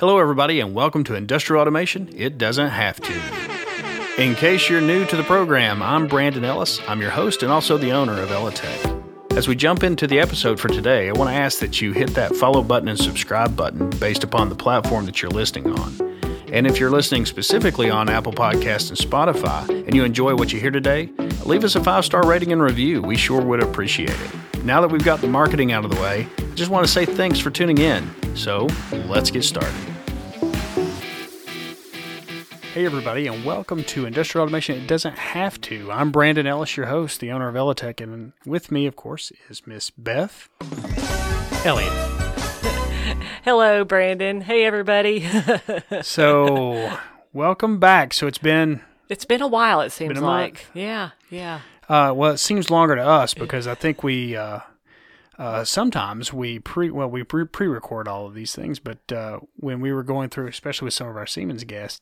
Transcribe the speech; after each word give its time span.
Hello, 0.00 0.18
everybody, 0.18 0.60
and 0.60 0.72
welcome 0.72 1.04
to 1.04 1.14
Industrial 1.14 1.60
Automation. 1.60 2.08
It 2.16 2.38
doesn't 2.38 2.70
have 2.70 2.98
to. 3.02 3.12
In 4.16 4.34
case 4.34 4.66
you're 4.66 4.80
new 4.80 5.04
to 5.04 5.14
the 5.14 5.22
program, 5.22 5.82
I'm 5.82 6.08
Brandon 6.08 6.42
Ellis. 6.42 6.80
I'm 6.88 7.02
your 7.02 7.10
host 7.10 7.42
and 7.42 7.52
also 7.52 7.76
the 7.76 7.92
owner 7.92 8.18
of 8.18 8.30
Elitech. 8.30 9.36
As 9.36 9.46
we 9.46 9.54
jump 9.54 9.82
into 9.82 10.06
the 10.06 10.18
episode 10.18 10.58
for 10.58 10.68
today, 10.68 11.10
I 11.10 11.12
want 11.12 11.28
to 11.28 11.34
ask 11.34 11.58
that 11.58 11.82
you 11.82 11.92
hit 11.92 12.14
that 12.14 12.34
follow 12.34 12.62
button 12.62 12.88
and 12.88 12.98
subscribe 12.98 13.54
button 13.54 13.90
based 13.98 14.24
upon 14.24 14.48
the 14.48 14.54
platform 14.54 15.04
that 15.04 15.20
you're 15.20 15.30
listening 15.30 15.70
on. 15.78 16.18
And 16.50 16.66
if 16.66 16.80
you're 16.80 16.90
listening 16.90 17.26
specifically 17.26 17.90
on 17.90 18.08
Apple 18.08 18.32
Podcasts 18.32 18.88
and 18.88 18.98
Spotify 18.98 19.68
and 19.68 19.94
you 19.94 20.04
enjoy 20.04 20.34
what 20.34 20.50
you 20.50 20.60
hear 20.60 20.70
today, 20.70 21.10
leave 21.44 21.62
us 21.62 21.74
a 21.74 21.84
five 21.84 22.06
star 22.06 22.26
rating 22.26 22.52
and 22.52 22.62
review. 22.62 23.02
We 23.02 23.18
sure 23.18 23.42
would 23.42 23.62
appreciate 23.62 24.08
it. 24.08 24.49
Now 24.64 24.82
that 24.82 24.88
we've 24.88 25.04
got 25.04 25.22
the 25.22 25.26
marketing 25.26 25.72
out 25.72 25.86
of 25.86 25.90
the 25.90 26.00
way, 26.00 26.28
I 26.38 26.54
just 26.54 26.70
want 26.70 26.86
to 26.86 26.92
say 26.92 27.06
thanks 27.06 27.38
for 27.38 27.50
tuning 27.50 27.78
in. 27.78 28.08
So 28.36 28.68
let's 29.06 29.30
get 29.30 29.42
started. 29.42 29.72
Hey, 32.74 32.84
everybody, 32.84 33.26
and 33.26 33.42
welcome 33.44 33.82
to 33.84 34.04
Industrial 34.04 34.44
Automation. 34.44 34.76
It 34.78 34.86
doesn't 34.86 35.18
have 35.18 35.60
to. 35.62 35.90
I'm 35.90 36.12
Brandon 36.12 36.46
Ellis, 36.46 36.76
your 36.76 36.86
host, 36.86 37.20
the 37.20 37.32
owner 37.32 37.48
of 37.48 37.54
Elitech, 37.54 38.02
and 38.02 38.32
with 38.44 38.70
me, 38.70 38.86
of 38.86 38.96
course, 38.96 39.32
is 39.48 39.66
Miss 39.66 39.90
Beth 39.90 40.48
Elliott. 41.64 41.90
Hello, 43.44 43.82
Brandon. 43.84 44.42
Hey, 44.42 44.64
everybody. 44.64 45.26
So, 46.02 46.98
welcome 47.32 47.80
back. 47.80 48.12
So, 48.12 48.26
it's 48.26 48.38
been, 48.38 48.82
it's 49.08 49.24
been 49.24 49.42
a 49.42 49.48
while, 49.48 49.80
it 49.80 49.90
seems 49.90 50.20
like. 50.20 50.52
month. 50.52 50.70
Yeah, 50.74 51.10
yeah. 51.30 51.60
Uh, 51.90 52.12
well, 52.14 52.32
it 52.32 52.38
seems 52.38 52.70
longer 52.70 52.94
to 52.94 53.04
us 53.04 53.34
because 53.34 53.66
I 53.66 53.74
think 53.74 54.04
we, 54.04 54.36
uh, 54.36 54.60
uh, 55.36 55.64
sometimes 55.64 56.32
we 56.32 56.60
pre, 56.60 56.88
well, 56.88 57.10
we 57.10 57.24
pre 57.24 57.66
record 57.66 58.06
all 58.06 58.26
of 58.26 58.34
these 58.34 58.54
things, 58.54 58.78
but 58.78 58.98
uh, 59.12 59.40
when 59.56 59.80
we 59.80 59.92
were 59.92 60.04
going 60.04 60.28
through, 60.28 60.46
especially 60.46 60.84
with 60.84 60.94
some 60.94 61.08
of 61.08 61.16
our 61.16 61.26
Siemens 61.26 61.64
guests, 61.64 62.00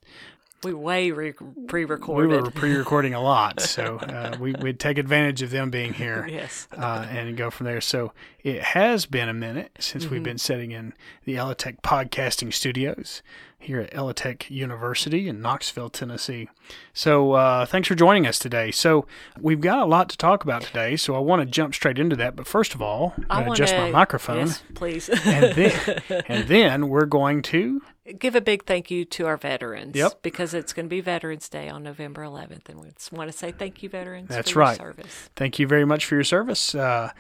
We 0.64 0.74
way 0.74 1.12
re- 1.12 1.34
pre-recorded. 1.68 2.30
We 2.30 2.37
were 2.42 2.51
pre-recording 2.51 3.14
a 3.14 3.20
lot, 3.20 3.60
so 3.60 3.98
uh, 3.98 4.37
we 4.40 4.52
would 4.54 4.80
take 4.80 4.98
advantage 4.98 5.40
of 5.42 5.50
them 5.50 5.70
being 5.70 5.92
here. 5.95 6.26
yes. 6.30 6.66
uh, 6.76 7.06
and 7.09 7.37
go 7.37 7.48
from 7.50 7.66
there. 7.66 7.80
So 7.80 8.12
it 8.42 8.60
has 8.62 9.06
been 9.06 9.28
a 9.28 9.34
minute 9.34 9.70
since 9.78 10.04
Mm-hmm. 10.04 10.15
we've 10.15 10.23
been 10.24 10.38
sitting 10.38 10.73
in 10.73 10.95
the 11.24 11.34
Elitech 11.37 11.80
podcasting 11.82 12.52
studios 12.52 13.23
here 13.60 13.80
at 13.80 13.92
Elitech 13.92 14.50
University 14.50 15.28
in 15.28 15.40
Knoxville, 15.40 15.90
Tennessee. 15.90 16.48
So 16.93 17.32
uh, 17.32 17.66
thanks 17.66 17.88
for 17.88 17.95
joining 17.95 18.26
us 18.26 18.38
today. 18.38 18.70
So 18.70 19.06
we've 19.40 19.60
got 19.60 19.80
a 19.80 19.84
lot 19.84 20.09
to 20.10 20.16
talk 20.16 20.45
about 20.45 20.62
today, 20.62 20.96
so 20.96 21.15
I 21.15 21.18
want 21.18 21.40
to 21.43 21.46
jump 21.46 21.74
straight 21.74 21.98
into 21.98 22.15
that. 22.16 22.37
But 22.37 22.46
first 22.46 22.74
of 22.74 22.82
all, 22.82 23.15
I 23.30 23.43
uh, 23.43 23.46
want 23.46 23.59
adjust 23.59 23.74
my 23.74 23.90
microphone. 23.90 24.46
Yes, 24.46 24.62
please. 24.74 25.09
And 25.09 25.54
then, 25.54 26.02
and 26.28 26.48
then 26.48 26.88
we're 26.88 27.06
going 27.06 27.43
to 27.43 27.82
Give 28.18 28.34
a 28.34 28.40
big 28.40 28.64
thank 28.64 28.90
you 28.90 29.04
to 29.06 29.26
our 29.26 29.37
veterans. 29.37 29.96
Yep. 29.96 30.23
Because 30.23 30.54
it's 30.54 30.73
going 30.73 30.87
to 30.87 30.90
be 30.90 31.01
Veterans 31.01 31.48
Day 31.48 31.68
on 31.68 31.82
November 31.82 32.23
11th, 32.23 32.68
and 32.68 32.80
we 32.80 32.90
just 32.90 33.12
want 33.12 33.30
to 33.30 33.37
say 33.37 33.52
thank 33.52 33.82
you, 33.82 33.88
veterans. 33.88 34.28
That's 34.28 34.50
for 34.50 34.60
your 34.60 34.68
right. 34.68 34.78
service. 34.78 35.30
Thank 35.37 35.59
you 35.59 35.66
very 35.66 35.84
much 35.84 36.06
for 36.06 36.15
your 36.15 36.24
service. 36.24 36.74
Uh, 36.74 37.10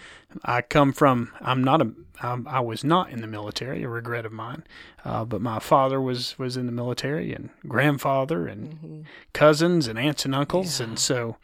I 0.44 0.62
come 0.62 0.92
from. 0.92 1.32
I'm 1.40 1.62
not 1.64 1.82
a. 1.82 1.92
I 2.20 2.60
was 2.60 2.82
not 2.82 3.10
in 3.10 3.20
the 3.20 3.26
military. 3.26 3.82
A 3.82 3.88
regret 3.88 4.26
of 4.26 4.32
mine. 4.32 4.64
Uh, 5.04 5.24
but 5.24 5.40
my 5.40 5.58
father 5.58 6.00
was 6.00 6.38
was 6.38 6.56
in 6.56 6.66
the 6.66 6.72
military, 6.72 7.32
and 7.32 7.50
grandfather, 7.66 8.46
and 8.46 9.06
cousins, 9.32 9.86
and 9.86 9.98
aunts 9.98 10.24
and 10.24 10.34
uncles, 10.34 10.80
and 10.80 10.98
so 10.98 11.36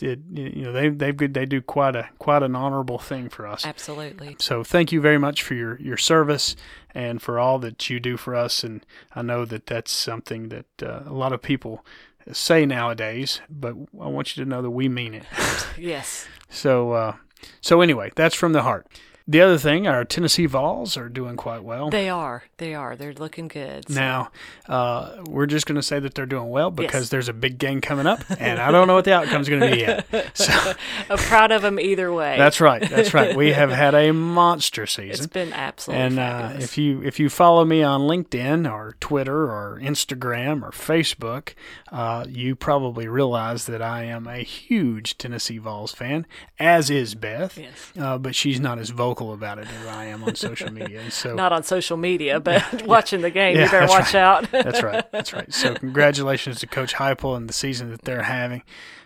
it, 0.00 0.20
you 0.32 0.62
know 0.62 0.72
they 0.72 0.88
they've 0.88 1.32
they 1.32 1.46
do 1.46 1.60
quite 1.60 1.94
a 1.94 2.08
quite 2.18 2.42
an 2.42 2.56
honorable 2.56 2.98
thing 2.98 3.28
for 3.28 3.46
us. 3.46 3.64
Absolutely. 3.64 4.36
So 4.40 4.64
thank 4.64 4.90
you 4.92 5.00
very 5.00 5.18
much 5.18 5.42
for 5.42 5.54
your, 5.54 5.80
your 5.80 5.96
service 5.96 6.56
and 6.94 7.22
for 7.22 7.38
all 7.38 7.58
that 7.60 7.88
you 7.88 8.00
do 8.00 8.16
for 8.16 8.34
us. 8.34 8.64
And 8.64 8.84
I 9.14 9.22
know 9.22 9.44
that 9.44 9.66
that's 9.66 9.92
something 9.92 10.48
that 10.48 10.66
uh, 10.82 11.02
a 11.06 11.12
lot 11.12 11.32
of 11.32 11.42
people 11.42 11.84
say 12.32 12.66
nowadays, 12.66 13.40
but 13.48 13.74
I 14.00 14.08
want 14.08 14.36
you 14.36 14.44
to 14.44 14.48
know 14.48 14.62
that 14.62 14.70
we 14.70 14.88
mean 14.88 15.14
it. 15.14 15.24
Yes. 15.78 16.26
So, 16.50 16.92
uh, 16.92 17.16
so 17.60 17.80
anyway, 17.80 18.10
that's 18.14 18.34
from 18.34 18.52
the 18.52 18.62
heart. 18.62 18.86
The 19.28 19.40
other 19.40 19.58
thing, 19.58 19.86
our 19.86 20.04
Tennessee 20.04 20.46
Vols 20.46 20.96
are 20.96 21.08
doing 21.08 21.36
quite 21.36 21.62
well. 21.62 21.90
They 21.90 22.08
are. 22.08 22.44
They 22.58 22.74
are. 22.74 22.96
They're 22.96 23.12
looking 23.14 23.48
good. 23.48 23.88
So- 23.88 23.94
now, 23.94 24.30
uh, 24.68 25.22
we're 25.26 25.46
just 25.46 25.66
going 25.66 25.76
to 25.76 25.82
say 25.82 25.98
that 26.00 26.14
they're 26.14 26.26
doing 26.26 26.50
well 26.50 26.70
because 26.70 27.02
Yes. 27.04 27.08
there's 27.10 27.28
a 27.28 27.32
big 27.32 27.58
game 27.58 27.80
coming 27.80 28.06
up, 28.06 28.20
and 28.40 28.58
I 28.60 28.70
don't 28.70 28.86
know 28.88 28.94
what 28.94 29.04
the 29.04 29.14
outcome's 29.14 29.48
going 29.48 29.60
to 29.60 29.70
be 29.70 29.78
yet. 29.80 30.06
So 30.34 30.72
I'm 31.10 31.18
proud 31.18 31.52
of 31.52 31.62
them 31.62 31.78
either 31.78 32.12
way. 32.12 32.36
that's 32.38 32.60
right. 32.60 32.82
That's 32.88 33.12
right. 33.14 33.36
We 33.36 33.52
have 33.52 33.70
had 33.70 33.94
a 33.94 34.12
monster 34.12 34.84
It's 34.84 34.94
season. 34.94 35.30
been 35.32 35.52
absolutely 35.52 36.04
And 36.04 36.18
uh, 36.18 36.52
if 36.58 36.76
you 36.78 37.02
if 37.02 37.20
you 37.20 37.28
follow 37.28 37.64
me 37.64 37.82
on 37.82 38.02
LinkedIn 38.02 38.70
or 38.70 38.96
Twitter 39.00 39.44
or 39.44 39.78
Instagram 39.82 40.62
or 40.62 40.70
Facebook, 40.70 41.54
uh, 41.90 42.24
you 42.28 42.54
probably 42.56 43.06
realize 43.08 43.66
that 43.66 43.82
I 43.82 44.04
am 44.04 44.26
a 44.26 44.38
huge 44.38 45.18
Tennessee 45.18 45.58
Vols 45.58 45.92
fan, 45.92 46.26
as 46.58 46.88
is 46.90 47.14
Beth. 47.14 47.58
Yes. 47.58 47.92
Uh, 47.98 48.18
but 48.18 48.34
she's 48.34 48.58
not 48.60 48.78
as 48.78 48.90
vocal 48.90 49.11
about 49.20 49.58
it 49.58 49.66
as 49.68 49.86
I 49.86 50.06
am 50.06 50.24
on 50.24 50.34
social 50.34 50.72
media. 50.72 51.10
So 51.10 51.34
Not 51.34 51.52
on 51.52 51.62
social 51.62 51.96
media, 51.96 52.40
but 52.40 52.82
watching 52.86 53.20
the 53.20 53.30
game, 53.30 53.56
Yeah, 53.56 53.64
you 53.66 53.70
better 53.70 53.86
watch 53.86 54.14
right. 54.14 54.22
out. 54.22 54.50
that's 54.50 54.82
right. 54.82 55.04
That's 55.12 55.32
right. 55.32 55.52
So 55.52 55.74
congratulations 55.74 56.58
to 56.60 56.66
Coach 56.66 56.94
Heupel 56.94 57.36
and 57.36 57.48
the 57.48 57.52
season 57.52 57.90
that 57.90 58.02
they're 58.02 58.22
having. 58.22 58.62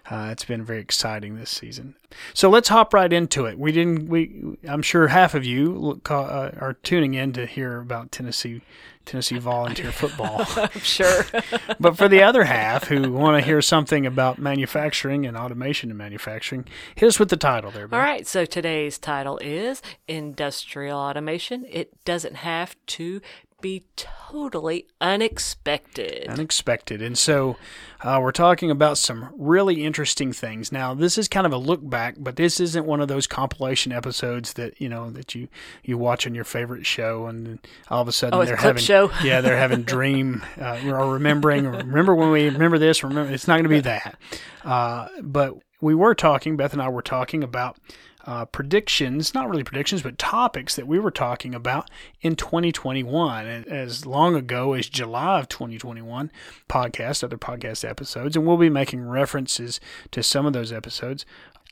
Uh, 0.09 0.29
it's 0.31 0.45
been 0.45 0.63
very 0.65 0.81
exciting 0.81 1.37
this 1.37 1.51
season. 1.51 1.97
So 2.33 2.49
let's 2.49 2.69
hop 2.69 2.95
right 2.95 3.13
into 3.13 3.45
it. 3.47 3.59
We 3.59 3.73
didn't. 3.73 4.09
We 4.09 4.57
I'm 4.69 4.83
sure 4.83 5.09
half 5.09 5.35
of 5.35 5.45
you 5.45 5.73
look, 5.73 6.09
uh, 6.11 6.53
are 6.61 6.77
tuning 6.85 7.15
in 7.15 7.33
to 7.33 7.45
hear 7.45 7.81
about 7.81 8.13
Tennessee 8.13 8.61
Tennessee 9.07 9.39
volunteer 9.39 9.93
football. 9.93 10.45
I'm 10.57 10.69
sure. 10.81 11.25
but 11.81 11.97
for 11.97 12.09
the 12.09 12.23
other 12.23 12.45
half 12.45 12.89
who 12.89 13.13
want 13.13 13.41
to 13.41 13.47
hear 13.47 13.63
something 13.63 14.05
about 14.05 14.39
manufacturing 14.39 15.25
and 15.25 15.37
automation 15.37 15.91
in 15.91 15.97
manufacturing, 15.97 16.67
hit 16.97 17.07
us 17.07 17.19
with 17.19 17.31
the 17.31 17.37
title 17.37 17.71
there. 17.71 17.89
All 17.91 18.01
right, 18.01 18.27
so 18.27 18.45
today's 18.45 18.99
title 18.99 19.39
is 19.39 19.81
Industrial 20.09 20.99
Automation. 20.99 21.65
It 21.71 22.05
doesn't 22.05 22.37
have 22.37 22.77
to 22.87 23.23
be 23.67 23.83
totally 23.97 24.87
unexpected. 25.01 26.29
unexpected. 26.29 27.03
And 27.03 27.19
so 27.19 27.57
uh, 28.01 28.21
we're 28.23 28.31
talking 28.31 28.71
about 28.71 28.97
some 28.97 29.31
really 29.37 29.85
interesting 29.85 30.33
things. 30.33 30.71
Now, 30.71 30.95
this 30.95 31.19
is 31.19 31.27
kind 31.27 31.45
of 31.49 31.53
a 31.53 31.57
look 31.57 31.81
back, 31.83 32.15
but 32.17 32.37
this 32.37 32.61
isn't 32.61 32.87
one 32.87 33.01
of 33.01 33.09
those 33.09 33.27
compilation 33.27 33.91
episodes 33.91 34.53
that 34.53 34.81
you 34.81 34.89
know 34.89 35.11
that 35.11 35.35
you 35.35 35.49
you 35.83 35.99
watch 35.99 36.29
on 36.29 36.35
your 36.37 36.45
favorite 36.45 36.87
show, 36.87 37.27
and 37.27 37.59
all 37.91 38.03
of 38.03 38.07
a 38.07 38.13
sudden 38.13 38.39
Oh, 38.39 38.45
they're 38.45 38.55
having 38.55 38.81
show. 38.81 39.11
yeah 39.25 39.41
they're 39.41 39.59
having 39.59 39.83
dream 39.97 40.45
uh, 40.61 40.79
or 40.87 41.15
remembering 41.15 41.67
remember 41.67 42.15
when 42.15 42.31
we 42.31 42.49
remember 42.49 42.79
this 42.79 43.03
remember 43.03 43.33
it's 43.33 43.49
not 43.49 43.55
going 43.55 43.65
to 43.65 43.69
be 43.69 43.81
that. 43.81 44.17
Uh, 44.65 45.09
but 45.23 45.55
we 45.81 45.95
were 45.95 46.15
talking 46.15 46.57
Beth 46.57 46.73
and 46.73 46.83
I 46.83 46.89
were 46.89 47.03
talking 47.03 47.43
about 47.43 47.79
uh, 48.27 48.45
predictions, 48.45 49.35
not 49.35 49.49
really 49.49 49.63
predictions, 49.63 50.03
but 50.03 50.19
topics 50.19 50.75
that 50.75 50.87
we 50.87 50.99
were 50.99 51.13
talking 51.13 51.55
about 51.55 51.89
in 52.21 52.35
2021, 52.35 53.47
as 53.47 54.05
long 54.05 54.35
ago 54.35 54.73
as 54.73 54.89
July 54.89 55.39
of 55.39 55.49
2021, 55.49 56.33
podcast, 56.69 57.23
other 57.23 57.39
podcast 57.39 57.89
episodes, 57.89 58.35
and 58.37 58.45
we'll 58.45 58.57
be 58.57 58.69
making 58.69 59.07
references 59.07 59.81
to 60.11 60.23
some 60.23 60.45
of 60.45 60.53
those 60.53 60.73
episodes. 60.73 61.25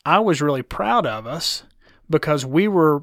I 0.06 0.20
was 0.20 0.40
really 0.40 0.62
proud 0.62 1.06
of 1.06 1.26
us 1.26 1.64
because 2.08 2.46
we 2.46 2.68
were. 2.68 3.02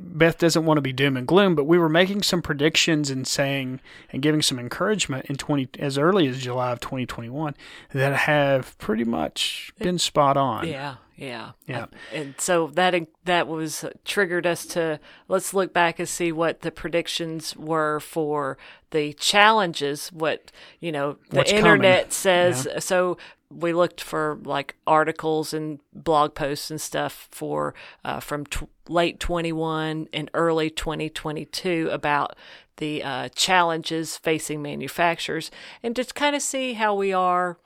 Beth 0.00 0.38
doesn't 0.38 0.64
want 0.64 0.78
to 0.78 0.82
be 0.82 0.92
doom 0.92 1.16
and 1.16 1.26
gloom, 1.26 1.54
but 1.54 1.64
we 1.64 1.78
were 1.78 1.88
making 1.88 2.22
some 2.22 2.42
predictions 2.42 3.10
and 3.10 3.26
saying 3.26 3.80
and 4.10 4.22
giving 4.22 4.42
some 4.42 4.58
encouragement 4.58 5.26
in 5.26 5.36
20 5.36 5.68
as 5.78 5.98
early 5.98 6.26
as 6.26 6.40
July 6.40 6.72
of 6.72 6.80
2021 6.80 7.54
that 7.92 8.14
have 8.14 8.76
pretty 8.78 9.04
much 9.04 9.72
been 9.78 9.98
spot 9.98 10.36
on. 10.36 10.68
Yeah, 10.68 10.96
yeah, 11.16 11.52
Yeah. 11.66 11.86
And 12.12 12.34
so 12.38 12.68
that 12.68 12.94
that 13.24 13.46
was 13.46 13.84
uh, 13.84 13.90
triggered 14.04 14.46
us 14.46 14.66
to 14.66 14.98
let's 15.28 15.54
look 15.54 15.72
back 15.72 15.98
and 15.98 16.08
see 16.08 16.32
what 16.32 16.60
the 16.62 16.70
predictions 16.70 17.54
were 17.56 18.00
for 18.00 18.58
the 18.90 19.12
challenges. 19.14 20.08
What 20.08 20.50
you 20.80 20.90
know, 20.90 21.18
the 21.30 21.36
What's 21.38 21.50
coming. 21.50 21.64
internet 21.64 22.12
says. 22.12 22.66
So 22.78 23.18
we 23.54 23.72
looked 23.72 24.00
for 24.00 24.38
like 24.44 24.76
articles 24.86 25.52
and 25.52 25.80
blog 25.92 26.34
posts 26.34 26.70
and 26.70 26.80
stuff 26.80 27.28
for 27.30 27.74
uh, 28.04 28.20
from 28.20 28.46
t- 28.46 28.66
late 28.88 29.20
21 29.20 30.08
and 30.12 30.30
early 30.34 30.70
2022 30.70 31.88
about 31.92 32.36
the 32.76 33.02
uh, 33.02 33.28
challenges 33.34 34.16
facing 34.16 34.62
manufacturers 34.62 35.50
and 35.82 35.94
just 35.94 36.14
kind 36.14 36.34
of 36.34 36.42
see 36.42 36.74
how 36.74 36.94
we 36.94 37.12
are 37.12 37.58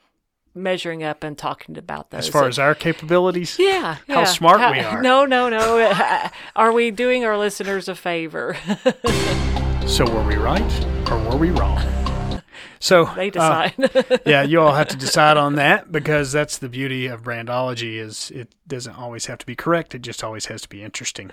measuring 0.53 1.03
up 1.03 1.23
and 1.23 1.37
talking 1.37 1.77
about 1.77 2.09
those. 2.09 2.19
As 2.19 2.29
far 2.29 2.47
as 2.47 2.59
our 2.59 2.75
capabilities, 2.75 3.57
yeah, 3.59 3.97
how 4.07 4.21
yeah. 4.21 4.23
smart 4.25 4.59
we 4.71 4.79
are. 4.79 5.01
No, 5.01 5.25
no, 5.25 5.49
no. 5.49 5.93
are 6.55 6.71
we 6.71 6.91
doing 6.91 7.23
our 7.23 7.37
listeners 7.37 7.87
a 7.87 7.95
favor? 7.95 8.57
so 9.87 10.05
were 10.11 10.23
we 10.23 10.35
right 10.35 11.09
or 11.09 11.17
were 11.29 11.37
we 11.37 11.51
wrong? 11.51 12.06
So 12.79 13.05
They 13.15 13.29
uh, 13.29 13.31
decide. 13.31 14.21
yeah, 14.25 14.43
you 14.43 14.61
all 14.61 14.73
have 14.73 14.87
to 14.89 14.97
decide 14.97 15.37
on 15.37 15.55
that 15.55 15.91
because 15.91 16.31
that's 16.31 16.57
the 16.57 16.69
beauty 16.69 17.07
of 17.07 17.23
brandology 17.23 17.97
is 17.97 18.31
it 18.31 18.53
doesn't 18.67 18.95
always 18.95 19.25
have 19.27 19.37
to 19.39 19.45
be 19.45 19.55
correct. 19.55 19.95
It 19.95 20.01
just 20.01 20.23
always 20.23 20.45
has 20.47 20.61
to 20.63 20.69
be 20.69 20.83
interesting. 20.83 21.31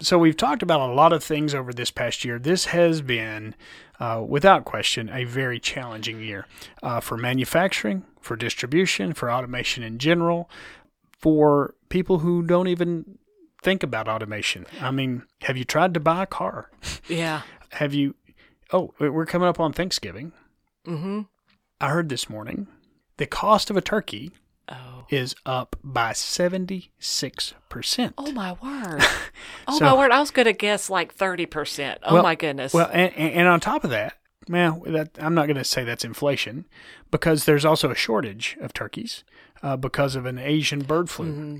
So 0.00 0.18
we've 0.18 0.36
talked 0.36 0.62
about 0.62 0.80
a 0.80 0.92
lot 0.92 1.12
of 1.12 1.22
things 1.22 1.54
over 1.54 1.72
this 1.72 1.90
past 1.90 2.24
year. 2.24 2.38
This 2.38 2.66
has 2.66 3.00
been, 3.02 3.54
uh, 4.00 4.22
without 4.26 4.64
question, 4.64 5.08
a 5.10 5.24
very 5.24 5.58
challenging 5.58 6.20
year 6.20 6.46
uh, 6.82 7.00
for 7.00 7.16
manufacturing, 7.16 8.04
for 8.20 8.36
distribution, 8.36 9.12
for 9.12 9.30
automation 9.30 9.82
in 9.82 9.98
general, 9.98 10.50
for 11.18 11.74
people 11.88 12.18
who 12.18 12.42
don't 12.42 12.68
even 12.68 13.18
think 13.62 13.82
about 13.82 14.08
automation. 14.08 14.66
I 14.80 14.90
mean, 14.90 15.22
have 15.42 15.56
you 15.56 15.64
tried 15.64 15.94
to 15.94 16.00
buy 16.00 16.24
a 16.24 16.26
car? 16.26 16.70
yeah. 17.08 17.42
Have 17.70 17.94
you? 17.94 18.16
Oh, 18.72 18.92
we're 18.98 19.26
coming 19.26 19.48
up 19.48 19.60
on 19.60 19.72
Thanksgiving. 19.72 20.32
Mm-hmm. 20.86 21.22
I 21.80 21.88
heard 21.88 22.08
this 22.08 22.30
morning 22.30 22.68
the 23.16 23.26
cost 23.26 23.70
of 23.70 23.76
a 23.76 23.80
turkey 23.80 24.30
Oh. 24.68 25.04
is 25.10 25.34
up 25.44 25.74
by 25.82 26.12
76%. 26.12 28.12
Oh 28.16 28.32
my 28.32 28.52
word! 28.62 29.02
Oh 29.68 29.78
So- 29.78 29.84
my 29.86 29.94
word! 29.94 30.10
I 30.12 30.20
was 30.20 30.30
gonna 30.30 30.52
guess 30.52 30.88
like 30.90 31.12
thirty 31.14 31.46
percent. 31.46 31.98
Oh 32.04 32.14
Well- 32.14 32.22
my 32.22 32.34
goodness! 32.36 32.72
Well, 32.72 32.88
and, 32.92 33.12
and 33.14 33.34
and 33.34 33.48
on 33.48 33.58
top 33.60 33.82
of 33.84 33.90
that, 33.90 34.14
well, 34.48 34.82
that, 34.86 35.10
I'm 35.20 35.34
not 35.34 35.46
going 35.46 35.56
to 35.56 35.64
say 35.64 35.84
that's 35.84 36.04
inflation 36.04 36.64
because 37.10 37.44
there's 37.44 37.64
also 37.64 37.90
a 37.90 37.94
shortage 37.94 38.56
of 38.60 38.72
turkeys 38.72 39.24
uh, 39.62 39.76
because 39.76 40.14
of 40.16 40.26
an 40.26 40.38
Asian 40.38 40.80
bird 40.80 41.10
flu. 41.10 41.26
Mm-hmm. 41.26 41.56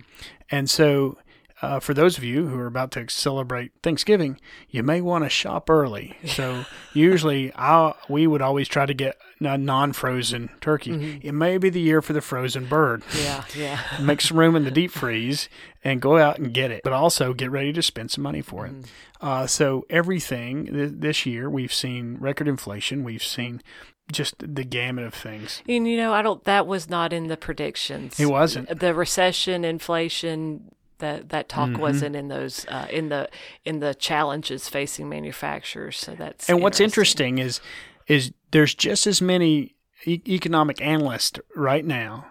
And 0.51 0.69
so, 0.71 1.19
uh, 1.63 1.79
for 1.79 1.95
those 1.95 2.19
of 2.19 2.25
you 2.25 2.49
who 2.49 2.59
are 2.59 2.67
about 2.67 2.91
to 2.93 3.09
celebrate 3.09 3.71
Thanksgiving, 3.83 4.39
you 4.69 4.83
may 4.83 5.01
want 5.01 5.25
to 5.25 5.31
shop 5.31 5.71
early. 5.71 6.17
So, 6.27 6.65
usually, 6.93 7.53
I 7.55 7.95
we 8.09 8.27
would 8.27 8.43
always 8.43 8.67
try 8.69 8.85
to 8.85 8.93
get 8.95 9.17
a 9.41 9.57
non-frozen 9.57 10.51
turkey. 10.61 10.91
Mm-hmm. 10.91 11.27
It 11.27 11.33
may 11.33 11.59
be 11.59 11.71
the 11.71 11.81
year 11.81 12.03
for 12.03 12.13
the 12.13 12.21
frozen 12.21 12.67
bird. 12.67 13.03
yeah, 13.23 13.45
yeah. 13.57 13.81
make 14.01 14.21
some 14.21 14.39
room 14.39 14.57
in 14.57 14.65
the 14.65 14.71
deep 14.71 14.91
freeze 14.91 15.49
and 15.85 16.03
go 16.03 16.19
out 16.19 16.39
and 16.39 16.53
get 16.53 16.71
it, 16.71 16.83
but 16.83 16.93
also 16.93 17.33
get 17.33 17.51
ready 17.51 17.73
to 17.73 17.83
spend 17.83 18.11
some 18.11 18.23
money 18.23 18.43
for 18.43 18.67
it. 18.67 18.75
Uh, 19.21 19.47
so 19.47 19.87
everything 19.89 20.67
th- 20.67 20.93
this 20.95 21.25
year, 21.27 21.49
we've 21.49 21.73
seen 21.73 22.17
record 22.19 22.49
inflation. 22.49 23.05
We've 23.05 23.23
seen 23.23 23.63
just 24.11 24.35
the 24.39 24.65
gamut 24.65 25.05
of 25.05 25.15
things. 25.15 25.63
And 25.69 25.87
you 25.87 25.97
know, 25.97 26.13
I 26.13 26.23
don't. 26.23 26.43
That 26.45 26.67
was 26.67 26.91
not 26.91 27.13
in 27.13 27.29
the 27.29 27.37
predictions. 27.37 28.19
It 28.19 28.27
wasn't. 28.27 28.81
the 28.81 28.95
recession, 28.95 29.65
inflation. 29.65 30.73
That 31.03 31.29
that 31.29 31.49
talk 31.49 31.69
Mm-hmm. 31.71 31.81
wasn't 31.83 32.17
in 32.17 32.29
those 32.29 32.65
uh, 32.69 32.87
in 32.91 33.09
the 33.11 33.29
in 33.65 33.81
the 33.81 33.93
challenges 33.95 34.69
facing 34.69 35.09
manufacturers. 35.09 35.99
So 35.99 36.15
that's 36.15 36.49
And 36.49 36.63
what's 36.63 36.81
interesting 36.81 37.39
is 37.39 37.61
is 38.07 38.33
there's 38.53 38.75
just 38.75 39.07
as 39.07 39.21
many 39.21 39.75
e- 40.07 40.23
economic 40.27 40.81
analysts 40.81 41.39
right 41.57 41.85
now, 41.85 42.27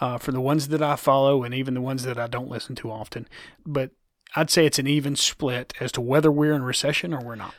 uh, 0.00 0.18
for 0.18 0.32
the 0.32 0.40
ones 0.40 0.68
that 0.68 0.82
I 0.82 0.96
follow 0.96 1.42
and 1.44 1.52
even 1.54 1.74
the 1.74 1.80
ones 1.80 2.02
that 2.04 2.18
I 2.18 2.26
don't 2.28 2.48
listen 2.48 2.74
to 2.76 2.90
often. 2.90 3.26
But 3.64 3.90
I'd 4.34 4.50
say 4.50 4.66
it's 4.66 4.78
an 4.78 4.86
even 4.86 5.16
split 5.16 5.72
as 5.80 5.90
to 5.92 6.00
whether 6.00 6.30
we're 6.30 6.52
in 6.54 6.62
recession 6.62 7.12
or 7.14 7.20
we're 7.24 7.36
not. 7.36 7.54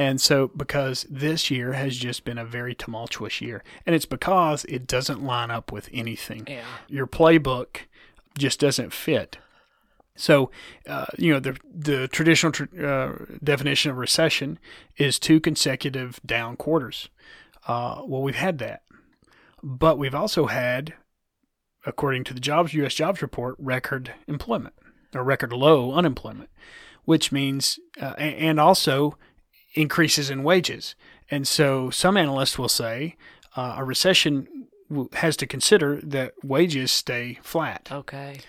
And 0.00 0.20
so, 0.20 0.48
because 0.56 1.06
this 1.10 1.50
year 1.50 1.72
has 1.72 1.96
just 1.96 2.24
been 2.24 2.38
a 2.38 2.44
very 2.44 2.72
tumultuous 2.72 3.40
year, 3.40 3.64
and 3.84 3.96
it's 3.96 4.06
because 4.06 4.64
it 4.66 4.86
doesn't 4.86 5.24
line 5.24 5.50
up 5.50 5.72
with 5.72 5.88
anything. 5.92 6.46
Yeah. 6.48 6.62
Your 6.86 7.08
playbook 7.08 7.78
just 8.38 8.60
doesn't 8.60 8.92
fit. 8.92 9.38
So, 10.18 10.50
uh, 10.88 11.06
you 11.16 11.32
know, 11.32 11.38
the 11.38 11.56
the 11.72 12.08
traditional 12.08 12.50
tr- 12.52 12.84
uh, 12.84 13.12
definition 13.42 13.90
of 13.92 13.98
recession 13.98 14.58
is 14.96 15.18
two 15.18 15.38
consecutive 15.38 16.20
down 16.26 16.56
quarters. 16.56 17.08
Uh, 17.68 18.02
well, 18.04 18.22
we've 18.22 18.34
had 18.34 18.58
that, 18.58 18.82
but 19.62 19.96
we've 19.96 20.14
also 20.14 20.46
had, 20.46 20.94
according 21.86 22.24
to 22.24 22.34
the 22.34 22.40
jobs 22.40 22.74
U.S. 22.74 22.94
jobs 22.94 23.22
report, 23.22 23.54
record 23.60 24.12
employment 24.26 24.74
or 25.14 25.22
record 25.22 25.52
low 25.52 25.92
unemployment, 25.92 26.50
which 27.04 27.30
means 27.30 27.78
uh, 28.00 28.14
and 28.18 28.58
also 28.58 29.16
increases 29.74 30.30
in 30.30 30.42
wages. 30.42 30.96
And 31.30 31.46
so, 31.46 31.90
some 31.90 32.16
analysts 32.16 32.58
will 32.58 32.68
say 32.68 33.16
uh, 33.56 33.76
a 33.78 33.84
recession 33.84 34.48
has 35.14 35.36
to 35.38 35.46
consider 35.46 36.00
that 36.02 36.32
wages 36.42 36.90
stay 36.90 37.38
flat. 37.42 37.88
Okay. 37.90 38.40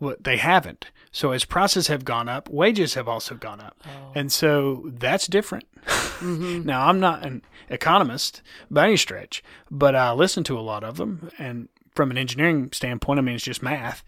Well, 0.00 0.16
they 0.20 0.36
haven't. 0.36 0.86
So 1.12 1.30
as 1.30 1.44
prices 1.44 1.86
have 1.86 2.04
gone 2.04 2.28
up, 2.28 2.48
wages 2.48 2.94
have 2.94 3.06
also 3.08 3.36
gone 3.36 3.60
up. 3.60 3.80
And 4.14 4.32
so 4.32 4.90
that's 4.92 5.28
different. 5.28 5.64
now, 6.22 6.88
I'm 6.88 6.98
not 6.98 7.24
an 7.24 7.42
economist 7.68 8.42
by 8.70 8.86
any 8.86 8.96
stretch, 8.96 9.42
but 9.70 9.94
I 9.94 10.12
listen 10.12 10.42
to 10.44 10.58
a 10.58 10.60
lot 10.60 10.82
of 10.82 10.96
them. 10.96 11.30
And 11.38 11.68
from 11.94 12.10
an 12.10 12.18
engineering 12.18 12.70
standpoint, 12.72 13.18
I 13.18 13.22
mean, 13.22 13.36
it's 13.36 13.44
just 13.44 13.62
math. 13.62 14.02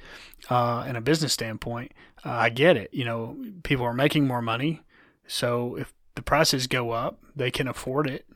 Uh, 0.50 0.84
and 0.86 0.96
a 0.96 1.00
business 1.00 1.32
standpoint, 1.32 1.92
uh, 2.24 2.30
I 2.30 2.48
get 2.48 2.76
it. 2.76 2.92
You 2.92 3.04
know, 3.04 3.36
people 3.62 3.84
are 3.84 3.94
making 3.94 4.26
more 4.26 4.42
money. 4.42 4.82
So 5.28 5.76
if 5.76 5.94
the 6.16 6.22
prices 6.22 6.66
go 6.66 6.90
up, 6.90 7.20
they 7.36 7.50
can 7.50 7.68
afford 7.68 8.08
it. 8.08 8.26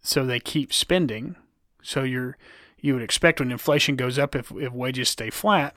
So 0.00 0.24
they 0.24 0.40
keep 0.40 0.72
spending. 0.72 1.36
So 1.82 2.02
you're, 2.02 2.38
you 2.84 2.92
would 2.92 3.02
expect 3.02 3.40
when 3.40 3.50
inflation 3.50 3.96
goes 3.96 4.18
up, 4.18 4.34
if, 4.36 4.52
if 4.52 4.72
wages 4.72 5.08
stay 5.08 5.30
flat, 5.30 5.74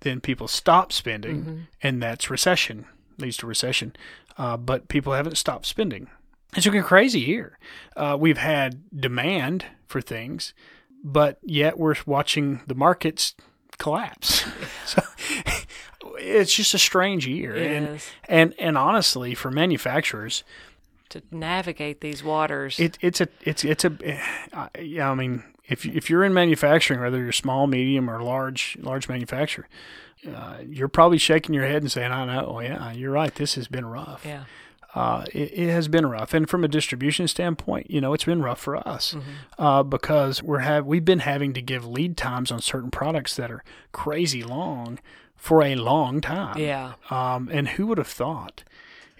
then 0.00 0.20
people 0.20 0.48
stop 0.48 0.92
spending, 0.92 1.66
and 1.80 2.02
that's 2.02 2.28
recession 2.28 2.86
leads 3.18 3.36
to 3.36 3.46
recession. 3.46 3.94
Uh, 4.36 4.56
but 4.56 4.88
people 4.88 5.12
haven't 5.12 5.36
stopped 5.36 5.66
spending. 5.66 6.08
It's 6.56 6.66
a 6.66 6.82
crazy 6.82 7.20
year. 7.20 7.56
Uh, 7.96 8.16
we've 8.18 8.38
had 8.38 8.82
demand 8.98 9.64
for 9.86 10.00
things, 10.00 10.52
but 11.04 11.38
yet 11.44 11.78
we're 11.78 11.94
watching 12.04 12.62
the 12.66 12.74
markets 12.74 13.34
collapse. 13.78 14.44
so 14.86 15.02
it's 16.18 16.52
just 16.52 16.74
a 16.74 16.78
strange 16.78 17.26
year, 17.28 17.54
It 17.54 17.70
and 17.70 17.88
is. 17.96 18.10
and 18.28 18.54
and 18.58 18.76
honestly, 18.76 19.34
for 19.34 19.50
manufacturers, 19.52 20.42
To 21.10 21.22
navigate 21.30 22.00
these 22.00 22.24
waters. 22.24 22.80
it, 22.80 22.98
it's 23.00 23.20
a 23.20 23.28
it's 23.42 23.64
it's 23.64 23.84
a 23.84 23.92
uh, 24.52 24.68
yeah. 24.80 25.10
I 25.10 25.14
mean, 25.14 25.44
if 25.70 25.86
if 25.86 26.10
you're 26.10 26.24
in 26.24 26.34
manufacturing, 26.34 27.00
whether 27.00 27.18
you're 27.18 27.32
small, 27.32 27.66
medium, 27.66 28.10
or 28.10 28.22
large 28.22 28.76
large 28.80 29.08
manufacturer, 29.08 29.68
uh, 30.28 30.58
you're 30.68 30.88
probably 30.88 31.18
shaking 31.18 31.54
your 31.54 31.66
head 31.66 31.82
and 31.82 31.90
saying, 31.90 32.12
"I 32.12 32.24
know, 32.26 32.52
oh, 32.56 32.60
yeah, 32.60 32.92
you're 32.92 33.12
right. 33.12 33.34
This 33.34 33.54
has 33.54 33.68
been 33.68 33.86
rough. 33.86 34.24
yeah. 34.26 34.44
Uh, 34.92 35.24
it, 35.32 35.52
it 35.52 35.70
has 35.70 35.86
been 35.86 36.04
rough, 36.04 36.34
and 36.34 36.50
from 36.50 36.64
a 36.64 36.68
distribution 36.68 37.28
standpoint, 37.28 37.88
you 37.88 38.00
know, 38.00 38.12
it's 38.12 38.24
been 38.24 38.42
rough 38.42 38.58
for 38.58 38.76
us 38.76 39.14
uh, 39.56 39.84
because 39.84 40.42
we're 40.42 40.58
have 40.58 40.84
we've 40.84 41.04
been 41.04 41.20
having 41.20 41.52
to 41.52 41.62
give 41.62 41.86
lead 41.86 42.16
times 42.16 42.50
on 42.50 42.60
certain 42.60 42.90
products 42.90 43.36
that 43.36 43.52
are 43.52 43.62
crazy 43.92 44.42
long 44.42 44.98
for 45.36 45.62
a 45.62 45.76
long 45.76 46.20
time. 46.20 46.58
Yeah. 46.58 46.94
Um, 47.08 47.48
and 47.52 47.68
who 47.68 47.86
would 47.86 47.98
have 47.98 48.08
thought 48.08 48.64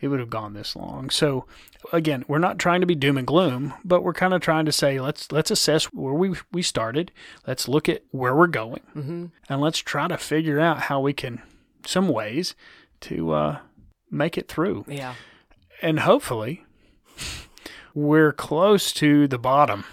it 0.00 0.08
would 0.08 0.20
have 0.20 0.30
gone 0.30 0.54
this 0.54 0.74
long? 0.76 1.10
So 1.10 1.46
again, 1.92 2.24
we're 2.28 2.38
not 2.38 2.58
trying 2.58 2.80
to 2.80 2.86
be 2.86 2.94
doom 2.94 3.18
and 3.18 3.26
gloom, 3.26 3.74
but 3.84 4.02
we're 4.02 4.12
kind 4.12 4.34
of 4.34 4.40
trying 4.40 4.64
to 4.66 4.72
say 4.72 5.00
let's 5.00 5.30
let's 5.32 5.50
assess 5.50 5.86
where 5.86 6.14
we 6.14 6.34
we 6.52 6.62
started. 6.62 7.12
Let's 7.46 7.68
look 7.68 7.88
at 7.88 8.02
where 8.10 8.34
we're 8.34 8.46
going, 8.46 8.82
mm-hmm. 8.94 9.26
and 9.48 9.60
let's 9.60 9.78
try 9.78 10.08
to 10.08 10.18
figure 10.18 10.60
out 10.60 10.82
how 10.82 11.00
we 11.00 11.12
can 11.12 11.42
some 11.86 12.08
ways 12.08 12.54
to 13.00 13.32
uh, 13.32 13.58
make 14.10 14.36
it 14.36 14.48
through. 14.48 14.84
Yeah. 14.88 15.14
And 15.82 16.00
hopefully, 16.00 16.64
we're 17.94 18.32
close 18.32 18.92
to 18.94 19.26
the 19.26 19.38
bottom. 19.38 19.84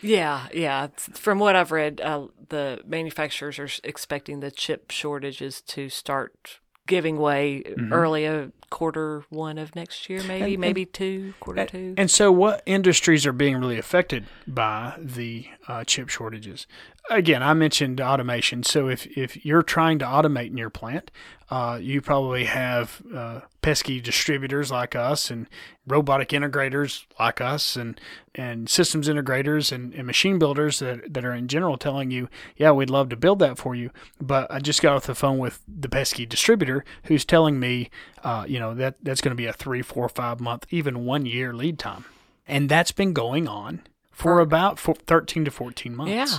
Yeah, 0.00 0.48
yeah. 0.52 0.88
From 0.96 1.38
what 1.38 1.56
I've 1.56 1.72
read, 1.72 2.00
uh, 2.00 2.28
the 2.48 2.80
manufacturers 2.86 3.58
are 3.58 3.68
expecting 3.84 4.40
the 4.40 4.50
chip 4.50 4.90
shortages 4.90 5.60
to 5.62 5.88
start 5.88 6.60
giving 6.86 7.16
way 7.18 7.64
early 7.90 8.26
uh, 8.26 8.46
quarter 8.70 9.24
one 9.30 9.58
of 9.58 9.74
next 9.74 10.08
year, 10.08 10.22
maybe, 10.22 10.54
And- 10.54 10.60
maybe 10.60 10.84
two, 10.84 11.34
quarter 11.40 11.66
two. 11.66 11.94
And 11.96 12.10
so, 12.10 12.30
what 12.32 12.62
industries 12.66 13.26
are 13.26 13.32
being 13.32 13.56
really 13.56 13.78
affected 13.78 14.26
by 14.46 14.94
the 14.98 15.46
uh, 15.68 15.84
chip 15.84 16.08
shortages? 16.08 16.66
Again, 17.08 17.40
I 17.42 17.54
mentioned 17.54 18.00
automation. 18.00 18.62
So, 18.64 18.88
if, 18.88 19.06
if 19.16 19.44
you're 19.44 19.62
trying 19.62 19.98
to 20.00 20.04
automate 20.04 20.48
in 20.48 20.56
your 20.56 20.70
plant, 20.70 21.10
uh, 21.48 21.78
you 21.80 22.00
probably 22.00 22.44
have 22.46 23.00
uh, 23.14 23.40
pesky 23.62 24.00
distributors 24.00 24.72
like 24.72 24.96
us, 24.96 25.30
and 25.30 25.46
robotic 25.86 26.30
integrators 26.30 27.04
like 27.20 27.40
us, 27.40 27.76
and, 27.76 28.00
and 28.34 28.68
systems 28.68 29.08
integrators 29.08 29.70
and, 29.70 29.94
and 29.94 30.04
machine 30.08 30.40
builders 30.40 30.80
that, 30.80 31.14
that 31.14 31.24
are 31.24 31.32
in 31.32 31.46
general 31.46 31.76
telling 31.76 32.10
you, 32.10 32.28
yeah, 32.56 32.72
we'd 32.72 32.90
love 32.90 33.08
to 33.10 33.16
build 33.16 33.38
that 33.38 33.56
for 33.58 33.76
you. 33.76 33.90
But 34.20 34.50
I 34.50 34.58
just 34.58 34.82
got 34.82 34.96
off 34.96 35.06
the 35.06 35.14
phone 35.14 35.38
with 35.38 35.62
the 35.68 35.88
pesky 35.88 36.26
distributor 36.26 36.84
who's 37.04 37.24
telling 37.24 37.60
me, 37.60 37.90
uh, 38.26 38.44
you 38.48 38.58
know, 38.58 38.74
that 38.74 38.96
that's 39.00 39.20
going 39.20 39.30
to 39.30 39.36
be 39.36 39.46
a 39.46 39.52
three, 39.52 39.82
four, 39.82 40.08
five 40.08 40.40
month, 40.40 40.66
even 40.70 41.04
one 41.04 41.26
year 41.26 41.52
lead 41.54 41.78
time. 41.78 42.04
And 42.48 42.68
that's 42.68 42.90
been 42.90 43.12
going 43.12 43.46
on 43.46 43.82
for 44.10 44.40
about 44.40 44.80
four, 44.80 44.96
13 44.96 45.44
to 45.44 45.50
14 45.52 45.94
months. 45.94 46.12
Yeah. 46.12 46.38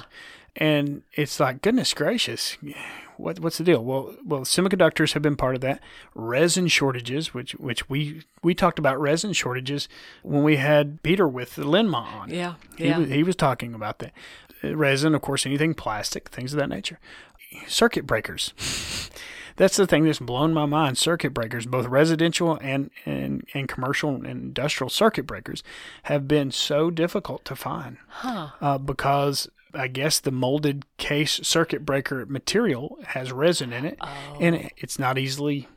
And 0.58 1.04
it's 1.14 1.40
like, 1.40 1.62
goodness 1.62 1.94
gracious, 1.94 2.58
what, 3.16 3.40
what's 3.40 3.58
the 3.58 3.64
deal? 3.64 3.82
Well, 3.86 4.16
well, 4.26 4.42
semiconductors 4.42 5.14
have 5.14 5.22
been 5.22 5.38
part 5.38 5.56
of 5.56 5.62
that. 5.62 5.80
Resin 6.14 6.68
shortages, 6.68 7.34
which 7.34 7.54
which 7.54 7.88
we 7.88 8.24
we 8.44 8.54
talked 8.54 8.80
about 8.80 9.00
resin 9.00 9.32
shortages 9.34 9.88
when 10.24 10.44
we 10.44 10.58
had 10.58 11.02
Peter 11.04 11.28
with 11.28 11.56
the 11.56 11.64
Linma 11.64 12.02
on. 12.04 12.30
Yeah, 12.32 12.56
He, 12.78 12.88
yeah. 12.88 12.98
was, 12.98 13.10
he 13.10 13.24
was 13.24 13.36
talking 13.38 13.74
about 13.74 14.00
that. 14.00 14.12
Uh, 14.64 14.76
Resin, 14.76 15.16
of 15.16 15.22
course, 15.22 15.46
anything 15.46 15.74
plastic, 15.74 16.30
things 16.30 16.54
of 16.54 16.60
that 16.60 16.70
nature. 16.70 17.00
Circuit 17.68 18.06
breakers. 18.06 18.54
That's 19.58 19.76
the 19.76 19.86
thing 19.88 20.06
that's 20.06 20.20
blown 20.20 20.54
my 20.54 20.66
mind. 20.66 20.98
Circuit 20.98 21.34
breakers, 21.34 21.66
both 21.66 21.88
residential 21.88 22.58
and, 22.62 22.90
and, 23.06 23.46
and 23.54 23.68
commercial 23.68 24.16
and 24.16 24.26
industrial 24.26 24.90
circuit 24.90 25.28
breakers, 25.28 25.62
have 26.04 26.28
been 26.28 26.52
so 26.52 26.90
difficult 26.90 27.44
to 27.46 27.56
find 27.56 27.98
Huh. 28.08 28.50
uh, 28.62 28.78
because 28.78 29.50
I 29.74 29.88
guess 29.88 30.20
the 30.20 30.32
molded 30.32 30.86
case 30.98 31.40
circuit 31.44 31.86
breaker 31.86 32.26
material 32.26 32.98
has 33.08 33.32
resin 33.32 33.74
in 33.74 33.84
it, 33.86 34.00
and 34.40 34.72
it's 34.78 34.98
not 34.98 35.18
easily 35.18 35.68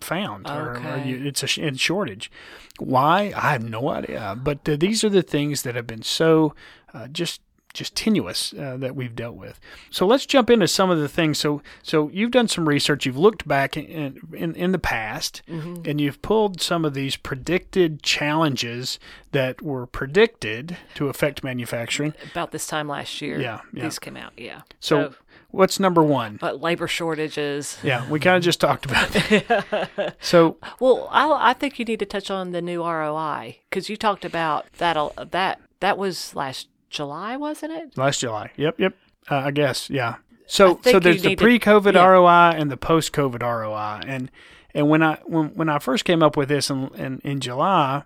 found. 0.00 0.46
Or, 0.48 0.72
or 0.72 0.76
Okay. 0.76 1.08
you, 1.08 1.24
it's 1.26 1.42
a 1.42 1.60
in 1.60 1.76
shortage. 1.76 2.30
Why? 2.78 3.32
I 3.36 3.52
have 3.52 3.62
no 3.64 3.88
idea. 3.88 4.36
But 4.42 4.68
uh, 4.68 4.76
these 4.76 5.04
are 5.04 5.08
the 5.08 5.22
things 5.22 5.62
that 5.62 5.74
have 5.74 5.86
been 5.86 6.02
so 6.02 6.54
uh, 6.92 7.08
just 7.08 7.40
just 7.76 7.94
tenuous 7.94 8.52
uh, 8.54 8.76
that 8.78 8.96
we've 8.96 9.14
dealt 9.14 9.36
with. 9.36 9.60
So 9.90 10.06
let's 10.06 10.26
jump 10.26 10.50
into 10.50 10.66
some 10.68 10.90
of 10.90 10.98
the 10.98 11.08
things. 11.08 11.38
So 11.38 11.62
so 11.82 12.08
you've 12.12 12.30
done 12.32 12.48
some 12.48 12.68
research. 12.68 13.06
You've 13.06 13.16
looked 13.18 13.46
back 13.46 13.76
in 13.76 14.18
in, 14.32 14.54
in 14.54 14.72
the 14.72 14.78
past, 14.78 15.42
and 15.46 16.00
you've 16.00 16.20
pulled 16.22 16.60
some 16.60 16.84
of 16.84 16.94
these 16.94 17.16
predicted 17.16 18.02
challenges 18.02 18.98
that 19.32 19.60
were 19.62 19.86
predicted 19.86 20.76
to 20.94 21.08
affect 21.08 21.44
manufacturing. 21.44 22.14
About 22.30 22.50
this 22.52 22.66
time 22.66 22.88
last 22.88 23.20
year, 23.20 23.38
Yeah, 23.40 23.60
yeah. 23.72 23.84
these 23.84 23.98
came 23.98 24.16
out. 24.16 24.32
Yeah. 24.36 24.62
So, 24.80 25.14
what's 25.50 25.78
number 25.78 26.02
one? 26.02 26.38
but 26.40 26.60
labor 26.60 26.88
shortages. 26.88 27.78
Yeah, 27.82 28.08
we 28.08 28.18
kind 28.20 28.36
of 28.36 28.42
just 28.42 28.60
talked 28.60 28.86
about 28.86 29.08
that. 29.10 30.14
so, 30.20 30.56
Well, 30.80 31.08
I, 31.10 31.50
I 31.50 31.52
think 31.52 31.78
you 31.78 31.84
need 31.84 31.98
to 32.00 32.06
touch 32.06 32.30
on 32.30 32.52
the 32.52 32.62
new 32.62 32.82
ROI 32.82 33.58
because 33.68 33.88
you 33.90 33.96
talked 33.96 34.24
about 34.24 34.72
that. 34.78 34.96
That 35.32 35.60
that 35.80 35.98
was 35.98 36.34
last 36.34 36.68
July, 36.90 37.36
wasn't 37.36 37.72
it? 37.72 37.96
last 37.96 38.20
July. 38.20 38.50
Yep, 38.56 38.80
yep. 38.80 38.94
Uh, 39.30 39.36
I 39.36 39.50
guess, 39.50 39.90
yeah. 39.90 40.16
So, 40.46 40.78
so 40.84 41.00
there's 41.00 41.22
the 41.22 41.34
pre-COVID 41.34 41.94
yeah. 41.94 42.04
ROI 42.06 42.56
and 42.56 42.70
the 42.70 42.76
post-COVID 42.76 43.42
ROI, 43.42 44.06
and 44.06 44.30
and 44.74 44.88
when 44.88 45.02
I 45.02 45.18
when 45.24 45.48
when 45.54 45.68
I 45.68 45.78
first 45.80 46.04
came 46.04 46.22
up 46.22 46.36
with 46.36 46.48
this 46.48 46.70
in 46.70 46.88
in, 46.94 47.20
in 47.24 47.40
July, 47.40 48.04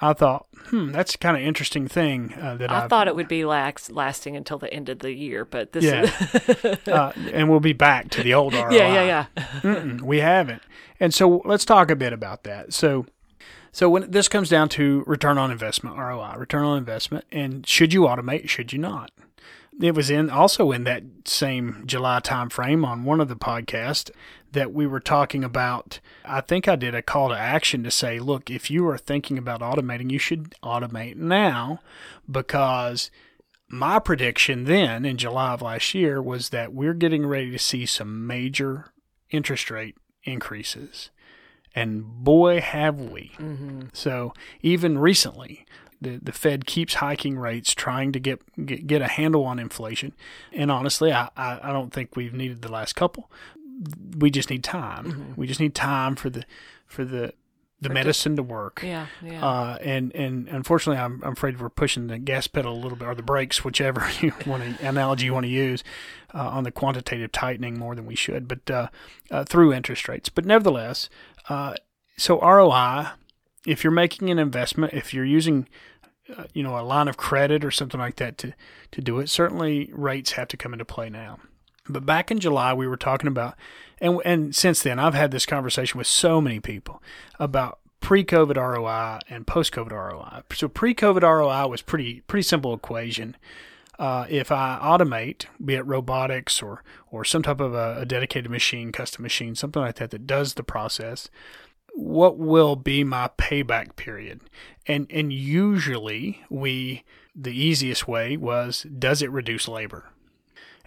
I 0.00 0.14
thought, 0.14 0.46
hmm, 0.68 0.90
that's 0.90 1.14
kind 1.16 1.36
of 1.36 1.42
interesting 1.42 1.86
thing 1.86 2.34
uh, 2.40 2.56
that 2.56 2.70
I 2.70 2.84
I've, 2.84 2.90
thought 2.90 3.08
it 3.08 3.14
would 3.14 3.28
be 3.28 3.44
lax, 3.44 3.90
lasting 3.90 4.36
until 4.36 4.58
the 4.58 4.72
end 4.72 4.88
of 4.88 5.00
the 5.00 5.12
year, 5.12 5.44
but 5.44 5.72
this 5.72 5.84
Yeah. 5.84 6.02
is 6.02 6.88
uh, 6.88 7.12
and 7.32 7.50
we'll 7.50 7.60
be 7.60 7.72
back 7.74 8.08
to 8.10 8.22
the 8.22 8.32
old 8.34 8.54
ROI. 8.54 8.70
yeah, 8.70 9.04
yeah, 9.04 9.26
yeah. 9.62 9.96
We 10.02 10.18
haven't. 10.20 10.62
And 10.98 11.12
so 11.12 11.42
let's 11.44 11.64
talk 11.64 11.90
a 11.90 11.96
bit 11.96 12.12
about 12.12 12.44
that. 12.44 12.72
So 12.72 13.06
so 13.72 13.88
when 13.88 14.10
this 14.10 14.28
comes 14.28 14.50
down 14.50 14.68
to 14.70 15.02
return 15.06 15.38
on 15.38 15.50
investment, 15.50 15.96
ROI, 15.96 16.34
return 16.36 16.64
on 16.64 16.78
investment, 16.78 17.24
and 17.32 17.66
should 17.66 17.92
you 17.92 18.02
automate, 18.02 18.48
should 18.48 18.72
you 18.72 18.78
not? 18.78 19.10
It 19.80 19.94
was 19.94 20.10
in 20.10 20.28
also 20.28 20.70
in 20.70 20.84
that 20.84 21.02
same 21.24 21.84
July 21.86 22.20
time 22.20 22.50
frame 22.50 22.84
on 22.84 23.04
one 23.04 23.20
of 23.20 23.28
the 23.28 23.36
podcasts 23.36 24.10
that 24.52 24.72
we 24.74 24.86
were 24.86 25.00
talking 25.00 25.42
about. 25.42 25.98
I 26.24 26.42
think 26.42 26.68
I 26.68 26.76
did 26.76 26.94
a 26.94 27.00
call 27.00 27.30
to 27.30 27.34
action 27.34 27.82
to 27.84 27.90
say, 27.90 28.18
look, 28.18 28.50
if 28.50 28.70
you 28.70 28.86
are 28.88 28.98
thinking 28.98 29.38
about 29.38 29.60
automating, 29.60 30.10
you 30.10 30.18
should 30.18 30.54
automate 30.62 31.16
now 31.16 31.80
because 32.30 33.10
my 33.68 33.98
prediction 33.98 34.64
then 34.64 35.06
in 35.06 35.16
July 35.16 35.54
of 35.54 35.62
last 35.62 35.94
year 35.94 36.20
was 36.20 36.50
that 36.50 36.74
we're 36.74 36.92
getting 36.92 37.24
ready 37.24 37.50
to 37.50 37.58
see 37.58 37.86
some 37.86 38.26
major 38.26 38.92
interest 39.30 39.70
rate 39.70 39.96
increases. 40.24 41.10
And 41.74 42.04
boy, 42.04 42.60
have 42.60 43.00
we. 43.00 43.32
So 43.92 44.34
even 44.60 44.98
recently, 44.98 45.64
the, 46.00 46.18
the 46.22 46.32
Fed 46.32 46.66
keeps 46.66 46.94
hiking 46.94 47.38
rates, 47.38 47.74
trying 47.74 48.12
to 48.12 48.18
get, 48.18 48.40
get, 48.66 48.86
get 48.86 49.02
a 49.02 49.08
handle 49.08 49.44
on 49.44 49.58
inflation. 49.58 50.12
And 50.52 50.70
honestly, 50.70 51.12
I, 51.12 51.28
I, 51.36 51.60
I 51.62 51.72
don't 51.72 51.92
think 51.92 52.16
we've 52.16 52.34
needed 52.34 52.62
the 52.62 52.70
last 52.72 52.94
couple. 52.94 53.30
We 54.16 54.30
just 54.30 54.50
need 54.50 54.64
time. 54.64 55.34
We 55.36 55.46
just 55.46 55.60
need 55.60 55.74
time 55.74 56.16
for 56.16 56.28
the 56.30 56.44
for 56.86 57.04
the 57.04 57.32
the 57.82 57.88
medicine 57.88 58.36
to 58.36 58.42
work. 58.44 58.80
Yeah, 58.84 59.06
yeah. 59.22 59.44
Uh, 59.44 59.76
and 59.80 60.14
and 60.14 60.48
unfortunately, 60.48 61.02
I'm, 61.02 61.20
I'm 61.24 61.32
afraid 61.32 61.60
we're 61.60 61.68
pushing 61.68 62.06
the 62.06 62.18
gas 62.18 62.46
pedal 62.46 62.72
a 62.72 62.78
little 62.78 62.96
bit, 62.96 63.08
or 63.08 63.14
the 63.14 63.22
brakes, 63.22 63.64
whichever 63.64 64.08
you 64.20 64.32
want 64.46 64.78
to 64.78 64.86
analogy 64.86 65.26
you 65.26 65.34
want 65.34 65.46
to 65.46 65.50
use, 65.50 65.82
uh, 66.32 66.48
on 66.48 66.62
the 66.62 66.70
quantitative 66.70 67.32
tightening 67.32 67.78
more 67.78 67.96
than 67.96 68.06
we 68.06 68.14
should, 68.14 68.46
but 68.46 68.70
uh, 68.70 68.88
uh, 69.32 69.44
through 69.44 69.72
interest 69.72 70.08
rates. 70.08 70.28
But 70.28 70.44
nevertheless, 70.44 71.10
uh, 71.48 71.74
so 72.16 72.40
ROI, 72.40 73.08
if 73.66 73.84
you're 73.84 73.90
making 73.90 74.30
an 74.30 74.38
investment, 74.38 74.92
if 74.92 75.12
you're 75.12 75.24
using, 75.24 75.68
uh, 76.36 76.44
you 76.52 76.62
know, 76.62 76.78
a 76.78 76.82
line 76.82 77.08
of 77.08 77.16
credit 77.16 77.64
or 77.64 77.70
something 77.70 78.00
like 78.00 78.16
that 78.16 78.38
to 78.38 78.52
to 78.92 79.00
do 79.00 79.18
it, 79.18 79.28
certainly 79.28 79.90
rates 79.92 80.32
have 80.32 80.48
to 80.48 80.56
come 80.56 80.72
into 80.72 80.84
play 80.84 81.08
now. 81.08 81.38
But 81.88 82.06
back 82.06 82.30
in 82.30 82.38
July, 82.38 82.72
we 82.74 82.86
were 82.86 82.96
talking 82.96 83.28
about, 83.28 83.56
and 84.00 84.20
and 84.24 84.54
since 84.54 84.82
then, 84.82 84.98
I've 84.98 85.14
had 85.14 85.30
this 85.30 85.46
conversation 85.46 85.98
with 85.98 86.06
so 86.06 86.40
many 86.40 86.60
people 86.60 87.02
about 87.38 87.78
pre-COVID 88.00 88.56
ROI 88.56 89.20
and 89.28 89.46
post-COVID 89.46 89.92
ROI. 89.92 90.42
So 90.52 90.68
pre-COVID 90.68 91.22
ROI 91.22 91.68
was 91.68 91.82
pretty 91.82 92.20
pretty 92.22 92.42
simple 92.42 92.74
equation. 92.74 93.36
Uh, 93.98 94.26
if 94.28 94.50
I 94.50 94.78
automate, 94.82 95.46
be 95.62 95.74
it 95.74 95.86
robotics 95.86 96.62
or 96.62 96.82
or 97.10 97.24
some 97.24 97.42
type 97.42 97.60
of 97.60 97.74
a, 97.74 98.00
a 98.00 98.06
dedicated 98.06 98.50
machine, 98.50 98.90
custom 98.90 99.22
machine, 99.22 99.54
something 99.54 99.82
like 99.82 99.96
that 99.96 100.10
that 100.10 100.26
does 100.26 100.54
the 100.54 100.62
process, 100.62 101.28
what 101.94 102.38
will 102.38 102.74
be 102.74 103.04
my 103.04 103.30
payback 103.36 103.96
period? 103.96 104.40
And 104.86 105.06
and 105.10 105.32
usually 105.32 106.42
we 106.48 107.04
the 107.34 107.52
easiest 107.52 108.08
way 108.08 108.36
was 108.36 108.86
does 108.98 109.22
it 109.22 109.30
reduce 109.30 109.68
labor? 109.68 110.06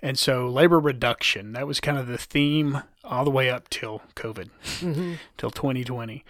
And 0.02 0.20
so 0.20 0.48
labor 0.48 0.80
reduction, 0.80 1.54
that 1.54 1.68
was 1.68 1.80
kind 1.80 1.98
of 1.98 2.08
the 2.08 2.18
theme 2.18 2.84
all 3.04 3.24
the 3.24 3.32
way 3.32 3.50
up 3.50 3.70
till 3.70 4.02
COVID, 4.16 4.50
till 5.38 5.50
2020. 5.50 6.24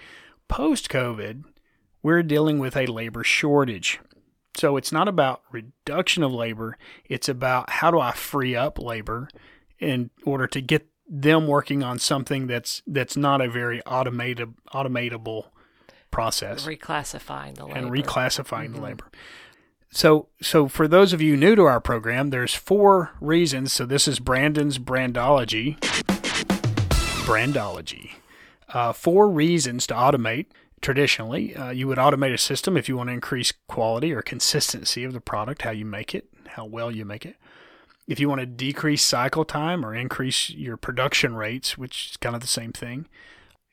Post 0.48 0.90
COVID, 0.90 1.44
we're 2.04 2.24
dealing 2.24 2.60
with 2.60 2.78
a 2.78 2.86
labor 2.86 3.24
shortage. 3.24 4.00
So 4.56 4.78
it's 4.78 4.92
not 4.92 5.08
about 5.08 5.42
reduction 5.52 6.24
of 6.24 6.32
labor, 6.32 6.78
it's 7.10 7.28
about 7.30 7.70
how 7.70 7.92
do 7.92 8.00
I 8.00 8.12
free 8.12 8.56
up 8.56 8.80
labor 8.80 9.30
in 9.80 10.10
order 10.26 10.48
to 10.48 10.62
get 10.62 10.88
them 11.08 11.46
working 11.48 11.84
on 11.84 12.00
something 12.00 12.48
that's 12.48 12.82
that's 12.88 13.16
not 13.16 13.42
a 13.42 13.50
very 13.50 13.82
automated 13.84 14.54
automatable 14.74 15.46
process 16.10 16.66
Reclassifying 16.66 17.56
the 17.56 17.66
labor. 17.66 17.78
and 17.78 17.92
reclassifying 17.92 18.74
the 18.74 18.82
labor. 18.82 19.12
So, 19.92 20.28
so 20.42 20.68
for 20.68 20.88
those 20.88 21.14
of 21.14 21.22
you 21.22 21.38
new 21.38 21.56
to 21.56 21.64
our 21.64 21.80
program, 21.80 22.30
there's 22.30 22.54
four 22.54 23.12
reasons. 23.22 23.72
So 23.72 23.86
this 23.86 24.08
is 24.08 24.20
Brandon's 24.20 24.78
brandology. 24.78 25.80
Brandology. 27.26 28.12
Uh, 28.74 28.92
four 28.92 29.30
reasons 29.30 29.88
to 29.88 29.94
automate. 29.94 30.48
Traditionally, 30.86 31.56
uh, 31.56 31.72
you 31.72 31.88
would 31.88 31.98
automate 31.98 32.32
a 32.32 32.38
system 32.38 32.78
if 32.78 32.88
you 32.88 32.96
want 32.96 33.10
to 33.10 33.14
increase 33.14 33.52
quality 33.68 34.14
or 34.14 34.22
consistency 34.22 35.04
of 35.04 35.14
the 35.14 35.20
product, 35.20 35.64
how 35.64 35.72
you 35.72 35.84
make 35.84 36.14
it, 36.14 36.28
how 36.50 36.64
well 36.64 36.92
you 36.92 37.04
make 37.04 37.26
it. 37.26 37.38
If 38.08 38.20
you 38.20 38.30
want 38.30 38.42
to 38.42 38.46
decrease 38.46 39.02
cycle 39.02 39.46
time 39.46 39.84
or 39.84 39.96
increase 39.96 40.52
your 40.52 40.78
production 40.78 41.36
rates, 41.36 41.76
which 41.76 42.12
is 42.12 42.18
kind 42.18 42.36
of 42.36 42.42
the 42.42 42.48
same 42.48 42.72
thing. 42.72 43.08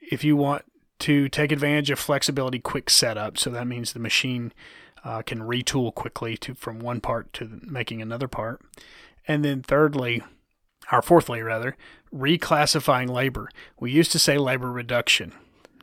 If 0.01 0.25
you 0.25 0.37
want 0.37 0.65
to 1.01 1.29
take 1.29 1.53
advantage 1.53 1.91
of 1.91 1.99
flexibility, 1.99 2.59
quick 2.59 2.89
setup, 2.89 3.37
so 3.37 3.51
that 3.51 3.67
means 3.67 3.93
the 3.93 3.99
machine 3.99 4.55
uh, 5.05 5.21
can 5.21 5.41
retool 5.41 5.95
quickly 5.95 6.39
to 6.39 6.55
from 6.55 6.79
one 6.79 7.03
part 7.03 7.31
to 7.35 7.61
making 7.63 8.01
another 8.01 8.27
part. 8.27 8.63
And 9.29 9.45
then 9.45 9.63
thirdly, 9.63 10.23
or 10.91 11.03
fourthly 11.03 11.43
rather, 11.43 11.77
reclassifying 12.11 13.11
labor. 13.11 13.51
We 13.79 13.91
used 13.91 14.13
to 14.13 14.19
say 14.19 14.39
labor 14.39 14.73
reduction. 14.73 15.35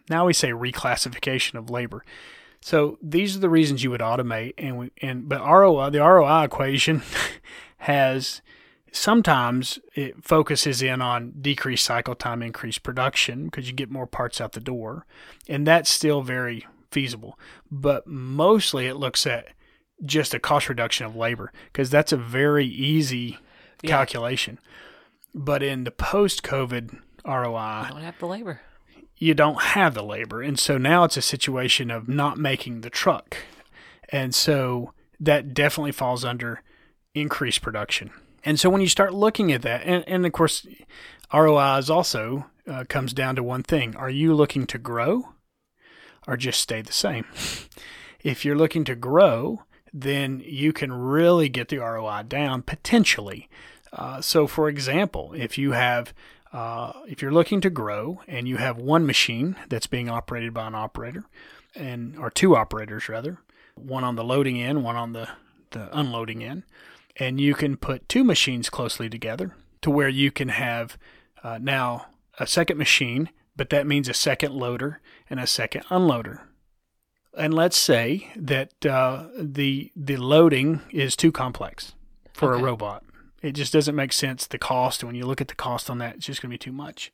Now 0.10 0.26
we 0.26 0.34
say 0.34 0.50
reclassification 0.50 1.56
of 1.56 1.70
labor. 1.70 2.04
So 2.62 2.98
these 3.02 3.36
are 3.36 3.40
the 3.40 3.50
reasons 3.50 3.84
you 3.84 3.92
would 3.92 4.02
automate 4.02 4.54
and 4.58 4.78
we 4.78 4.92
and 5.02 5.30
but 5.30 5.40
ROI 5.42 5.92
the 5.92 6.00
ROI 6.00 6.44
equation 6.44 7.02
has 7.78 8.42
sometimes 8.92 9.80
it 9.96 10.24
focuses 10.24 10.82
in 10.82 11.02
on 11.02 11.34
decreased 11.40 11.86
cycle 11.86 12.16
time, 12.16 12.42
increased 12.42 12.84
production 12.84 13.46
because 13.46 13.68
you 13.68 13.74
get 13.74 13.90
more 13.92 14.08
parts 14.08 14.42
out 14.42 14.54
the 14.54 14.60
door. 14.60 15.06
And 15.48 15.66
that's 15.66 15.90
still 15.90 16.22
very 16.22 16.66
feasible. 16.92 17.38
But 17.72 18.08
mostly 18.08 18.88
it 18.88 18.96
looks 18.96 19.26
at 19.28 19.50
just 20.04 20.34
a 20.34 20.40
cost 20.40 20.70
reduction 20.70 21.06
of 21.06 21.16
labor 21.16 21.52
because 21.72 21.90
that's 21.90 22.12
a 22.12 22.18
very 22.18 22.66
easy 22.66 23.38
Yeah. 23.82 23.92
calculation. 23.92 24.60
But 25.36 25.62
in 25.62 25.84
the 25.84 25.92
post 25.92 26.42
COVID 26.44 27.00
ROI, 27.24 27.88
Don't 27.90 28.02
have 28.02 28.18
the 28.20 28.26
labor. 28.28 28.62
You 29.20 29.34
don't 29.34 29.62
have 29.62 29.94
the 29.94 30.04
labor. 30.04 30.42
And 30.42 30.58
so 30.58 30.78
now 30.78 31.04
it's 31.04 31.18
a 31.18 31.22
situation 31.22 31.92
of 31.92 32.08
not 32.08 32.38
making 32.38 32.82
the 32.82 32.90
truck. 32.90 33.38
And 34.08 34.34
so 34.34 34.94
that 35.20 35.54
definitely 35.54 35.92
falls 35.92 36.24
under 36.26 36.64
increased 37.14 37.62
production. 37.62 38.12
And 38.46 38.60
so 38.60 38.70
when 38.70 38.82
you 38.82 38.88
start 38.88 39.14
looking 39.14 39.52
at 39.52 39.62
that, 39.64 39.84
and, 39.84 40.08
and 40.08 40.26
of 40.26 40.32
course, 40.32 40.66
ROI 41.34 41.78
is 41.78 41.90
also 41.90 42.46
uh, 42.66 42.86
comes 42.88 43.14
down 43.14 43.36
to 43.36 43.44
one 43.44 43.64
thing: 43.64 43.96
Are 43.98 44.10
you 44.10 44.34
looking 44.34 44.66
to 44.68 44.78
grow, 44.78 45.34
or 46.26 46.38
just 46.38 46.62
stay 46.62 46.82
the 46.82 46.94
same? 46.94 47.26
if 48.24 48.46
you're 48.46 48.56
looking 48.56 48.86
to 48.86 48.96
grow, 48.96 49.64
then 49.94 50.42
you 50.46 50.72
can 50.72 50.94
really 50.94 51.50
get 51.50 51.68
the 51.68 51.80
ROI 51.80 52.24
down 52.28 52.62
potentially. 52.62 53.50
Uh, 53.92 54.22
so, 54.22 54.48
for 54.48 54.70
example, 54.70 55.34
if 55.34 55.58
you 55.58 55.72
have 55.74 56.14
uh, 56.52 56.94
if 57.08 57.22
you're 57.22 57.32
looking 57.32 57.62
to 57.62 57.70
grow 57.70 58.22
and 58.28 58.48
you 58.48 58.58
have 58.58 58.78
one 58.78 59.06
machine 59.06 59.56
that's 59.70 59.88
being 59.88 60.10
operated 60.10 60.54
by 60.54 60.68
an 60.68 60.76
operator, 60.76 61.26
and 61.76 62.18
or 62.18 62.30
two 62.30 62.56
operators 62.56 63.08
rather, 63.10 63.38
one 63.76 64.04
on 64.04 64.16
the 64.16 64.24
loading 64.24 64.62
end, 64.62 64.84
one 64.84 64.96
on 64.96 65.14
the, 65.14 65.30
the 65.72 65.96
unloading 65.98 66.44
end, 66.44 66.64
and 67.18 67.40
you 67.40 67.54
can 67.54 67.78
put 67.78 68.10
two 68.10 68.24
machines 68.24 68.70
closely 68.70 69.10
together 69.10 69.56
to 69.82 69.92
where 69.92 70.10
you 70.10 70.32
can 70.32 70.50
have 70.50 70.98
uh, 71.44 71.58
now 71.62 72.08
a 72.40 72.48
second 72.48 72.78
machine, 72.78 73.30
but 73.56 73.70
that 73.70 73.86
means 73.88 74.10
a 74.10 74.14
second 74.14 74.54
loader 74.54 75.00
and 75.30 75.40
a 75.40 75.48
second 75.48 75.84
unloader. 75.86 76.42
And 77.38 77.54
let's 77.54 77.78
say 77.78 78.32
that 78.36 78.86
uh, 78.86 79.28
the 79.38 79.92
the 79.96 80.18
loading 80.18 80.82
is 80.90 81.16
too 81.16 81.32
complex 81.32 81.94
for 82.34 82.54
Okay. 82.54 82.62
a 82.62 82.66
robot. 82.66 83.04
It 83.42 83.54
just 83.54 83.74
doesn't 83.74 83.96
make 83.96 84.14
sense. 84.14 84.48
The 84.48 84.58
cost, 84.58 85.04
when 85.04 85.16
you 85.16 85.26
look 85.26 85.42
at 85.42 85.48
the 85.48 85.56
cost 85.56 85.90
on 85.90 85.98
that, 86.00 86.16
it's 86.16 86.26
just 86.26 86.42
going 86.42 86.50
to 86.50 86.54
be 86.54 86.58
too 86.58 86.72
much. 86.72 87.12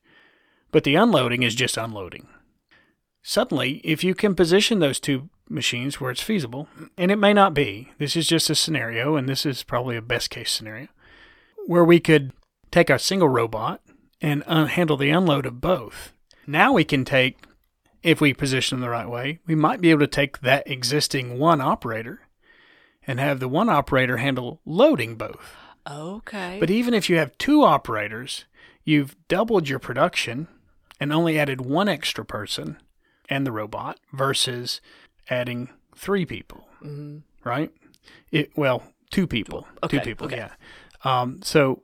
But 0.72 0.84
the 0.84 0.96
unloading 0.96 1.44
is 1.44 1.56
just 1.56 1.78
unloading. 1.78 2.28
Suddenly, 3.22 3.82
if 3.84 4.04
you 4.04 4.14
can 4.14 4.36
position 4.36 4.80
those 4.80 5.00
two 5.00 5.30
machines 5.50 6.00
where 6.00 6.12
it's 6.12 6.22
feasible, 6.22 6.68
and 6.98 7.12
it 7.12 7.18
may 7.18 7.34
not 7.34 7.54
be, 7.54 7.92
this 7.98 8.16
is 8.16 8.28
just 8.28 8.50
a 8.50 8.56
scenario, 8.56 9.16
and 9.16 9.30
this 9.30 9.46
is 9.46 9.64
probably 9.64 9.96
a 9.96 10.02
best 10.02 10.30
case 10.30 10.52
scenario, 10.52 10.88
where 11.66 11.84
we 11.84 12.00
could 12.00 12.34
take 12.72 12.90
our 12.90 13.00
single 13.00 13.30
robot 13.30 13.82
and 14.22 14.44
uh, 14.48 14.66
handle 14.66 14.98
the 14.98 15.10
unload 15.10 15.46
of 15.46 15.62
both. 15.62 16.14
Now 16.48 16.74
we 16.74 16.84
can 16.84 17.06
take, 17.06 17.46
if 18.04 18.22
we 18.22 18.34
position 18.34 18.78
them 18.78 18.82
the 18.82 18.90
right 18.90 19.10
way, 19.10 19.40
we 19.48 19.56
might 19.56 19.82
be 19.82 19.92
able 19.92 20.02
to 20.02 20.08
take 20.08 20.42
that 20.42 20.70
existing 20.70 21.40
one 21.40 21.62
operator 21.62 22.22
and 23.08 23.20
have 23.20 23.40
the 23.40 23.48
one 23.48 23.70
operator 23.70 24.18
handle 24.18 24.62
loading 24.66 25.16
both. 25.16 25.56
Okay. 25.90 26.58
But 26.60 26.70
even 26.70 26.94
if 26.94 27.10
you 27.10 27.18
have 27.18 27.38
two 27.38 27.64
operators, 27.64 28.46
you've 28.84 29.16
doubled 29.28 29.68
your 29.70 29.80
production 29.80 30.48
and 31.00 31.12
only 31.14 31.38
added 31.40 31.62
one 31.62 31.88
extra 31.90 32.26
person 32.26 32.78
and 33.30 33.46
the 33.46 33.52
robot 33.52 34.00
versus 34.14 34.82
adding 35.30 35.70
three 35.96 36.26
people, 36.26 36.68
Mhm. 36.82 37.24
right? 37.44 37.72
It 38.32 38.52
well, 38.56 38.84
two 39.12 39.28
people, 39.28 39.68
Okay, 39.84 39.98
two 40.00 40.04
people, 40.04 40.28
okay. 40.28 40.38
yeah. 40.38 40.52
Um, 41.04 41.42
so, 41.42 41.84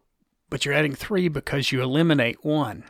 but 0.50 0.66
you're 0.66 0.74
adding 0.74 0.94
three 0.96 1.28
because 1.28 1.72
you 1.72 1.82
eliminate 1.82 2.44
one. 2.44 2.84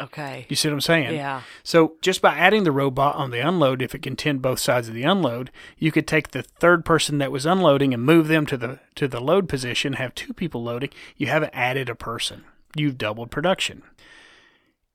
Okay. 0.00 0.46
You 0.48 0.56
see 0.56 0.68
what 0.68 0.74
I'm 0.74 0.80
saying? 0.80 1.14
Yeah. 1.14 1.42
So 1.62 1.94
just 2.00 2.20
by 2.22 2.34
adding 2.36 2.64
the 2.64 2.72
robot 2.72 3.16
on 3.16 3.30
the 3.30 3.40
unload, 3.40 3.82
if 3.82 3.94
it 3.94 4.02
can 4.02 4.16
tend 4.16 4.42
both 4.42 4.58
sides 4.58 4.88
of 4.88 4.94
the 4.94 5.02
unload, 5.04 5.50
you 5.78 5.90
could 5.92 6.06
take 6.06 6.28
the 6.32 6.42
third 6.42 6.84
person 6.84 7.18
that 7.18 7.32
was 7.32 7.44
unloading 7.46 7.92
and 7.94 8.02
move 8.02 8.28
them 8.28 8.46
to 8.46 8.56
the 8.56 8.78
to 8.96 9.08
the 9.08 9.20
load 9.20 9.48
position, 9.48 9.94
have 9.94 10.14
two 10.14 10.32
people 10.32 10.62
loading. 10.62 10.90
You 11.16 11.26
haven't 11.28 11.52
added 11.54 11.88
a 11.88 11.94
person. 11.94 12.44
You've 12.76 12.98
doubled 12.98 13.30
production. 13.30 13.82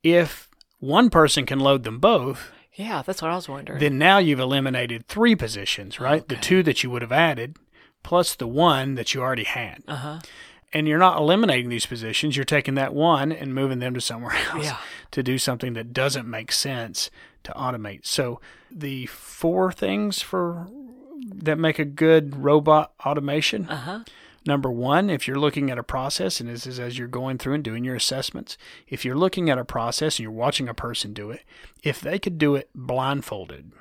If 0.03 0.49
one 0.79 1.09
person 1.09 1.45
can 1.45 1.59
load 1.59 1.83
them 1.83 1.99
both, 1.99 2.51
Yeah, 2.75 3.01
that's 3.03 3.21
what 3.21 3.31
I 3.31 3.35
was 3.35 3.47
wondering. 3.47 3.79
then 3.79 3.97
now 3.97 4.17
you've 4.17 4.39
eliminated 4.39 5.07
three 5.07 5.35
positions, 5.35 5.99
right? 5.99 6.27
The 6.27 6.35
two 6.35 6.63
that 6.63 6.83
you 6.83 6.89
would 6.89 7.01
have 7.01 7.11
added, 7.11 7.55
plus 8.03 8.35
the 8.35 8.47
one 8.47 8.95
that 8.95 9.13
you 9.13 9.21
already 9.21 9.45
had. 9.45 9.83
uh 9.87 9.95
huh. 9.95 10.19
And 10.73 10.87
you're 10.87 10.97
not 10.99 11.17
eliminating 11.19 11.69
these 11.69 11.85
positions. 11.85 12.35
You're 12.35 12.45
taking 12.45 12.73
that 12.75 12.93
one 12.95 13.31
and 13.31 13.53
moving 13.53 13.79
them 13.79 13.93
to 13.93 14.01
somewhere 14.01 14.33
else 14.51 14.65
Yeah. 14.65 14.77
to 15.11 15.21
do 15.23 15.37
something 15.37 15.73
that 15.73 15.93
doesn't 15.93 16.27
make 16.27 16.51
sense 16.51 17.11
to 17.43 17.51
automate. 17.53 18.05
So 18.05 18.41
the 18.71 19.05
four 19.05 19.71
things 19.71 20.21
for 20.21 20.67
that 21.35 21.57
make 21.59 21.77
a 21.79 21.85
good 21.85 22.35
robot 22.37 22.91
automation. 23.05 23.69
Uh 23.69 23.75
huh. 23.77 23.99
Number 24.45 24.69
one, 24.69 25.09
if 25.09 25.25
you're 25.25 25.39
looking 25.39 25.71
at 25.71 25.77
a 25.77 25.83
process, 25.83 26.41
and 26.41 26.49
this 26.49 26.67
is 26.67 26.77
as 26.79 26.97
you're 26.97 27.07
going 27.07 27.37
through 27.37 27.53
and 27.53 27.63
doing 27.63 27.85
your 27.85 27.95
assessments, 27.95 28.57
if 28.89 29.05
you're 29.05 29.15
looking 29.15 29.49
at 29.49 29.57
a 29.57 29.63
process 29.63 30.17
and 30.17 30.23
you're 30.23 30.31
watching 30.33 30.67
a 30.67 30.73
person 30.73 31.13
do 31.13 31.31
it, 31.31 31.43
if 31.81 32.01
they 32.01 32.19
could 32.19 32.37
do 32.37 32.55
it 32.55 32.69
blindfolded. 32.75 33.71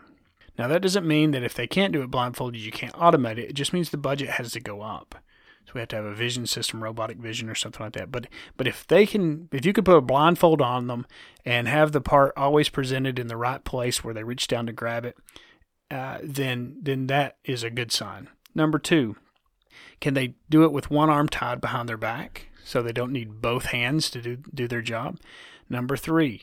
Now, 0.59 0.69
that 0.69 0.83
doesn't 0.83 1.07
mean 1.07 1.31
that 1.33 1.43
if 1.43 1.55
they 1.55 1.67
can't 1.67 1.93
do 1.93 2.03
it 2.03 2.11
blindfolded, 2.13 2.61
you 2.61 2.71
can't 2.71 2.93
automate 2.95 3.39
it. 3.39 3.49
It 3.51 3.55
just 3.55 3.73
means 3.73 3.91
the 3.91 3.97
budget 3.97 4.29
has 4.29 4.53
to 4.53 4.61
go 4.61 4.83
up. 4.83 5.17
So 5.65 5.73
we 5.75 5.81
have 5.81 5.89
to 5.89 5.97
have 5.97 6.05
a 6.05 6.15
vision 6.15 6.47
system, 6.47 6.83
robotic 6.83 7.19
vision, 7.19 7.49
or 7.49 7.55
something 7.55 7.85
like 7.85 7.93
that. 7.95 8.11
But 8.11 8.27
but 8.57 8.67
if 8.67 8.87
they 8.87 9.07
can, 9.07 9.49
if 9.53 9.65
you 9.65 9.73
could 9.73 9.85
put 9.85 9.97
a 9.97 10.01
blindfold 10.01 10.61
on 10.61 10.87
them 10.87 11.07
and 11.45 11.69
have 11.69 11.93
the 11.93 12.01
part 12.01 12.33
always 12.37 12.69
presented 12.69 13.19
in 13.19 13.29
the 13.29 13.37
right 13.37 13.63
place 13.63 14.03
where 14.03 14.15
they 14.15 14.25
reach 14.25 14.49
down 14.49 14.67
to 14.67 14.73
grab 14.73 15.05
it, 15.05 15.17
uh, 15.91 16.19
then 16.23 16.77
then 16.83 17.07
that 17.07 17.37
is 17.45 17.63
a 17.63 17.71
good 17.71 17.93
sign. 17.93 18.29
Number 18.55 18.79
two, 18.79 19.17
can 20.01 20.15
they 20.15 20.35
do 20.51 20.65
it 20.65 20.73
with 20.73 20.91
one 20.91 21.11
arm 21.11 21.29
tied 21.29 21.61
behind 21.61 21.89
their 21.89 21.97
back 21.97 22.49
so 22.65 22.83
they 22.83 22.93
don't 22.93 23.13
need 23.13 23.41
both 23.41 23.67
hands 23.67 24.11
to 24.11 24.21
do, 24.21 24.39
do 24.53 24.69
their 24.69 24.83
job? 24.83 25.19
Number 25.69 25.97
three, 25.97 26.43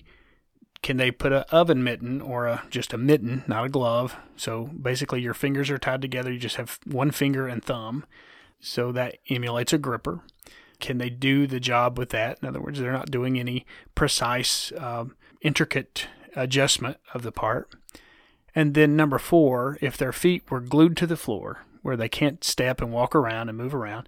can 0.81 0.97
they 0.97 1.11
put 1.11 1.33
a 1.33 1.45
oven 1.53 1.83
mitten 1.83 2.21
or 2.21 2.47
a 2.47 2.63
just 2.69 2.93
a 2.93 2.97
mitten, 2.97 3.43
not 3.47 3.65
a 3.65 3.69
glove? 3.69 4.15
So 4.35 4.65
basically, 4.81 5.21
your 5.21 5.33
fingers 5.33 5.69
are 5.69 5.77
tied 5.77 6.01
together. 6.01 6.31
You 6.31 6.39
just 6.39 6.55
have 6.55 6.79
one 6.85 7.11
finger 7.11 7.47
and 7.47 7.63
thumb, 7.63 8.05
so 8.59 8.91
that 8.91 9.17
emulates 9.29 9.73
a 9.73 9.77
gripper. 9.77 10.21
Can 10.79 10.97
they 10.97 11.09
do 11.09 11.45
the 11.45 11.59
job 11.59 11.97
with 11.97 12.09
that? 12.09 12.39
In 12.41 12.47
other 12.47 12.61
words, 12.61 12.79
they're 12.79 12.91
not 12.91 13.11
doing 13.11 13.39
any 13.39 13.65
precise, 13.95 14.71
um, 14.77 15.15
intricate 15.41 16.07
adjustment 16.35 16.97
of 17.13 17.23
the 17.23 17.31
part. 17.31 17.73
And 18.55 18.73
then 18.73 18.95
number 18.95 19.19
four, 19.19 19.77
if 19.81 19.97
their 19.97 20.13
feet 20.13 20.49
were 20.49 20.61
glued 20.61 20.97
to 20.97 21.07
the 21.07 21.17
floor 21.17 21.65
where 21.81 21.97
they 21.97 22.09
can't 22.09 22.43
step 22.43 22.81
and 22.81 22.91
walk 22.91 23.15
around 23.15 23.49
and 23.49 23.57
move 23.57 23.75
around, 23.75 24.07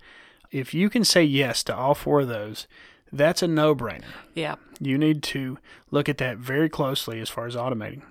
if 0.52 0.74
you 0.74 0.90
can 0.90 1.04
say 1.04 1.24
yes 1.24 1.64
to 1.64 1.76
all 1.76 1.94
four 1.94 2.22
of 2.22 2.28
those, 2.28 2.68
that's 3.12 3.42
a 3.42 3.48
no 3.48 3.76
brainer. 3.76 4.04
Yeah. 4.34 4.56
You 4.80 4.98
need 4.98 5.24
to 5.24 5.58
look 5.90 6.10
at 6.10 6.18
that 6.18 6.38
very 6.38 6.70
closely 6.70 7.20
as 7.20 7.30
far 7.30 7.46
as 7.46 7.56
automating. 7.56 8.02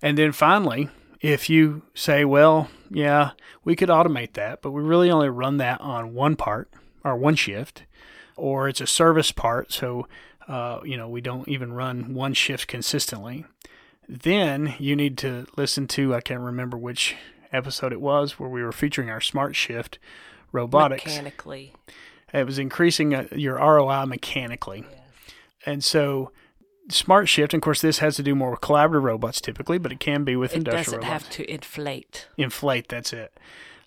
And 0.00 0.18
then 0.18 0.32
finally, 0.32 0.88
if 1.20 1.48
you 1.48 1.82
say, 1.94 2.24
well, 2.24 2.68
yeah, 2.92 3.30
we 3.64 3.76
could 3.76 3.88
automate 3.88 4.34
that, 4.34 4.62
but 4.62 4.70
we 4.70 4.82
really 4.82 5.10
only 5.10 5.28
run 5.28 5.56
that 5.58 5.80
on 5.80 6.14
one 6.14 6.36
part 6.36 6.70
or 7.04 7.16
one 7.16 7.34
shift, 7.34 7.84
or 8.36 8.68
it's 8.68 8.80
a 8.80 8.86
service 8.86 9.32
part, 9.32 9.72
so 9.72 10.06
uh, 10.48 10.80
you 10.84 10.96
know 10.96 11.08
we 11.08 11.20
don't 11.20 11.48
even 11.48 11.72
run 11.72 12.14
one 12.14 12.34
shift 12.34 12.68
consistently. 12.68 13.44
Then 14.08 14.74
you 14.78 14.96
need 14.96 15.16
to 15.18 15.46
listen 15.56 15.86
to 15.88 16.14
I 16.14 16.20
can't 16.20 16.40
remember 16.40 16.76
which 16.76 17.16
episode 17.52 17.92
it 17.92 18.00
was 18.00 18.38
where 18.38 18.48
we 18.48 18.62
were 18.62 18.72
featuring 18.72 19.10
our 19.10 19.20
smart 19.20 19.54
shift 19.56 19.98
robotics. 20.52 21.04
Mechanically. 21.06 21.72
It 22.32 22.46
was 22.46 22.58
increasing 22.58 23.14
uh, 23.14 23.26
your 23.32 23.56
ROI 23.56 24.06
mechanically. 24.06 24.84
And 25.66 25.84
so, 25.84 26.32
Smart 26.88 27.28
Shift, 27.28 27.54
and 27.54 27.60
of 27.60 27.64
course, 27.64 27.80
this 27.80 27.98
has 27.98 28.16
to 28.16 28.22
do 28.22 28.34
more 28.34 28.50
with 28.50 28.60
collaborative 28.60 29.02
robots 29.02 29.40
typically, 29.40 29.78
but 29.78 29.92
it 29.92 30.00
can 30.00 30.24
be 30.24 30.36
with 30.36 30.52
It 30.52 30.58
industrial 30.58 31.00
doesn't 31.00 31.10
robots. 31.10 31.24
have 31.24 31.30
to 31.36 31.50
inflate. 31.52 32.26
Inflate, 32.36 32.88
that's 32.88 33.12
it. 33.12 33.38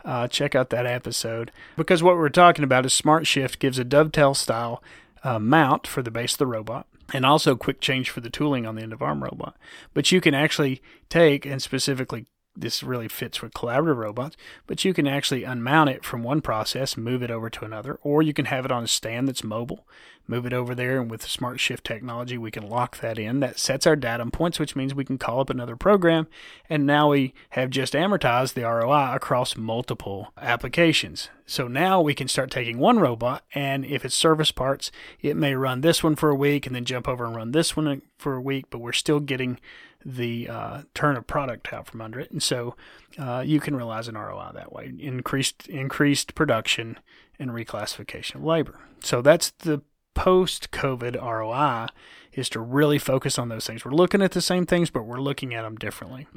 Uh, 0.04 0.28
check 0.28 0.56
out 0.56 0.70
that 0.70 0.86
episode. 0.86 1.52
Because 1.76 2.04
what 2.04 2.16
we're 2.16 2.30
talking 2.30 2.64
about 2.64 2.86
is 2.86 2.94
Smart 2.94 3.26
Shift 3.28 3.60
gives 3.60 3.80
a 3.80 3.84
dovetail 3.84 4.34
style 4.34 4.84
uh, 5.24 5.40
mount 5.40 5.88
for 5.88 6.02
the 6.04 6.12
base 6.12 6.34
of 6.34 6.38
the 6.40 6.48
robot 6.48 6.86
and 7.14 7.26
also 7.26 7.56
quick 7.56 7.82
change 7.82 8.10
for 8.10 8.22
the 8.22 8.30
tooling 8.30 8.66
on 8.66 8.76
the 8.76 8.82
end 8.84 8.94
of 8.94 9.02
arm 9.02 9.24
robot. 9.24 9.58
But 9.94 10.12
you 10.12 10.22
can 10.22 10.34
actually 10.36 10.82
take 11.10 11.46
and 11.46 11.62
specifically 11.62 12.28
this 12.56 12.82
really 12.84 13.08
fits 13.10 13.42
with 13.42 13.54
collaborative 13.54 13.98
robots, 13.98 14.38
but 14.66 14.86
you 14.86 14.94
can 14.94 15.08
actually 15.08 15.42
unmount 15.42 15.90
it 15.90 16.06
from 16.06 16.24
one 16.24 16.40
process, 16.42 16.96
move 16.96 17.22
it 17.22 17.30
over 17.30 17.50
to 17.50 17.66
another, 17.66 18.00
or 18.02 18.22
you 18.22 18.32
can 18.34 18.46
have 18.46 18.64
it 18.64 18.72
on 18.72 18.84
a 18.84 18.88
stand 18.88 19.28
that's 19.28 19.44
mobile, 19.44 19.86
move 20.28 20.46
it 20.46 20.54
over 20.54 20.74
there, 20.74 21.00
and 21.00 21.10
with 21.10 21.28
smart 21.28 21.60
shift 21.60 21.84
technology, 21.84 22.38
we 22.38 22.52
can 22.52 22.68
lock 22.68 23.00
that 23.00 23.20
in. 23.20 23.40
That 23.40 23.60
sets 23.60 23.86
our 23.86 23.96
datum 23.96 24.32
points, 24.32 24.60
which 24.60 24.76
means 24.76 24.96
we 24.96 25.06
can 25.06 25.18
call 25.18 25.40
up 25.40 25.50
another 25.50 25.76
program, 25.76 26.28
and 26.70 26.86
now 26.86 27.12
we 27.12 27.34
have 27.52 27.70
just 27.70 27.94
amortized 27.94 28.54
the 28.54 28.64
ROI 28.64 29.16
across 29.16 29.56
multiple 29.56 30.34
applications. 30.38 31.30
So 31.46 31.68
now 31.68 32.02
we 32.02 32.16
can 32.16 32.28
start 32.28 32.50
taking 32.52 32.78
one 32.80 33.00
robot, 33.00 33.44
and 33.54 33.86
if 33.86 34.04
it's 34.04 34.16
service 34.16 34.52
parts, 34.52 34.92
it 35.22 35.36
may 35.36 35.56
run 35.56 35.82
this 35.82 36.04
one 36.04 36.16
for 36.16 36.30
a 36.30 36.36
week 36.36 36.66
and 36.66 36.76
then 36.76 36.86
jump 36.86 37.08
over 37.08 37.26
and 37.26 37.36
run 37.36 37.52
this 37.52 37.76
one 37.76 38.02
for 38.18 38.36
a 38.36 38.42
week, 38.42 38.66
but 38.70 38.80
we're 38.80 38.94
still 38.94 39.20
getting 39.20 39.60
the 40.06 40.48
uh, 40.48 40.82
turn 40.94 41.18
of 41.18 41.26
product 41.26 41.74
out 41.74 41.88
from 41.88 42.02
under 42.02 42.20
it, 42.20 42.32
and 42.32 42.44
so 42.44 42.76
uh, 43.18 43.44
you 43.46 43.60
can 43.60 43.76
realize 43.76 44.08
an 44.08 44.16
ROI 44.16 44.52
that 44.54 44.72
way. 44.72 44.94
Increased 45.00 45.68
increased 45.68 46.36
production 46.36 47.00
and 47.40 47.52
reclassification 47.52 48.36
of 48.36 48.44
labor. 48.44 48.80
So 49.02 49.22
that's 49.22 49.52
the 49.52 49.82
post-COVID 50.16 51.22
ROI 51.22 51.88
is 52.34 52.50
to 52.50 52.60
really 52.60 52.98
focus 52.98 53.38
on 53.38 53.50
those 53.50 53.68
things. 53.68 53.86
We're 53.86 53.92
looking 53.92 54.22
at 54.22 54.32
the 54.32 54.42
same 54.42 54.66
things, 54.66 54.90
but 54.90 55.04
we're 55.04 55.22
looking 55.22 55.54
at 55.54 55.62
them 55.62 55.76
differently. 55.76 56.28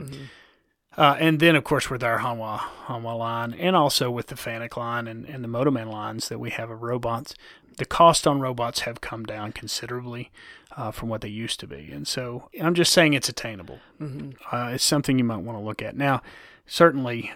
Uh, 0.96 1.16
and 1.20 1.38
then, 1.38 1.54
of 1.54 1.64
course, 1.64 1.88
with 1.90 2.02
our 2.02 2.18
Hanwha, 2.18 2.58
Hanwha 2.86 3.16
line 3.16 3.54
and 3.54 3.76
also 3.76 4.10
with 4.10 4.26
the 4.26 4.34
Fanuc 4.34 4.76
line 4.76 5.06
and, 5.06 5.24
and 5.26 5.44
the 5.44 5.48
Motoman 5.48 5.90
lines 5.90 6.28
that 6.28 6.38
we 6.38 6.50
have 6.50 6.70
of 6.70 6.82
robots, 6.82 7.34
the 7.76 7.84
cost 7.84 8.26
on 8.26 8.40
robots 8.40 8.80
have 8.80 9.00
come 9.00 9.24
down 9.24 9.52
considerably 9.52 10.30
uh, 10.76 10.90
from 10.90 11.08
what 11.08 11.20
they 11.20 11.28
used 11.28 11.60
to 11.60 11.66
be. 11.66 11.90
And 11.92 12.06
so 12.06 12.48
I'm 12.60 12.74
just 12.74 12.92
saying 12.92 13.12
it's 13.12 13.28
attainable. 13.28 13.78
Mm-hmm. 14.00 14.30
Uh, 14.54 14.70
it's 14.70 14.84
something 14.84 15.18
you 15.18 15.24
might 15.24 15.38
want 15.38 15.56
to 15.56 15.64
look 15.64 15.82
at. 15.82 15.96
Now, 15.96 16.20
certainly, 16.66 17.32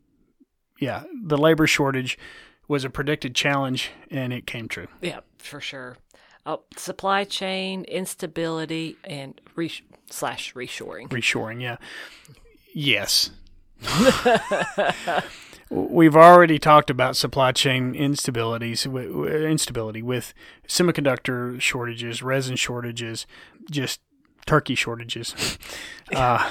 yeah, 0.81 1.05
the 1.25 1.39
labor 1.39 1.69
shortage 1.69 2.19
was 2.67 2.85
a 2.85 2.91
predicted 2.91 3.35
challenge 3.35 3.91
and 4.11 4.33
it 4.33 4.47
came 4.47 4.69
true. 4.69 4.89
Yeah, 5.01 5.21
for 5.39 5.61
sure. 5.61 5.99
Oh, 6.45 6.63
supply 6.77 7.25
chain 7.25 7.85
instability 7.85 8.97
and 9.05 9.41
re- 9.55 9.71
slash 10.11 10.55
reshoring. 10.55 11.09
Reshoring, 11.09 11.63
yeah. 11.63 11.77
Yes. 12.75 13.31
We've 15.71 16.17
already 16.17 16.59
talked 16.59 16.91
about 16.91 17.17
supply 17.17 17.53
chain 17.53 17.95
instabilities, 17.95 18.85
instability 19.51 20.03
with 20.03 20.35
semiconductor 20.69 21.61
shortages, 21.61 22.23
resin 22.23 22.57
shortages, 22.57 23.27
just 23.71 24.01
turkey 24.47 24.75
shortages. 24.75 25.59
Uh, 26.13 26.51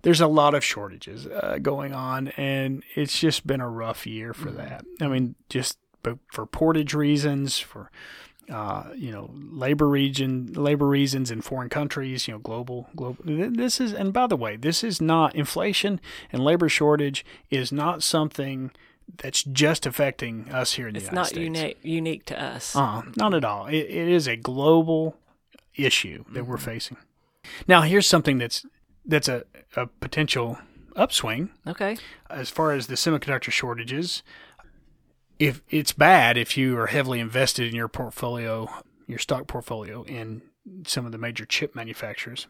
there's 0.00 0.22
a 0.22 0.26
lot 0.26 0.54
of 0.54 0.64
shortages 0.64 1.26
uh, 1.26 1.58
going 1.60 1.92
on, 1.92 2.28
and 2.38 2.82
it's 2.94 3.18
just 3.18 3.46
been 3.46 3.60
a 3.60 3.68
rough 3.68 4.06
year 4.06 4.32
for 4.32 4.50
that. 4.50 4.82
I 4.98 5.08
mean, 5.08 5.34
just 5.50 5.76
for 6.32 6.46
portage 6.46 6.94
reasons, 6.94 7.58
for 7.58 7.90
uh, 8.50 8.84
you 8.94 9.10
know, 9.10 9.30
labor 9.34 9.88
region, 9.88 10.52
labor 10.52 10.86
reasons 10.86 11.30
in 11.30 11.40
foreign 11.40 11.68
countries, 11.68 12.28
you 12.28 12.34
know, 12.34 12.38
global, 12.38 12.88
global. 12.94 13.22
This 13.24 13.80
is, 13.80 13.92
and 13.92 14.12
by 14.12 14.26
the 14.26 14.36
way, 14.36 14.56
this 14.56 14.84
is 14.84 15.00
not 15.00 15.34
inflation 15.34 16.00
and 16.32 16.44
labor 16.44 16.68
shortage 16.68 17.24
is 17.50 17.72
not 17.72 18.02
something 18.02 18.70
that's 19.18 19.42
just 19.44 19.86
affecting 19.86 20.48
us 20.50 20.74
here 20.74 20.88
in 20.88 20.94
the 20.94 21.00
it's 21.00 21.08
United 21.08 21.26
States. 21.26 21.38
It's 21.38 21.50
not 21.50 21.60
unique 21.62 21.78
unique 21.82 22.24
to 22.26 22.42
us. 22.42 22.74
Uh, 22.74 23.02
not 23.16 23.34
at 23.34 23.44
all. 23.44 23.66
It, 23.66 23.76
it 23.76 24.08
is 24.08 24.26
a 24.26 24.36
global 24.36 25.16
issue 25.76 26.24
that 26.32 26.40
mm-hmm. 26.40 26.50
we're 26.50 26.58
facing. 26.58 26.96
Now, 27.68 27.82
here's 27.82 28.06
something 28.06 28.38
that's 28.38 28.64
that's 29.04 29.28
a, 29.28 29.44
a 29.76 29.86
potential 29.86 30.58
upswing. 30.96 31.50
Okay. 31.66 31.96
As 32.30 32.50
far 32.50 32.72
as 32.72 32.86
the 32.86 32.94
semiconductor 32.94 33.50
shortages, 33.50 34.22
if 35.38 35.62
it's 35.70 35.92
bad 35.92 36.36
if 36.36 36.56
you 36.56 36.78
are 36.78 36.86
heavily 36.86 37.20
invested 37.20 37.68
in 37.68 37.74
your 37.74 37.88
portfolio, 37.88 38.68
your 39.06 39.18
stock 39.18 39.46
portfolio 39.46 40.02
in 40.04 40.42
some 40.86 41.06
of 41.06 41.12
the 41.12 41.18
major 41.18 41.44
chip 41.44 41.74
manufacturers. 41.74 42.46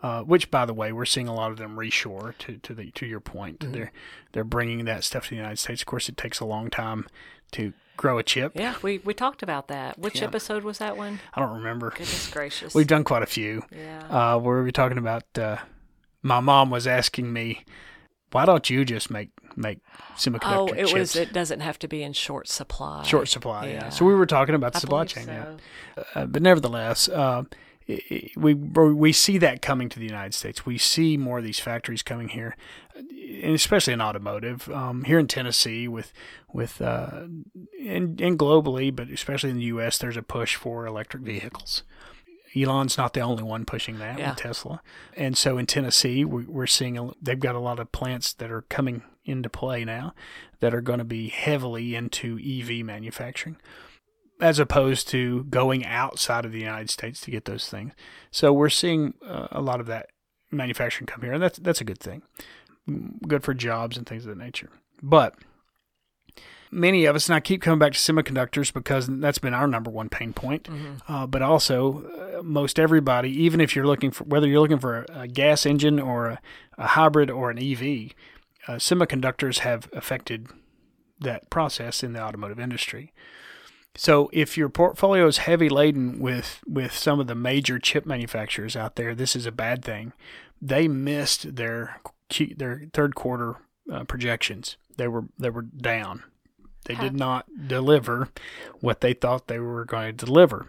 Uh, 0.00 0.22
which, 0.22 0.48
by 0.48 0.64
the 0.64 0.72
way, 0.72 0.92
we're 0.92 1.04
seeing 1.04 1.26
a 1.26 1.34
lot 1.34 1.50
of 1.50 1.56
them 1.56 1.76
reshore. 1.76 2.36
To 2.38 2.58
to 2.58 2.72
the 2.72 2.92
to 2.92 3.04
your 3.04 3.18
point, 3.18 3.58
mm-hmm. 3.58 3.72
they're 3.72 3.92
they're 4.30 4.44
bringing 4.44 4.84
that 4.84 5.02
stuff 5.02 5.24
to 5.24 5.30
the 5.30 5.36
United 5.36 5.58
States. 5.58 5.82
Of 5.82 5.86
course, 5.86 6.08
it 6.08 6.16
takes 6.16 6.38
a 6.38 6.44
long 6.44 6.70
time 6.70 7.08
to 7.52 7.72
grow 7.96 8.16
a 8.16 8.22
chip. 8.22 8.52
Yeah, 8.54 8.76
we, 8.80 8.98
we 8.98 9.12
talked 9.12 9.42
about 9.42 9.66
that. 9.68 9.98
Which 9.98 10.20
yeah. 10.20 10.28
episode 10.28 10.62
was 10.62 10.78
that 10.78 10.96
one? 10.96 11.18
I 11.34 11.40
don't 11.40 11.56
remember. 11.56 11.90
Goodness 11.90 12.30
gracious, 12.30 12.76
we've 12.76 12.86
done 12.86 13.02
quite 13.02 13.24
a 13.24 13.26
few. 13.26 13.64
Yeah, 13.72 14.34
uh, 14.34 14.38
where 14.38 14.58
we 14.58 14.62
were 14.62 14.70
talking 14.70 14.98
about. 14.98 15.24
Uh, 15.36 15.56
my 16.22 16.38
mom 16.38 16.70
was 16.70 16.86
asking 16.86 17.32
me, 17.32 17.64
"Why 18.30 18.44
don't 18.44 18.70
you 18.70 18.84
just 18.84 19.10
make 19.10 19.30
make 19.58 19.80
semiconductor 20.16 20.40
Oh, 20.44 20.66
it 20.68 20.86
chips. 20.86 20.92
was. 20.92 21.16
It 21.16 21.32
doesn't 21.32 21.60
have 21.60 21.78
to 21.80 21.88
be 21.88 22.02
in 22.02 22.12
short 22.12 22.48
supply. 22.48 23.02
Short 23.02 23.28
supply, 23.28 23.66
yeah. 23.66 23.72
yeah. 23.72 23.88
So 23.90 24.04
we 24.04 24.14
were 24.14 24.26
talking 24.26 24.54
about 24.54 24.72
the 24.72 24.78
I 24.78 24.80
supply 24.80 25.04
chain, 25.04 25.26
so. 25.26 25.58
yeah. 25.96 26.04
Uh, 26.14 26.26
but 26.26 26.42
nevertheless, 26.42 27.08
uh, 27.08 27.44
we 28.36 28.54
we 28.54 29.12
see 29.12 29.38
that 29.38 29.62
coming 29.62 29.88
to 29.88 29.98
the 29.98 30.04
United 30.04 30.34
States. 30.34 30.66
We 30.66 30.76
see 30.76 31.16
more 31.16 31.38
of 31.38 31.44
these 31.44 31.58
factories 31.58 32.02
coming 32.02 32.28
here, 32.28 32.54
and 32.94 33.54
especially 33.54 33.94
in 33.94 34.02
automotive 34.02 34.68
um, 34.70 35.04
here 35.04 35.18
in 35.18 35.26
Tennessee 35.26 35.88
with 35.88 36.12
with 36.52 36.82
uh, 36.82 37.24
and, 37.86 38.20
and 38.20 38.38
globally, 38.38 38.94
but 38.94 39.08
especially 39.08 39.50
in 39.50 39.56
the 39.56 39.64
U.S. 39.64 39.96
There's 39.96 40.18
a 40.18 40.22
push 40.22 40.54
for 40.54 40.86
electric 40.86 41.22
vehicles. 41.22 41.82
Elon's 42.56 42.98
not 42.98 43.12
the 43.14 43.20
only 43.20 43.42
one 43.42 43.64
pushing 43.64 43.98
that 43.98 44.18
yeah. 44.18 44.30
with 44.30 44.38
Tesla, 44.38 44.82
and 45.16 45.36
so 45.36 45.56
in 45.56 45.64
Tennessee 45.66 46.24
we're 46.24 46.66
seeing 46.66 46.98
a, 46.98 47.10
they've 47.22 47.40
got 47.40 47.54
a 47.54 47.60
lot 47.60 47.78
of 47.78 47.90
plants 47.92 48.32
that 48.34 48.50
are 48.50 48.62
coming 48.62 49.02
into 49.28 49.48
play 49.48 49.84
now 49.84 50.14
that 50.60 50.74
are 50.74 50.80
going 50.80 50.98
to 50.98 51.04
be 51.04 51.28
heavily 51.28 51.94
into 51.94 52.38
EV 52.38 52.84
manufacturing 52.84 53.56
as 54.40 54.58
opposed 54.58 55.08
to 55.08 55.44
going 55.44 55.84
outside 55.84 56.44
of 56.44 56.52
the 56.52 56.60
United 56.60 56.90
States 56.90 57.20
to 57.20 57.30
get 57.30 57.44
those 57.44 57.68
things. 57.68 57.92
So 58.30 58.52
we're 58.52 58.68
seeing 58.68 59.14
uh, 59.26 59.48
a 59.50 59.60
lot 59.60 59.80
of 59.80 59.86
that 59.86 60.10
manufacturing 60.50 61.06
come 61.06 61.22
here, 61.22 61.32
and 61.32 61.42
that's 61.42 61.58
that's 61.58 61.80
a 61.80 61.84
good 61.84 61.98
thing. 61.98 62.22
Good 63.26 63.42
for 63.42 63.54
jobs 63.54 63.96
and 63.96 64.06
things 64.06 64.24
of 64.24 64.30
that 64.30 64.42
nature. 64.42 64.70
But 65.02 65.34
many 66.70 67.04
of 67.04 67.16
us, 67.16 67.28
and 67.28 67.36
I 67.36 67.40
keep 67.40 67.62
coming 67.62 67.78
back 67.78 67.92
to 67.92 67.98
semiconductors 67.98 68.72
because 68.72 69.06
that's 69.08 69.38
been 69.38 69.54
our 69.54 69.66
number 69.66 69.90
one 69.90 70.08
pain 70.08 70.32
point. 70.32 70.64
Mm-hmm. 70.64 71.12
Uh, 71.12 71.26
but 71.26 71.42
also, 71.42 72.38
uh, 72.38 72.42
most 72.42 72.78
everybody, 72.78 73.30
even 73.42 73.60
if 73.60 73.74
you're 73.74 73.86
looking 73.86 74.10
for 74.10 74.24
whether 74.24 74.46
you're 74.46 74.60
looking 74.60 74.78
for 74.78 75.04
a, 75.08 75.20
a 75.20 75.28
gas 75.28 75.66
engine 75.66 75.98
or 75.98 76.26
a, 76.26 76.40
a, 76.78 76.86
hybrid 76.88 77.30
or 77.30 77.50
an 77.50 77.58
EV, 77.58 78.12
uh, 78.68 78.74
semiconductors 78.74 79.60
have 79.60 79.88
affected 79.92 80.48
that 81.20 81.50
process 81.50 82.02
in 82.02 82.12
the 82.12 82.22
automotive 82.22 82.60
industry. 82.60 83.12
So 83.96 84.30
if 84.32 84.56
your 84.56 84.68
portfolio 84.68 85.26
is 85.26 85.38
heavy 85.38 85.68
laden 85.68 86.20
with 86.20 86.60
with 86.68 86.92
some 86.92 87.18
of 87.18 87.26
the 87.26 87.34
major 87.34 87.80
chip 87.80 88.06
manufacturers 88.06 88.76
out 88.76 88.94
there, 88.94 89.14
this 89.14 89.34
is 89.34 89.46
a 89.46 89.50
bad 89.50 89.84
thing. 89.84 90.12
They 90.62 90.86
missed 90.86 91.56
their 91.56 92.00
their 92.56 92.84
third 92.92 93.16
quarter 93.16 93.56
uh, 93.92 94.04
projections. 94.04 94.76
They 94.96 95.08
were 95.08 95.24
they 95.38 95.50
were 95.50 95.62
down. 95.62 96.22
They 96.84 96.94
did 96.94 97.14
not 97.14 97.46
deliver 97.66 98.30
what 98.80 99.00
they 99.00 99.12
thought 99.12 99.48
they 99.48 99.58
were 99.58 99.84
going 99.84 100.16
to 100.16 100.24
deliver, 100.26 100.68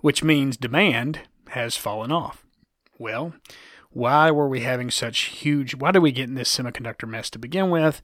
which 0.00 0.22
means 0.22 0.56
demand 0.56 1.22
has 1.48 1.76
fallen 1.76 2.12
off. 2.12 2.44
Well, 2.98 3.32
why 3.96 4.30
were 4.30 4.46
we 4.46 4.60
having 4.60 4.90
such 4.90 5.20
huge 5.20 5.74
why 5.74 5.90
did 5.90 6.00
we 6.00 6.12
get 6.12 6.28
in 6.28 6.34
this 6.34 6.54
semiconductor 6.54 7.08
mess 7.08 7.30
to 7.30 7.38
begin 7.38 7.70
with? 7.70 8.02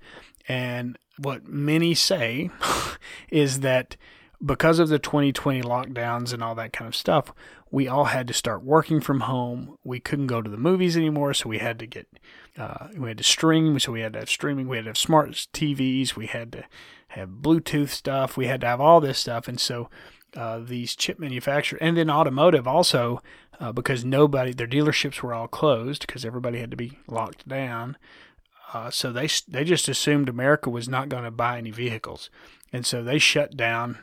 And 0.49 0.99
what 1.19 1.47
many 1.47 1.93
say 1.95 2.51
is 3.31 3.61
that 3.61 3.99
because 4.45 4.79
of 4.79 4.89
the 4.89 4.99
2020 4.99 5.61
lockdowns 5.61 6.33
and 6.33 6.43
all 6.43 6.55
that 6.55 6.73
kind 6.73 6.89
of 6.89 6.97
stuff 6.97 7.35
we 7.71 7.89
all 7.89 8.07
had 8.07 8.27
to 8.29 8.35
start 8.35 8.63
working 8.65 9.01
from 9.01 9.21
home. 9.21 9.77
We 9.83 10.01
couldn't 10.01 10.27
go 10.27 10.43
to 10.43 10.51
the 10.51 10.57
movies 10.57 10.97
anymore 10.97 11.35
so 11.35 11.51
we 11.51 11.59
had 11.59 11.79
to 11.81 11.87
get 11.87 12.07
uh, 12.57 12.89
we 12.97 13.09
had 13.09 13.19
to 13.19 13.25
stream 13.25 13.79
so 13.79 13.93
we 13.93 14.01
had 14.01 14.15
to 14.15 14.21
have 14.21 14.31
streaming 14.31 14.69
we 14.69 14.79
had 14.79 14.85
to 14.85 14.91
have 14.91 14.99
smart 14.99 15.31
tvs 15.53 16.17
we 16.17 16.27
had 16.27 16.53
to 16.53 16.65
have 17.09 17.29
bluetooth 17.29 17.91
stuff 17.91 18.39
we 18.39 18.47
had 18.47 18.63
to 18.63 18.67
have 18.67 18.81
all 18.81 19.03
this 19.03 19.19
stuff. 19.19 19.47
And 19.47 19.61
so 19.61 19.91
uh, 20.35 20.61
these 20.61 20.97
chip 20.97 21.19
manufacturers, 21.19 21.81
and 21.83 21.97
then 21.97 22.11
automotive 22.11 22.67
also, 22.67 23.21
uh, 23.61 23.73
because 23.73 24.05
nobody, 24.05 24.53
their 24.53 24.67
dealerships 24.67 25.23
were 25.23 25.35
all 25.35 25.49
closed 25.49 26.07
because 26.07 26.25
everybody 26.25 26.59
had 26.59 26.71
to 26.71 26.77
be 26.77 26.99
locked 27.07 27.47
down. 27.47 27.97
Uh, 28.73 28.91
so 28.91 29.13
they 29.13 29.29
they 29.49 29.65
just 29.65 29.89
assumed 29.89 30.29
America 30.29 30.71
was 30.71 30.89
not 30.89 31.09
going 31.09 31.25
to 31.25 31.31
buy 31.31 31.59
any 31.59 31.71
vehicles, 31.71 32.31
and 32.73 32.87
so 32.87 33.03
they 33.03 33.19
shut 33.19 33.57
down. 33.57 33.99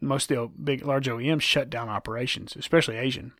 Most 0.00 0.30
of 0.30 0.36
the 0.36 0.62
big 0.62 0.84
large 0.84 1.06
OEMs 1.06 1.42
shut 1.42 1.68
down 1.68 1.90
operations, 1.90 2.56
especially 2.56 2.96
Asian. 2.96 3.32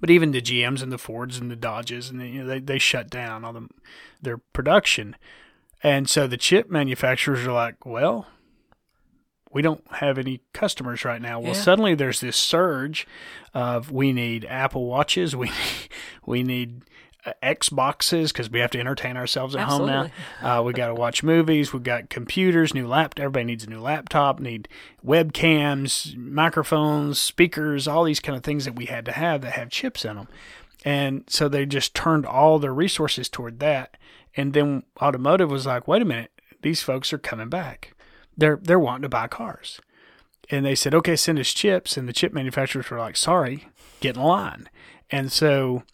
But 0.00 0.10
even 0.10 0.32
the 0.32 0.42
GMs 0.42 0.82
and 0.82 0.90
the 0.90 0.98
Fords 0.98 1.38
and 1.38 1.50
the 1.50 1.56
Dodges 1.56 2.10
and 2.10 2.20
the, 2.20 2.26
you 2.26 2.40
know, 2.42 2.46
they 2.48 2.58
they 2.58 2.78
shut 2.78 3.08
down 3.08 3.44
all 3.44 3.52
the, 3.52 3.68
their 4.20 4.38
production, 4.38 5.14
and 5.84 6.10
so 6.10 6.26
the 6.26 6.36
chip 6.36 6.68
manufacturers 6.68 7.46
are 7.46 7.52
like, 7.52 7.86
well, 7.86 8.26
we 9.52 9.62
don't 9.62 9.82
have 9.94 10.18
any 10.18 10.40
customers 10.52 11.04
right 11.04 11.20
now. 11.20 11.40
Well, 11.40 11.54
yeah. 11.54 11.60
suddenly 11.60 11.94
there's 11.94 12.20
this 12.20 12.36
surge 12.36 13.06
of 13.52 13.90
we 13.90 14.12
need 14.12 14.44
Apple 14.44 14.86
Watches, 14.86 15.34
we 15.36 15.50
we 16.24 16.42
need 16.42 16.82
uh, 17.26 17.32
Xboxes 17.42 18.28
because 18.28 18.48
we 18.48 18.60
have 18.60 18.70
to 18.70 18.80
entertain 18.80 19.16
ourselves 19.16 19.54
at 19.54 19.62
Absolutely. 19.62 19.92
home 19.92 20.10
now. 20.42 20.60
Uh, 20.60 20.62
we 20.62 20.72
got 20.72 20.86
to 20.86 20.94
watch 20.94 21.22
movies. 21.22 21.72
We've 21.72 21.82
got 21.82 22.08
computers, 22.08 22.72
new 22.72 22.86
laptop. 22.86 23.24
Everybody 23.24 23.44
needs 23.44 23.64
a 23.64 23.70
new 23.70 23.80
laptop. 23.80 24.40
Need 24.40 24.68
webcams, 25.04 26.16
microphones, 26.16 27.18
speakers, 27.20 27.86
all 27.86 28.04
these 28.04 28.20
kind 28.20 28.36
of 28.36 28.44
things 28.44 28.64
that 28.64 28.76
we 28.76 28.86
had 28.86 29.04
to 29.04 29.12
have 29.12 29.42
that 29.42 29.52
have 29.52 29.68
chips 29.68 30.04
in 30.04 30.16
them. 30.16 30.28
And 30.82 31.24
so 31.28 31.48
they 31.48 31.66
just 31.66 31.94
turned 31.94 32.24
all 32.24 32.58
their 32.58 32.72
resources 32.72 33.28
toward 33.28 33.60
that. 33.60 33.98
And 34.34 34.54
then 34.54 34.84
automotive 35.02 35.50
was 35.50 35.66
like, 35.66 35.86
wait 35.86 36.00
a 36.00 36.06
minute, 36.06 36.30
these 36.62 36.82
folks 36.82 37.12
are 37.12 37.18
coming 37.18 37.50
back 37.50 37.94
they're 38.36 38.58
they're 38.62 38.78
wanting 38.78 39.02
to 39.02 39.08
buy 39.08 39.28
cars. 39.28 39.80
And 40.50 40.66
they 40.66 40.74
said, 40.74 40.94
okay, 40.94 41.14
send 41.14 41.38
us 41.38 41.52
chips. 41.52 41.96
And 41.96 42.08
the 42.08 42.12
chip 42.12 42.32
manufacturers 42.32 42.90
were 42.90 42.98
like, 42.98 43.16
sorry, 43.16 43.68
get 44.00 44.16
in 44.16 44.22
line. 44.22 44.68
And 45.08 45.30
so 45.30 45.84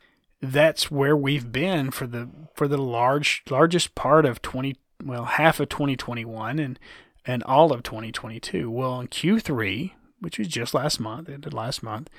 that's 0.40 0.90
where 0.90 1.16
we've 1.16 1.52
been 1.52 1.90
for 1.90 2.06
the 2.06 2.28
for 2.54 2.68
the 2.68 2.78
large 2.78 3.42
largest 3.48 3.94
part 3.94 4.24
of 4.26 4.42
20 4.42 4.76
well 5.04 5.24
half 5.24 5.60
of 5.60 5.68
2021 5.68 6.58
and 6.58 6.78
and 7.24 7.42
all 7.44 7.72
of 7.72 7.82
2022 7.82 8.70
well 8.70 9.00
in 9.00 9.08
q3 9.08 9.92
which 10.20 10.38
was 10.38 10.48
just 10.48 10.74
last 10.74 11.00
month 11.00 11.28
ended 11.28 11.54
last 11.54 11.82
month 11.82 12.10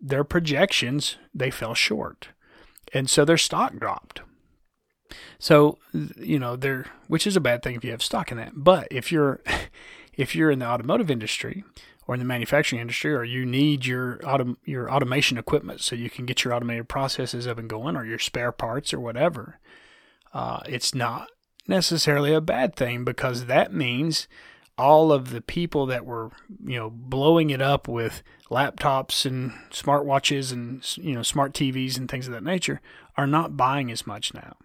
their 0.00 0.24
projections 0.24 1.16
they 1.34 1.50
fell 1.50 1.74
short 1.74 2.28
and 2.92 3.10
so 3.10 3.24
their 3.24 3.36
stock 3.36 3.76
dropped 3.76 4.20
So 5.38 5.78
you 5.92 6.38
know 6.38 6.56
there, 6.56 6.86
which 7.08 7.26
is 7.26 7.36
a 7.36 7.40
bad 7.40 7.62
thing 7.62 7.76
if 7.76 7.84
you 7.84 7.90
have 7.90 8.02
stock 8.02 8.30
in 8.30 8.38
that. 8.38 8.52
But 8.54 8.88
if 8.90 9.10
you're 9.12 9.40
if 10.16 10.34
you're 10.34 10.50
in 10.50 10.58
the 10.58 10.66
automotive 10.66 11.10
industry 11.10 11.64
or 12.06 12.14
in 12.14 12.18
the 12.18 12.26
manufacturing 12.26 12.80
industry, 12.80 13.14
or 13.14 13.24
you 13.24 13.46
need 13.46 13.86
your 13.86 14.18
autom- 14.18 14.56
your 14.64 14.90
automation 14.90 15.38
equipment 15.38 15.80
so 15.80 15.96
you 15.96 16.10
can 16.10 16.26
get 16.26 16.44
your 16.44 16.52
automated 16.52 16.88
processes 16.88 17.46
up 17.46 17.58
and 17.58 17.68
going, 17.68 17.96
or 17.96 18.04
your 18.04 18.18
spare 18.18 18.52
parts 18.52 18.92
or 18.92 19.00
whatever, 19.00 19.58
uh, 20.34 20.60
it's 20.66 20.94
not 20.94 21.28
necessarily 21.66 22.34
a 22.34 22.40
bad 22.40 22.76
thing 22.76 23.04
because 23.04 23.46
that 23.46 23.72
means 23.72 24.28
all 24.76 25.12
of 25.12 25.30
the 25.30 25.40
people 25.40 25.86
that 25.86 26.04
were 26.04 26.30
you 26.64 26.78
know 26.78 26.90
blowing 26.90 27.50
it 27.50 27.62
up 27.62 27.86
with 27.86 28.22
laptops 28.50 29.24
and 29.24 29.52
smartwatches 29.70 30.52
and 30.52 30.96
you 30.98 31.14
know 31.14 31.22
smart 31.22 31.52
TVs 31.52 31.96
and 31.96 32.10
things 32.10 32.26
of 32.26 32.32
that 32.32 32.42
nature 32.42 32.80
are 33.16 33.26
not 33.26 33.56
buying 33.56 33.90
as 33.90 34.06
much 34.06 34.34
now. 34.34 34.56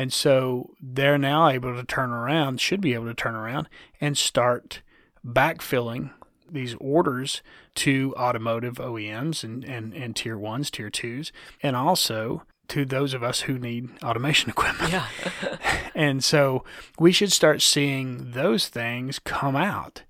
And 0.00 0.14
so 0.14 0.70
they're 0.80 1.18
now 1.18 1.48
able 1.48 1.76
to 1.76 1.84
turn 1.84 2.08
around, 2.08 2.58
should 2.58 2.80
be 2.80 2.94
able 2.94 3.04
to 3.04 3.14
turn 3.14 3.34
around 3.34 3.68
and 4.00 4.16
start 4.16 4.80
backfilling 5.26 6.12
these 6.50 6.74
orders 6.80 7.42
to 7.74 8.14
automotive 8.16 8.76
OEMs 8.76 9.44
and, 9.44 9.62
and, 9.62 9.92
and 9.92 10.16
tier 10.16 10.38
ones, 10.38 10.70
tier 10.70 10.88
twos, 10.88 11.32
and 11.62 11.76
also 11.76 12.44
to 12.68 12.86
those 12.86 13.12
of 13.12 13.22
us 13.22 13.40
who 13.40 13.58
need 13.58 13.90
automation 14.02 14.48
equipment. 14.56 14.90
Yeah. 14.90 15.06
and 15.94 16.24
so 16.24 16.64
we 16.98 17.12
should 17.12 17.30
start 17.30 17.60
seeing 17.60 18.30
those 18.30 18.68
things 18.68 19.18
come 19.18 19.54
out. 19.54 20.04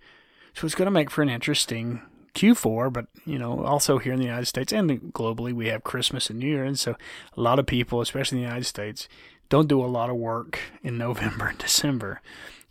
So 0.55 0.67
it's 0.67 0.77
going 0.77 0.87
to 0.87 0.93
make 0.93 1.11
for 1.11 1.23
an 1.23 1.29
interesting 1.29 2.01
Q4, 2.37 2.93
but 2.93 3.07
you 3.27 3.41
know, 3.41 3.65
also 3.65 3.99
here 3.99 4.13
in 4.13 4.21
the 4.21 4.27
United 4.27 4.47
States 4.47 4.73
and 4.73 4.89
globally, 5.13 5.53
we 5.53 5.67
have 5.67 5.83
Christmas 5.83 6.31
and 6.31 6.39
New 6.39 6.47
Year, 6.47 6.63
and 6.63 6.79
so 6.79 6.95
a 7.37 7.41
lot 7.41 7.59
of 7.59 7.67
people, 7.67 8.01
especially 8.01 8.39
in 8.39 8.45
the 8.45 8.49
United 8.49 8.67
States, 8.67 9.09
don't 9.51 9.69
do 9.69 9.85
a 9.85 9.87
lot 9.87 10.09
of 10.09 10.17
work 10.17 10.59
in 10.83 10.97
November 10.97 11.49
and 11.49 11.59
December. 11.59 12.23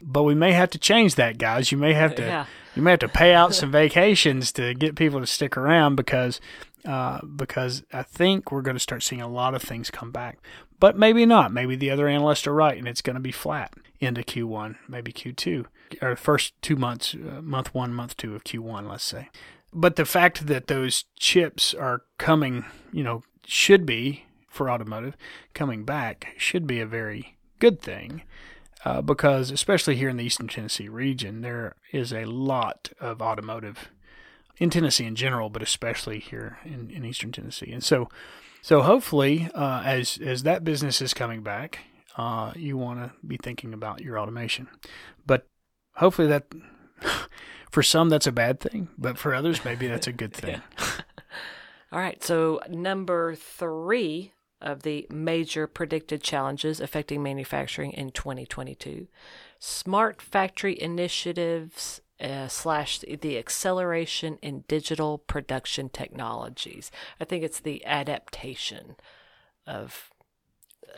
But 0.02 0.24
we 0.24 0.34
may 0.34 0.54
have 0.54 0.70
to 0.72 0.78
change 0.80 1.16
that, 1.16 1.38
guys. 1.38 1.72
You 1.72 1.78
may 1.78 1.94
have 1.94 2.16
to 2.16 2.22
Yeah. 2.24 2.46
you 2.76 2.82
may 2.82 2.92
have 2.92 3.00
to 3.02 3.10
pay 3.10 3.34
out 3.34 3.54
some 3.54 3.70
vacations 3.72 4.52
to 4.54 4.74
get 4.74 4.96
people 4.96 5.20
to 5.20 5.28
stick 5.28 5.56
around 5.58 5.96
because 5.96 6.40
uh, 6.86 7.20
because 7.36 7.84
I 7.92 8.04
think 8.04 8.52
we're 8.52 8.62
going 8.62 8.78
to 8.78 8.80
start 8.80 9.04
seeing 9.04 9.22
a 9.22 9.28
lot 9.28 9.54
of 9.54 9.62
things 9.62 9.92
come 9.92 10.12
back. 10.12 10.40
But 10.80 10.98
maybe 10.98 11.26
not. 11.26 11.52
Maybe 11.52 11.76
the 11.76 11.92
other 11.92 12.08
analysts 12.08 12.48
are 12.48 12.54
right, 12.54 12.78
and 12.78 12.88
it's 12.88 13.02
going 13.02 13.16
to 13.16 13.20
be 13.20 13.34
flat 13.34 13.74
into 14.00 14.22
Q1, 14.22 14.78
maybe 14.88 15.12
Q2, 15.12 15.66
or 16.02 16.16
first 16.16 16.54
two 16.62 16.78
months, 16.78 17.14
uh, 17.16 17.42
month 17.42 17.74
one, 17.74 17.94
month 17.94 18.16
two 18.16 18.34
of 18.34 18.46
Q1, 18.46 18.90
let's 18.90 19.04
say. 19.04 19.28
But 19.74 19.98
the 19.98 20.06
fact 20.06 20.48
that 20.48 20.68
those 20.68 21.04
chips 21.20 21.74
are 21.74 22.04
coming, 22.18 22.64
you 22.94 23.04
know, 23.04 23.24
should 23.46 23.86
be 23.86 24.24
for 24.50 24.70
automotive 24.70 25.16
coming 25.54 25.86
back 25.86 26.34
should 26.38 26.68
be 26.68 26.80
a 26.80 26.86
very 26.86 27.38
good 27.60 27.82
thing. 27.82 28.24
Uh, 28.86 29.02
because 29.02 29.52
especially 29.52 29.98
here 29.98 30.08
in 30.08 30.16
the 30.16 30.24
Eastern 30.24 30.48
Tennessee 30.48 30.88
region, 30.88 31.42
there 31.42 31.76
is 31.92 32.14
a 32.14 32.24
lot 32.24 32.92
of 33.02 33.22
automotive 33.22 33.90
in 34.58 34.70
Tennessee 34.70 35.06
in 35.06 35.16
general, 35.16 35.50
but 35.50 35.62
especially 35.62 36.20
here 36.20 36.60
in, 36.64 36.90
in 36.90 37.04
Eastern 37.04 37.32
Tennessee. 37.32 37.72
And 37.72 37.84
so, 37.84 38.10
so 38.62 38.82
hopefully, 38.82 39.50
uh, 39.54 39.84
as 39.86 40.18
as 40.24 40.44
that 40.44 40.64
business 40.64 41.02
is 41.02 41.14
coming 41.14 41.44
back, 41.44 41.80
uh, 42.18 42.54
you 42.56 42.78
want 42.78 43.00
to 43.00 43.12
be 43.26 43.38
thinking 43.38 43.74
about 43.74 44.02
your 44.02 44.18
automation. 44.18 44.68
But 45.26 45.48
hopefully, 45.96 46.28
that 46.30 46.46
for 47.72 47.84
some 47.84 48.10
that's 48.10 48.28
a 48.28 48.32
bad 48.32 48.62
thing, 48.62 48.90
but 48.98 49.18
for 49.18 49.34
others 49.34 49.66
maybe 49.66 49.88
that's 49.88 50.08
a 50.08 50.14
good 50.14 50.34
thing. 50.34 50.62
All 51.92 52.00
right. 52.00 52.24
So, 52.24 52.62
number 52.70 53.36
three 53.36 54.34
of 54.62 54.84
the 54.84 55.08
major 55.10 55.68
predicted 55.68 56.22
challenges 56.22 56.80
affecting 56.80 57.24
manufacturing 57.24 57.92
in 57.94 58.12
2022 58.12 59.08
smart 59.60 60.22
factory 60.22 60.80
initiatives. 60.80 62.02
Uh, 62.22 62.50
slash 62.50 63.00
the 63.00 63.38
acceleration 63.38 64.38
in 64.42 64.66
digital 64.68 65.20
production 65.20 65.88
technologies. 65.88 66.92
I 67.18 67.24
think 67.24 67.46
it's 67.46 67.62
the 67.62 67.86
adaptation 67.86 68.98
of 69.66 70.10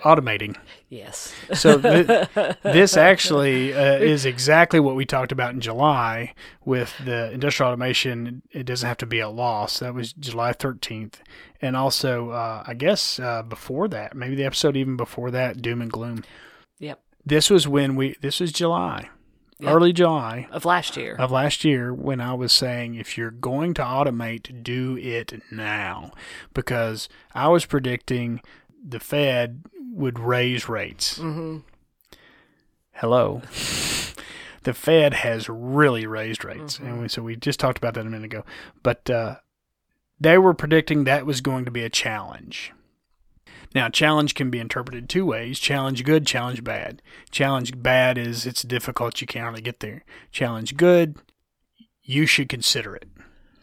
Automating. 0.03 0.55
yes. 0.89 1.33
So 1.53 1.79
th- 1.79 2.27
this 2.63 2.97
actually 2.97 3.73
uh, 3.73 3.97
is 3.99 4.25
exactly 4.25 4.79
what 4.79 4.95
we 4.95 5.05
talked 5.05 5.31
about 5.31 5.53
in 5.53 5.61
July 5.61 6.33
with 6.65 6.93
the 7.05 7.31
industrial 7.31 7.69
automation. 7.71 8.41
It 8.51 8.65
doesn't 8.65 8.87
have 8.87 8.97
to 8.97 9.05
be 9.05 9.19
a 9.19 9.29
loss. 9.29 9.79
That 9.79 9.93
was 9.93 10.13
July 10.13 10.53
13th. 10.53 11.15
And 11.61 11.75
also, 11.75 12.31
uh, 12.31 12.63
I 12.65 12.73
guess 12.73 13.19
uh, 13.19 13.43
before 13.43 13.87
that, 13.89 14.15
maybe 14.15 14.33
the 14.35 14.45
episode 14.45 14.75
even 14.75 14.97
before 14.97 15.29
that, 15.31 15.61
Doom 15.61 15.81
and 15.81 15.91
Gloom. 15.91 16.23
Yep. 16.79 16.99
This 17.25 17.49
was 17.51 17.67
when 17.67 17.95
we, 17.95 18.15
this 18.21 18.39
was 18.39 18.51
July, 18.51 19.09
Yep. 19.59 19.71
early 19.75 19.93
July 19.93 20.47
Of 20.51 20.65
last 20.65 20.97
year. 20.97 21.15
of 21.19 21.29
last 21.29 21.63
year 21.63 21.93
when 21.93 22.19
I 22.19 22.33
was 22.33 22.51
saying 22.51 22.95
if 22.95 23.15
you're 23.15 23.29
going 23.29 23.75
to 23.75 23.83
automate, 23.83 24.63
do 24.63 24.97
it 24.97 25.39
now. 25.51 26.13
Because 26.55 27.07
I 27.35 27.47
was 27.49 27.67
predicting 27.67 28.41
the 28.83 28.99
Fed 28.99 29.61
would 29.91 30.19
raise 30.19 30.67
rates. 30.69 31.17
hmm 31.17 31.59
Hello. 32.93 33.41
The 34.63 34.75
Fed 34.75 35.15
has 35.15 35.49
really 35.49 36.05
raised 36.05 36.45
rates. 36.45 36.77
And 36.77 37.01
we, 37.01 37.07
so 37.07 37.23
we 37.23 37.35
just 37.35 37.59
talked 37.59 37.79
about 37.79 37.95
that 37.95 38.05
a 38.05 38.09
minute 38.09 38.25
ago. 38.25 38.45
But 38.83 39.09
uh, 39.09 39.37
they 40.19 40.37
were 40.37 40.53
predicting 40.53 41.03
that 41.03 41.25
was 41.25 41.41
going 41.41 41.65
to 41.65 41.71
be 41.71 41.83
a 41.83 41.89
challenge. 41.89 42.71
Now, 43.73 43.89
challenge 43.89 44.35
can 44.35 44.51
be 44.51 44.59
interpreted 44.59 45.09
two 45.09 45.25
ways 45.25 45.57
challenge 45.57 46.03
good, 46.03 46.27
challenge 46.27 46.63
bad. 46.63 47.01
Challenge 47.31 47.81
bad 47.81 48.19
is 48.19 48.45
it's 48.45 48.61
difficult, 48.61 49.19
you 49.19 49.25
can't 49.25 49.49
really 49.49 49.63
get 49.63 49.79
there. 49.79 50.03
Challenge 50.31 50.77
good, 50.77 51.17
you 52.03 52.27
should 52.27 52.47
consider 52.47 52.95
it. 52.95 53.07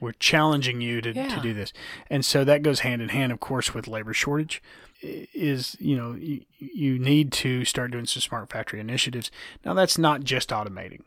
We're 0.00 0.12
challenging 0.12 0.80
you 0.80 1.00
to, 1.00 1.12
to 1.12 1.40
do 1.40 1.54
this. 1.54 1.72
And 2.10 2.24
so 2.24 2.42
that 2.42 2.62
goes 2.62 2.80
hand 2.80 3.02
in 3.02 3.10
hand, 3.10 3.30
of 3.30 3.38
course, 3.38 3.72
with 3.72 3.86
labor 3.86 4.14
shortage. 4.14 4.60
Is, 5.00 5.76
you 5.78 5.96
know, 5.96 6.14
you, 6.14 6.42
you 6.58 6.98
need 6.98 7.30
to 7.34 7.64
start 7.64 7.92
doing 7.92 8.06
some 8.06 8.20
smart 8.20 8.50
factory 8.50 8.80
initiatives. 8.80 9.30
Now, 9.64 9.72
that's 9.74 9.96
not 9.96 10.24
just 10.24 10.48
automating, 10.50 11.02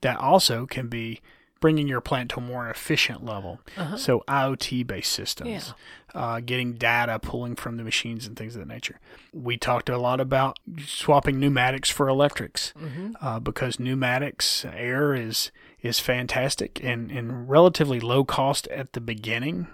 that 0.00 0.16
also 0.16 0.64
can 0.66 0.88
be 0.88 1.20
bringing 1.60 1.86
your 1.86 2.00
plant 2.00 2.30
to 2.30 2.38
a 2.38 2.42
more 2.42 2.70
efficient 2.70 3.22
level. 3.22 3.60
So, 3.98 4.24
IoT 4.26 4.86
based 4.86 5.12
systems, 5.12 5.74
uh, 6.14 6.40
getting 6.40 6.72
data, 6.74 7.18
pulling 7.18 7.56
from 7.56 7.76
the 7.76 7.84
machines, 7.84 8.26
and 8.26 8.34
things 8.34 8.56
of 8.56 8.60
that 8.60 8.68
nature. 8.68 8.98
We 9.34 9.58
talked 9.58 9.90
a 9.90 9.98
lot 9.98 10.20
about 10.20 10.58
swapping 10.86 11.38
pneumatics 11.38 11.90
for 11.90 12.08
electrics 12.08 12.72
uh, 13.20 13.38
because 13.40 13.78
pneumatics 13.78 14.64
air 14.64 15.14
is 15.14 15.50
is 15.82 16.00
fantastic 16.00 16.80
and, 16.82 17.10
and 17.10 17.50
relatively 17.50 18.00
low 18.00 18.24
cost 18.24 18.66
at 18.68 18.94
the 18.94 19.00
beginning. 19.02 19.66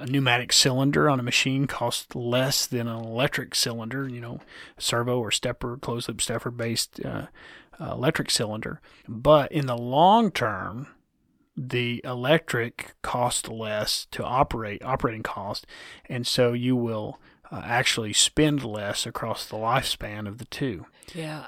A 0.00 0.06
pneumatic 0.06 0.50
cylinder 0.52 1.10
on 1.10 1.20
a 1.20 1.22
machine 1.22 1.66
costs 1.66 2.14
less 2.14 2.66
than 2.66 2.88
an 2.88 2.96
electric 2.96 3.54
cylinder, 3.54 4.08
you 4.08 4.20
know, 4.20 4.40
servo 4.78 5.20
or 5.20 5.30
stepper, 5.30 5.76
closed 5.76 6.08
loop 6.08 6.22
stepper 6.22 6.50
based 6.50 7.04
uh, 7.04 7.26
uh, 7.78 7.92
electric 7.92 8.30
cylinder. 8.30 8.80
But 9.06 9.52
in 9.52 9.66
the 9.66 9.76
long 9.76 10.30
term, 10.30 10.86
the 11.54 12.00
electric 12.02 12.94
costs 13.02 13.46
less 13.48 14.06
to 14.12 14.24
operate, 14.24 14.82
operating 14.82 15.22
cost, 15.22 15.66
and 16.08 16.26
so 16.26 16.54
you 16.54 16.76
will 16.76 17.18
uh, 17.52 17.60
actually 17.62 18.14
spend 18.14 18.64
less 18.64 19.04
across 19.04 19.46
the 19.46 19.56
lifespan 19.56 20.26
of 20.26 20.38
the 20.38 20.46
two. 20.46 20.86
Yeah. 21.14 21.46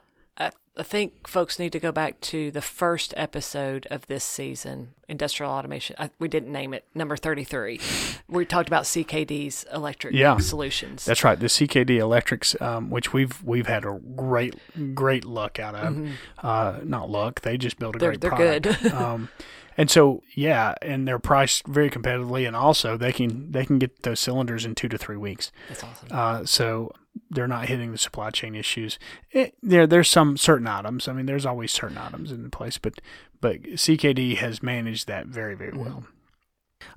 I, 0.76 0.82
think 0.82 1.26
folks 1.28 1.58
need 1.58 1.72
to 1.72 1.78
go 1.80 1.92
back 1.92 2.20
to 2.22 2.50
the 2.50 2.62
first 2.62 3.12
episode 3.16 3.86
of 3.90 4.06
this 4.06 4.24
season, 4.24 4.94
Industrial 5.08 5.50
Automation. 5.52 5.96
I, 5.98 6.10
we 6.18 6.28
didn't 6.28 6.52
name 6.52 6.72
it, 6.74 6.84
number 6.94 7.16
33. 7.16 7.80
we 8.28 8.44
talked 8.44 8.68
about 8.68 8.84
CKD's 8.84 9.64
electric 9.72 10.14
Yeah. 10.14 10.38
solutions. 10.38 11.04
That's 11.04 11.24
right, 11.24 11.38
the 11.38 11.46
CKD 11.48 11.98
Electrics, 11.98 12.54
um, 12.60 12.90
which 12.90 13.12
we've 13.12 13.42
we've 13.44 13.66
had 13.66 13.84
a 13.84 13.98
great 14.16 14.54
great 14.94 15.24
luck 15.24 15.58
out 15.58 15.74
of. 15.74 16.08
Uh, 16.42 16.80
not 16.84 17.10
luck, 17.10 17.40
they 17.42 17.56
just 17.58 17.78
built 17.78 17.96
a 17.96 17.98
Mm-hmm. 17.98 18.20
They're- 18.20 18.30
great 18.30 18.62
they're 18.62 18.62
product. 18.70 18.82
good. 18.82 18.92
um, 18.94 19.28
and 19.76 19.90
so 19.90 20.22
yeah, 20.34 20.74
and 20.82 21.08
they're 21.08 21.18
priced 21.18 21.66
very 21.66 21.88
competitively, 21.90 22.46
and 22.46 22.54
also 22.54 22.96
they 22.98 23.10
can 23.12 23.50
they 23.52 23.64
can 23.64 23.78
get 23.78 24.02
those 24.02 24.20
cylinders 24.20 24.64
in 24.66 24.74
two 24.74 24.88
to 24.88 24.98
three 24.98 25.16
weeks. 25.16 25.50
That's 25.68 25.82
awesome. 25.84 26.08
Uh, 26.10 26.44
so 26.44 26.92
they're 27.30 27.48
not 27.48 27.68
hitting 27.68 27.92
the 27.92 27.98
supply 27.98 28.30
chain 28.30 28.54
issues. 28.54 28.98
It, 29.30 29.54
there, 29.62 29.86
there's 29.86 30.08
some 30.08 30.36
certain 30.36 30.66
items. 30.66 31.08
I 31.08 31.12
mean, 31.12 31.26
there's 31.26 31.46
always 31.46 31.72
certain 31.72 31.98
items 31.98 32.30
in 32.30 32.50
place, 32.50 32.78
but 32.78 33.00
but 33.40 33.62
CKD 33.62 34.36
has 34.36 34.62
managed 34.62 35.08
that 35.08 35.26
very 35.26 35.54
very 35.54 35.72
mm-hmm. 35.72 35.84
well. 35.84 36.04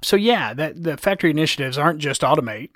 So 0.04 0.16
yeah, 0.16 0.54
that 0.54 0.84
the 0.84 0.98
factory 0.98 1.30
initiatives 1.30 1.78
aren't 1.78 2.00
just 2.00 2.22
automate, 2.22 2.72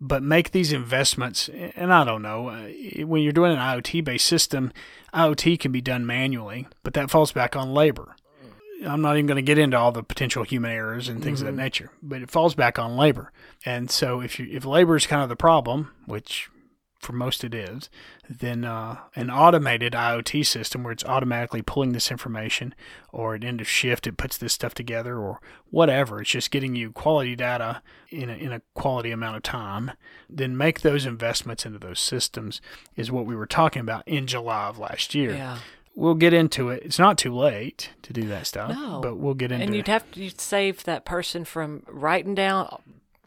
but 0.00 0.22
make 0.22 0.50
these 0.50 0.72
investments. 0.72 1.48
And 1.76 1.92
I 1.92 2.04
don't 2.04 2.22
know 2.22 2.48
uh, 2.48 2.68
when 3.04 3.22
you're 3.22 3.32
doing 3.32 3.52
an 3.52 3.58
IoT 3.58 4.04
based 4.04 4.26
system, 4.26 4.72
IoT 5.12 5.58
can 5.60 5.72
be 5.72 5.80
done 5.80 6.06
manually, 6.06 6.66
but 6.82 6.94
that 6.94 7.10
falls 7.10 7.32
back 7.32 7.56
on 7.56 7.72
labor. 7.72 8.16
I'm 8.84 9.00
not 9.00 9.16
even 9.16 9.26
going 9.26 9.36
to 9.36 9.42
get 9.42 9.56
into 9.56 9.78
all 9.78 9.92
the 9.92 10.02
potential 10.02 10.42
human 10.42 10.70
errors 10.70 11.08
and 11.08 11.22
things 11.22 11.40
of 11.40 11.46
that 11.46 11.52
mm-hmm. 11.52 11.60
nature, 11.60 11.90
but 12.02 12.20
it 12.20 12.30
falls 12.30 12.54
back 12.54 12.78
on 12.78 12.96
labor. 12.96 13.32
And 13.64 13.90
so 13.90 14.20
if 14.20 14.38
you 14.38 14.46
if 14.50 14.64
labor 14.64 14.96
is 14.96 15.06
kind 15.06 15.22
of 15.22 15.28
the 15.28 15.36
problem, 15.36 15.92
which 16.06 16.50
for 16.98 17.12
most 17.12 17.44
it 17.44 17.54
is, 17.54 17.90
then 18.30 18.64
uh, 18.64 18.96
an 19.14 19.30
automated 19.30 19.92
IoT 19.92 20.46
system 20.46 20.82
where 20.82 20.92
it's 20.92 21.04
automatically 21.04 21.60
pulling 21.60 21.92
this 21.92 22.10
information, 22.10 22.74
or 23.12 23.34
at 23.34 23.44
end 23.44 23.60
of 23.60 23.68
shift 23.68 24.06
it 24.06 24.16
puts 24.16 24.36
this 24.38 24.52
stuff 24.54 24.72
together, 24.74 25.18
or 25.18 25.40
whatever. 25.70 26.20
It's 26.22 26.30
just 26.30 26.50
getting 26.50 26.74
you 26.74 26.92
quality 26.92 27.36
data 27.36 27.82
in 28.10 28.30
a, 28.30 28.34
in 28.34 28.52
a 28.52 28.62
quality 28.74 29.10
amount 29.10 29.36
of 29.36 29.42
time. 29.42 29.90
Then 30.30 30.56
make 30.56 30.80
those 30.80 31.04
investments 31.04 31.66
into 31.66 31.78
those 31.78 32.00
systems 32.00 32.60
is 32.96 33.12
what 33.12 33.26
we 33.26 33.36
were 33.36 33.46
talking 33.46 33.80
about 33.80 34.06
in 34.08 34.26
July 34.26 34.68
of 34.68 34.78
last 34.78 35.14
year. 35.14 35.34
Yeah. 35.34 35.58
We'll 35.96 36.14
get 36.14 36.32
into 36.32 36.70
it. 36.70 36.82
It's 36.84 36.98
not 36.98 37.18
too 37.18 37.32
late 37.32 37.90
to 38.02 38.12
do 38.12 38.26
that 38.28 38.48
stuff, 38.48 38.70
No. 38.70 39.00
but 39.00 39.16
we'll 39.16 39.34
get 39.34 39.52
into 39.52 39.62
it. 39.62 39.66
and 39.66 39.76
you'd 39.76 39.86
have 39.86 40.10
to 40.12 40.20
you'd 40.24 40.40
save 40.40 40.82
that 40.84 41.04
person 41.04 41.44
from 41.44 41.84
writing 41.86 42.34
down 42.34 42.82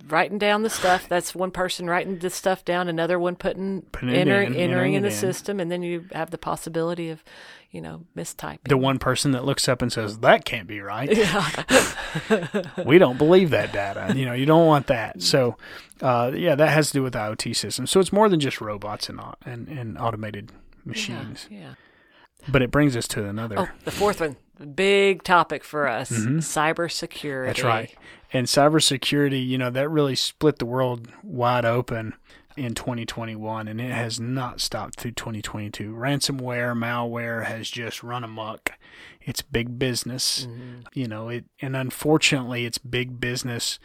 writing 0.07 0.38
down 0.38 0.63
the 0.63 0.69
stuff. 0.69 1.07
That's 1.07 1.33
one 1.33 1.51
person 1.51 1.89
writing 1.89 2.19
the 2.19 2.29
stuff 2.29 2.63
down 2.63 2.88
another 2.88 3.19
one 3.19 3.36
putting, 3.36 3.86
entering, 4.01 4.53
in, 4.53 4.60
entering 4.60 4.93
in 4.93 5.01
the 5.01 5.10
in. 5.10 5.13
system 5.13 5.60
and 5.60 5.71
then 5.71 5.81
you 5.81 6.05
have 6.13 6.31
the 6.31 6.38
possibility 6.38 7.10
of 7.10 7.23
you 7.71 7.81
know 7.81 8.05
mistyping. 8.15 8.67
The 8.67 8.77
one 8.77 8.99
person 8.99 9.31
that 9.31 9.45
looks 9.45 9.67
up 9.67 9.81
and 9.81 9.91
says 9.91 10.19
that 10.19 10.45
can't 10.45 10.67
be 10.67 10.81
right. 10.81 11.10
Yeah. 11.17 12.83
We 12.86 12.97
don't 12.97 13.17
believe 13.17 13.49
that 13.51 13.71
data. 13.73 14.13
You 14.15 14.25
know 14.25 14.33
you 14.33 14.45
don't 14.45 14.65
want 14.65 14.88
that. 14.88 15.21
So 15.21 15.57
uh, 16.01 16.31
yeah 16.33 16.55
that 16.55 16.69
has 16.69 16.88
to 16.88 16.93
do 16.93 17.03
with 17.03 17.13
iot 17.13 17.55
systems 17.55 17.91
so 17.91 17.99
it's 17.99 18.13
more 18.13 18.29
than 18.29 18.39
just 18.39 18.62
robots 18.62 19.10
and 19.10 19.19
and, 19.45 19.67
and 19.67 19.97
automated 19.97 20.51
machines. 20.86 21.47
yeah. 21.49 21.73
But 22.47 22.62
it 22.62 22.71
brings 22.71 22.95
us 22.95 23.07
to 23.10 23.25
another 23.25 23.55
oh 23.60 23.69
the 23.83 23.91
fourth 23.91 24.21
one. 24.21 24.38
Big 24.73 25.21
topic 25.21 25.63
for 25.63 25.88
us. 25.88 26.10
Cybersecurity. 26.10 27.21
Mm-hmm. 27.21 27.45
that's 27.45 27.63
right 27.63 27.95
and 28.33 28.47
cybersecurity 28.47 29.45
you 29.45 29.57
know 29.57 29.69
that 29.69 29.89
really 29.89 30.15
split 30.15 30.59
the 30.59 30.65
world 30.65 31.07
wide 31.23 31.65
open 31.65 32.13
in 32.55 32.73
2021 32.73 33.67
and 33.67 33.79
it 33.79 33.91
has 33.91 34.19
not 34.19 34.59
stopped 34.59 34.99
through 34.99 35.11
2022 35.11 35.93
ransomware 35.93 36.75
malware 36.75 37.45
has 37.45 37.69
just 37.69 38.01
run 38.01 38.23
amok. 38.23 38.71
It's 39.21 39.41
big 39.41 39.77
business. 39.77 40.47
You 40.93 41.07
know 41.07 41.29
it 41.29 41.45
and 41.61 41.75
unfortunately 41.75 42.65
it's 42.65 42.77
big 42.79 43.19
business 43.19 43.77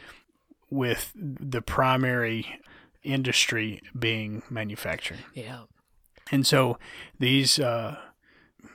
with 0.71 1.13
the 1.15 1.61
primary 1.61 2.61
industry 3.03 3.83
being 3.99 4.43
manufacturing. 4.49 5.21
Yeah. 5.35 5.63
And 6.31 6.47
so 6.47 6.79
these 7.19 7.59
uh, 7.59 7.99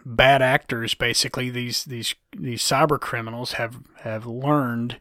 bad 0.06 0.42
actors, 0.42 0.94
basically 0.94 1.50
these 1.50 1.86
these 1.86 2.14
these 2.38 2.62
cyber 2.62 3.00
criminals, 3.00 3.54
have 3.54 3.80
have 4.02 4.26
learned 4.26 5.00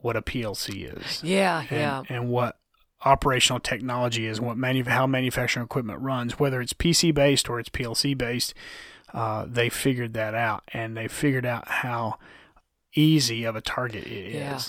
what 0.00 0.16
a 0.16 0.22
PLC 0.22 0.96
is 0.96 1.22
yeah 1.22 1.60
and, 1.60 1.70
yeah 1.70 2.02
and 2.08 2.28
what 2.28 2.56
operational 3.04 3.60
technology 3.60 4.26
is, 4.26 4.40
what 4.40 4.56
manu- 4.58 4.84
how 4.84 5.06
manufacturing 5.06 5.64
equipment 5.64 6.00
runs, 6.02 6.38
whether 6.38 6.60
it's 6.60 6.74
PC 6.74 7.14
based 7.14 7.48
or 7.48 7.58
it's 7.58 7.70
PLC 7.70 8.16
based. 8.16 8.52
Uh, 9.14 9.44
they 9.48 9.68
figured 9.68 10.12
that 10.14 10.34
out, 10.34 10.62
and 10.72 10.96
they 10.96 11.08
figured 11.08 11.46
out 11.46 11.66
how 11.66 12.16
easy 12.94 13.44
of 13.44 13.56
a 13.56 13.60
target 13.60 14.06
it 14.06 14.34
is. 14.34 14.34
Yeah. 14.34 14.60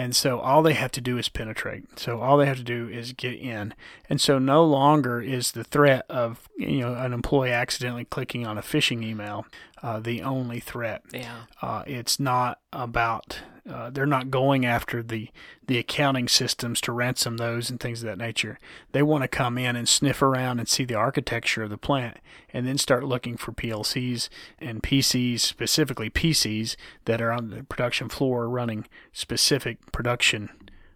And 0.00 0.14
so 0.14 0.38
all 0.38 0.62
they 0.62 0.74
have 0.74 0.92
to 0.92 1.00
do 1.00 1.18
is 1.18 1.28
penetrate. 1.28 1.98
So 1.98 2.20
all 2.20 2.36
they 2.36 2.46
have 2.46 2.58
to 2.58 2.62
do 2.62 2.88
is 2.88 3.12
get 3.12 3.34
in. 3.34 3.74
And 4.08 4.20
so 4.20 4.38
no 4.38 4.64
longer 4.64 5.20
is 5.20 5.52
the 5.52 5.64
threat 5.64 6.04
of 6.08 6.48
you 6.56 6.80
know 6.80 6.94
an 6.94 7.12
employee 7.12 7.50
accidentally 7.50 8.04
clicking 8.04 8.46
on 8.46 8.56
a 8.58 8.62
phishing 8.62 9.02
email 9.02 9.44
uh, 9.82 9.98
the 9.98 10.22
only 10.22 10.60
threat. 10.60 11.02
yeah 11.12 11.42
Uh, 11.62 11.82
it's 11.86 12.20
not 12.20 12.60
about 12.72 13.40
uh, 13.68 13.90
they're 13.90 14.06
not 14.06 14.30
going 14.30 14.64
after 14.64 15.02
the 15.02 15.30
the 15.66 15.78
accounting 15.78 16.28
systems 16.28 16.80
to 16.80 16.92
ransom 16.92 17.36
those 17.36 17.68
and 17.68 17.78
things 17.78 18.02
of 18.02 18.06
that 18.06 18.16
nature. 18.16 18.58
They 18.92 19.02
want 19.02 19.22
to 19.22 19.28
come 19.28 19.58
in 19.58 19.76
and 19.76 19.86
sniff 19.86 20.22
around 20.22 20.58
and 20.58 20.68
see 20.68 20.84
the 20.84 20.94
architecture 20.94 21.62
of 21.62 21.70
the 21.70 21.76
plant, 21.76 22.18
and 22.52 22.66
then 22.66 22.78
start 22.78 23.04
looking 23.04 23.36
for 23.36 23.52
PLCs 23.52 24.30
and 24.58 24.82
PCs, 24.82 25.40
specifically 25.40 26.08
PCs 26.08 26.76
that 27.04 27.20
are 27.20 27.32
on 27.32 27.50
the 27.50 27.64
production 27.64 28.08
floor 28.08 28.48
running 28.48 28.86
specific 29.12 29.92
production 29.92 30.50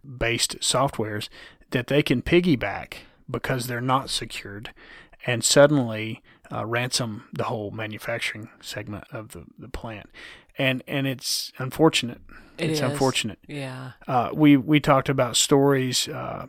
based 0.04 0.58
softwares 0.60 1.28
that 1.70 1.88
they 1.88 2.02
can 2.02 2.22
piggyback 2.22 2.94
because 3.30 3.66
they're 3.66 3.80
not 3.80 4.10
secured 4.10 4.72
and 5.26 5.44
suddenly 5.44 6.22
uh, 6.50 6.66
ransom 6.66 7.24
the 7.32 7.44
whole 7.44 7.70
manufacturing 7.70 8.48
segment 8.60 9.04
of 9.10 9.28
the, 9.28 9.44
the 9.58 9.68
plant. 9.68 10.10
And 10.58 10.82
and 10.86 11.06
it's 11.06 11.52
unfortunate. 11.58 12.20
It 12.58 12.70
it's 12.70 12.80
is. 12.80 12.90
unfortunate. 12.90 13.38
yeah 13.48 13.92
Uh, 14.06 14.30
we 14.34 14.56
we 14.56 14.78
talked 14.80 15.08
about 15.08 15.36
stories 15.36 16.08
uh, 16.08 16.46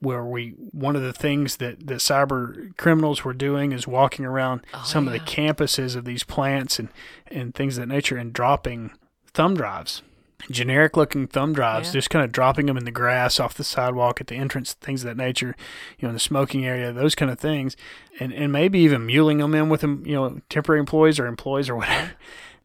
where 0.00 0.24
we 0.24 0.50
one 0.70 0.96
of 0.96 1.02
the 1.02 1.12
things 1.12 1.56
that 1.56 1.86
the 1.86 1.94
cyber 1.94 2.76
criminals 2.76 3.24
were 3.24 3.34
doing 3.34 3.72
is 3.72 3.86
walking 3.86 4.24
around 4.24 4.62
some 4.84 5.06
of 5.06 5.12
the 5.12 5.20
campuses 5.20 5.96
of 5.96 6.04
these 6.04 6.22
plants 6.24 6.78
and 6.78 6.88
and 7.26 7.54
things 7.54 7.76
of 7.78 7.82
that 7.88 7.94
nature 7.94 8.16
and 8.16 8.32
dropping 8.32 8.90
thumb 9.34 9.54
drives 9.54 10.02
generic 10.50 10.96
looking 10.96 11.26
thumb 11.26 11.52
drives 11.52 11.88
Yeah. 11.88 11.92
just 11.92 12.08
kind 12.10 12.24
of 12.24 12.32
dropping 12.32 12.64
them 12.66 12.78
in 12.78 12.84
the 12.84 12.90
grass 12.90 13.38
off 13.38 13.52
the 13.54 13.62
sidewalk 13.64 14.22
at 14.22 14.26
the 14.28 14.36
entrance 14.36 14.72
things 14.72 15.04
of 15.04 15.08
that 15.08 15.22
nature 15.22 15.54
you 15.98 16.02
know 16.04 16.08
in 16.08 16.14
the 16.14 16.20
smoking 16.20 16.64
area 16.64 16.92
those 16.94 17.14
kind 17.14 17.30
of 17.30 17.38
things 17.38 17.76
and 18.18 18.32
and 18.32 18.50
maybe 18.52 18.78
even 18.78 19.04
muling 19.04 19.38
them 19.38 19.54
in 19.54 19.68
with 19.68 19.82
them 19.82 20.02
you 20.06 20.14
know 20.14 20.40
temporary 20.48 20.80
employees 20.80 21.18
or 21.20 21.26
employees 21.26 21.68
or 21.68 21.76
whatever 21.76 22.12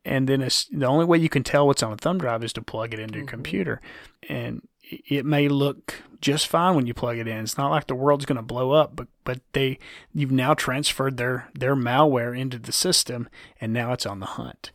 and 0.05 0.29
then 0.29 0.41
it's 0.41 0.65
the 0.65 0.85
only 0.85 1.05
way 1.05 1.17
you 1.17 1.29
can 1.29 1.43
tell 1.43 1.67
what's 1.67 1.83
on 1.83 1.91
a 1.91 1.97
thumb 1.97 2.19
drive 2.19 2.43
is 2.43 2.53
to 2.53 2.61
plug 2.61 2.93
it 2.93 2.99
into 2.99 3.17
your 3.17 3.25
mm-hmm. 3.25 3.35
computer. 3.35 3.81
And 4.29 4.67
it- 4.83 5.01
it 5.07 5.25
may 5.25 5.47
look 5.47 6.03
just 6.21 6.47
fine 6.47 6.75
when 6.75 6.87
you 6.87 6.93
plug 6.93 7.17
it 7.17 7.27
in. 7.27 7.37
It's 7.37 7.57
not 7.57 7.71
like 7.71 7.87
the 7.87 7.95
world's 7.95 8.25
going 8.25 8.37
to 8.37 8.41
blow 8.41 8.71
up 8.71 8.95
but 8.95 9.07
but 9.23 9.41
they 9.53 9.79
you've 10.13 10.31
now 10.31 10.53
transferred 10.53 11.17
their 11.17 11.49
their 11.53 11.75
malware 11.75 12.37
into 12.37 12.59
the 12.59 12.71
system 12.71 13.27
and 13.59 13.73
now 13.73 13.93
it's 13.93 14.05
on 14.05 14.19
the 14.19 14.25
hunt. 14.25 14.71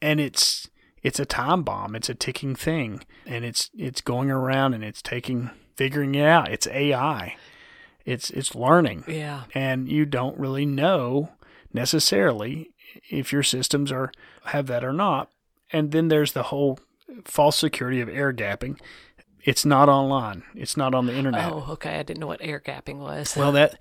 And 0.00 0.20
it's 0.20 0.68
it's 1.02 1.20
a 1.20 1.24
time 1.24 1.62
bomb. 1.62 1.94
It's 1.94 2.08
a 2.08 2.14
ticking 2.14 2.54
thing. 2.54 3.04
And 3.26 3.44
it's 3.44 3.70
it's 3.76 4.00
going 4.00 4.30
around 4.30 4.74
and 4.74 4.84
it's 4.84 5.02
taking 5.02 5.50
figuring 5.76 6.14
it 6.14 6.26
out. 6.26 6.50
It's 6.50 6.66
ai 6.66 7.36
it's 8.04 8.30
it's 8.30 8.54
learning. 8.54 9.04
Yeah. 9.06 9.44
And 9.54 9.88
you 9.88 10.04
don't 10.04 10.38
really 10.38 10.66
know 10.66 11.30
necessarily 11.72 12.71
if 13.08 13.32
your 13.32 13.42
systems 13.42 13.90
are 13.92 14.12
have 14.46 14.66
that 14.66 14.84
or 14.84 14.92
not. 14.92 15.30
And 15.72 15.90
then 15.92 16.08
there's 16.08 16.32
the 16.32 16.44
whole 16.44 16.78
false 17.24 17.56
security 17.56 18.00
of 18.00 18.08
air 18.08 18.32
gapping. 18.32 18.78
It's 19.44 19.64
not 19.64 19.88
online. 19.88 20.42
It's 20.54 20.76
not 20.76 20.94
on 20.94 21.06
the 21.06 21.14
internet. 21.14 21.50
oh 21.52 21.66
okay 21.70 21.98
i 21.98 22.02
didn't 22.02 22.20
know 22.20 22.26
what 22.28 22.40
air 22.42 22.60
gapping 22.60 22.98
was 22.98 23.36
Well, 23.36 23.52
that 23.52 23.78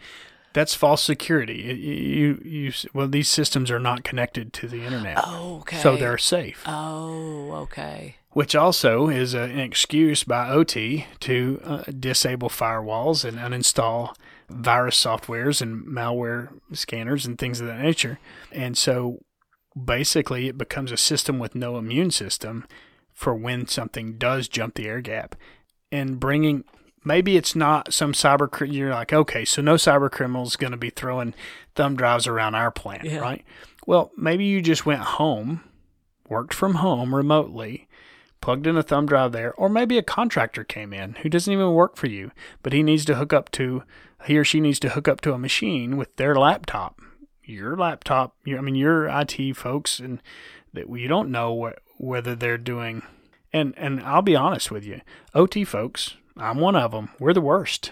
that's 0.54 0.74
false 0.76 1.02
security. 1.02 1.70
It- 1.70 1.78
You 1.78 2.42
you 2.44 2.74
well 2.94 3.08
these 3.08 3.30
systems 3.30 3.70
are 3.72 3.80
not 3.80 4.04
connected 4.04 4.54
to 4.54 4.68
the 4.68 4.84
internet. 4.84 5.18
oh 5.24 5.58
okay 5.62 5.78
So 5.78 5.96
they're 5.98 6.18
safe. 6.18 6.64
oh 6.66 7.52
okay 7.64 8.16
which 8.32 8.56
also 8.56 9.10
is 9.10 9.34
a, 9.34 9.42
an 9.42 9.60
excuse 9.60 10.24
by 10.24 10.50
OT 10.50 11.06
to 11.20 11.60
uh, 11.66 11.84
disable 12.00 12.50
firewalls 12.50 13.26
and 13.26 13.38
uninstall 13.38 14.16
virus 14.52 15.02
softwares 15.02 15.62
and 15.62 15.86
malware 15.86 16.50
scanners 16.74 17.26
and 17.26 17.38
things 17.38 17.60
of 17.60 17.68
that 17.68 17.80
nature. 17.80 18.20
And 18.52 18.78
so 18.78 19.24
basically, 19.82 20.48
it 20.48 20.58
becomes 20.58 20.92
a 20.92 20.98
system 20.98 21.40
with 21.40 21.56
no 21.56 21.78
immune 21.78 22.12
system 22.12 22.66
for 23.14 23.36
when 23.36 23.68
something 23.68 24.18
does 24.18 24.48
jump 24.48 24.76
the 24.76 24.88
air 24.88 25.02
gap. 25.02 25.36
And 25.92 26.20
bringing 26.20 26.64
maybe 27.04 27.36
it's 27.36 27.56
not 27.56 27.94
some 27.94 28.14
cyber 28.14 28.72
you're 28.72 28.92
like 28.92 29.12
okay 29.12 29.44
so 29.44 29.60
no 29.60 29.74
cyber 29.74 30.10
criminals 30.10 30.56
going 30.56 30.70
to 30.70 30.78
be 30.78 30.92
throwing 30.92 31.34
thumb 31.74 31.96
drives 31.96 32.28
around 32.28 32.54
our 32.54 32.70
plant 32.70 33.04
Yeah. 33.04 33.18
right 33.18 33.44
well 33.88 34.12
maybe 34.16 34.46
you 34.46 34.62
just 34.62 34.86
went 34.86 35.02
home 35.02 35.64
worked 36.30 36.54
from 36.54 36.76
home 36.76 37.16
remotely 37.16 37.88
plugged 38.42 38.66
in 38.68 38.76
a 38.76 38.84
thumb 38.84 39.06
drive 39.06 39.32
there, 39.32 39.54
or 39.54 39.70
maybe 39.70 39.98
a 39.98 40.04
contractor 40.04 40.64
came 40.64 40.92
in 40.92 41.14
who 41.22 41.30
doesn't 41.30 41.54
even 41.54 41.74
work 41.74 41.96
for 41.96 42.08
you, 42.08 42.32
but 42.64 42.74
he 42.74 42.84
needs 42.84 43.06
to 43.06 43.16
hook 43.16 43.32
up 43.32 43.52
to, 43.52 43.84
he 44.26 44.38
or 44.38 44.44
she 44.44 44.60
needs 44.60 44.80
to 44.80 44.90
hook 44.90 45.08
up 45.08 45.22
to 45.22 45.34
a 45.34 45.38
machine 45.38 45.98
with 45.98 46.16
their 46.16 46.36
laptop. 46.36 47.00
Your 47.44 47.76
laptop, 47.76 48.36
your, 48.46 48.60
I 48.60 48.62
mean, 48.62 48.76
your 48.76 49.08
IT 49.08 49.56
folks, 49.58 50.00
and 50.00 50.22
that 50.74 50.90
you 50.90 51.08
don't 51.08 51.32
know 51.32 51.52
what, 51.52 51.80
whether 51.98 52.36
they're 52.36 52.58
doing. 52.58 53.02
And, 53.52 53.74
and 53.78 54.00
I'll 54.02 54.22
be 54.22 54.36
honest 54.36 54.72
with 54.72 54.86
you, 54.86 55.02
OT 55.34 55.64
folks, 55.66 56.16
I'm 56.38 56.60
one 56.60 56.76
of 56.76 56.92
them. 56.92 57.10
We're 57.20 57.34
the 57.34 57.42
worst. 57.42 57.92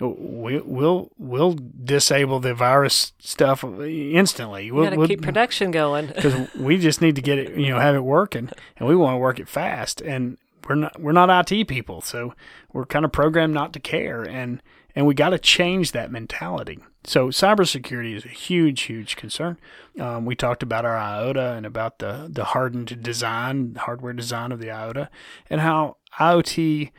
We, 0.00 0.58
we'll 0.60 1.12
we'll 1.16 1.56
disable 1.84 2.40
the 2.40 2.54
virus 2.54 3.12
stuff 3.20 3.62
instantly. 3.62 4.72
We'll, 4.72 4.84
gotta 4.84 4.96
we'll- 4.96 5.06
keep 5.06 5.22
production 5.22 5.70
going 5.70 6.06
because 6.14 6.52
we 6.54 6.78
just 6.78 7.00
need 7.00 7.14
to 7.16 7.22
get 7.22 7.38
it, 7.38 7.56
you 7.56 7.68
know, 7.68 7.78
have 7.78 7.94
it 7.94 8.00
working, 8.00 8.50
and 8.76 8.88
we 8.88 8.96
want 8.96 9.14
to 9.14 9.18
work 9.18 9.38
it 9.38 9.48
fast. 9.48 10.00
And 10.00 10.38
we're 10.68 10.74
not 10.74 11.00
we're 11.00 11.12
not 11.12 11.52
IT 11.52 11.68
people, 11.68 12.00
so 12.00 12.34
we're 12.72 12.86
kind 12.86 13.04
of 13.04 13.12
programmed 13.12 13.54
not 13.54 13.72
to 13.74 13.80
care, 13.80 14.22
and 14.22 14.60
and 14.94 15.06
we 15.06 15.14
got 15.14 15.30
to 15.30 15.38
change 15.38 15.92
that 15.92 16.10
mentality. 16.10 16.78
So 17.04 17.28
cybersecurity 17.28 18.14
is 18.14 18.24
a 18.24 18.28
huge, 18.28 18.82
huge 18.82 19.16
concern. 19.16 19.58
Um, 19.98 20.24
we 20.24 20.36
talked 20.36 20.62
about 20.62 20.84
our 20.84 20.96
IOTA 20.96 21.54
and 21.54 21.66
about 21.66 21.98
the 21.98 22.28
the 22.30 22.44
hardened 22.44 23.02
design, 23.02 23.74
hardware 23.74 24.12
design 24.12 24.52
of 24.52 24.60
the 24.60 24.70
IOTA, 24.70 25.10
and 25.50 25.60
how 25.60 25.96
IoT 26.18 26.90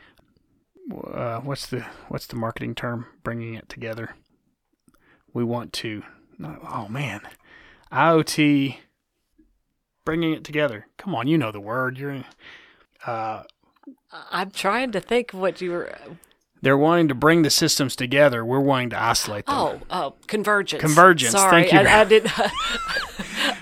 uh, 0.92 1.40
what's 1.40 1.66
the 1.66 1.86
what's 2.08 2.26
the 2.26 2.36
marketing 2.36 2.74
term? 2.74 3.06
Bringing 3.22 3.54
it 3.54 3.68
together. 3.68 4.16
We 5.32 5.44
want 5.44 5.72
to. 5.74 6.02
Oh 6.42 6.88
man, 6.88 7.22
IoT. 7.92 8.76
Bringing 10.04 10.34
it 10.34 10.44
together. 10.44 10.86
Come 10.98 11.14
on, 11.14 11.26
you 11.26 11.38
know 11.38 11.52
the 11.52 11.60
word. 11.60 11.98
You're. 11.98 12.24
Uh, 13.06 13.44
I'm 14.30 14.50
trying 14.50 14.92
to 14.92 15.00
think 15.00 15.32
what 15.32 15.60
you 15.60 15.70
were. 15.70 15.96
They're 16.64 16.76
wanting 16.78 17.08
to 17.08 17.14
bring 17.14 17.42
the 17.42 17.50
systems 17.50 17.94
together. 17.94 18.44
We're 18.44 18.58
wanting 18.60 18.90
to 18.90 19.00
isolate 19.02 19.46
them. 19.46 19.54
Oh, 19.56 19.80
oh, 19.90 20.14
convergence. 20.26 20.80
Convergence, 20.80 21.32
Sorry, 21.32 21.62
thank 21.68 21.72
you. 21.72 21.78
I, 21.88 22.00
I 22.00 22.04
did. 22.04 22.26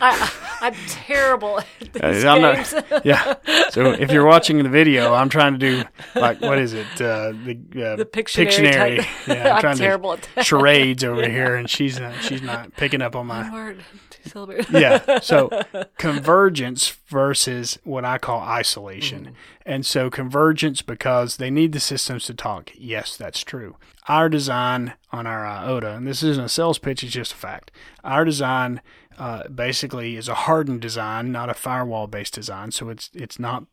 I, 0.00 0.32
I'm 0.60 0.74
terrible 0.88 1.58
at 1.60 1.66
these 1.92 2.24
Uh, 2.24 2.28
I'm 2.28 2.40
not- 2.42 3.04
yeah. 3.04 3.34
So 3.70 3.90
if 3.92 4.10
you're 4.10 4.24
watching 4.24 4.62
the 4.62 4.68
video, 4.68 5.12
I'm 5.14 5.28
trying 5.28 5.58
to 5.58 5.58
do 5.58 5.82
like 6.14 6.40
what 6.40 6.58
is 6.58 6.72
it? 6.72 6.86
Uh, 6.94 7.32
the 7.44 7.58
uh, 7.92 7.96
The 7.96 8.04
Pictionary 8.04 8.98
type. 8.98 9.06
Yeah, 9.26 9.54
I'm 9.54 9.60
trying 9.60 9.76
terrible 9.76 10.16
to 10.16 10.22
at 10.22 10.28
that. 10.36 10.46
charades 10.46 11.04
over 11.04 11.28
here, 11.28 11.56
and 11.56 11.68
she's 11.68 11.98
not, 11.98 12.14
she's 12.22 12.42
not 12.42 12.74
picking 12.76 13.02
up 13.02 13.16
on 13.16 13.26
my. 13.26 13.74
syllables. 14.30 14.66
Yeah. 14.70 15.20
So 15.20 15.50
convergence 15.98 16.88
versus 17.08 17.78
what 17.84 18.04
I 18.04 18.18
call 18.18 18.40
isolation, 18.40 19.24
Mm-hmm. 19.24 19.32
and 19.66 19.86
so 19.86 20.10
convergence 20.10 20.82
because 20.82 21.36
they 21.36 21.50
need 21.50 21.72
the 21.72 21.80
systems 21.80 22.24
to 22.26 22.34
talk. 22.34 22.70
Yes, 22.74 23.16
that's 23.16 23.40
true. 23.42 23.76
Our 24.08 24.28
design 24.28 24.94
on 25.12 25.26
our 25.26 25.46
IOTA, 25.46 25.94
and 25.96 26.06
this 26.06 26.22
isn't 26.22 26.44
a 26.44 26.48
sales 26.48 26.78
pitch; 26.78 27.02
it's 27.04 27.12
just 27.12 27.32
a 27.32 27.36
fact. 27.36 27.70
Our 28.02 28.24
design 28.24 28.80
uh, 29.18 29.48
basically 29.48 30.16
is 30.16 30.28
a 30.28 30.34
hardened 30.34 30.80
design, 30.80 31.30
not 31.32 31.50
a 31.50 31.54
firewall-based 31.54 32.34
design. 32.34 32.70
So 32.72 32.88
it's 32.88 33.10
it's 33.14 33.38
not 33.38 33.64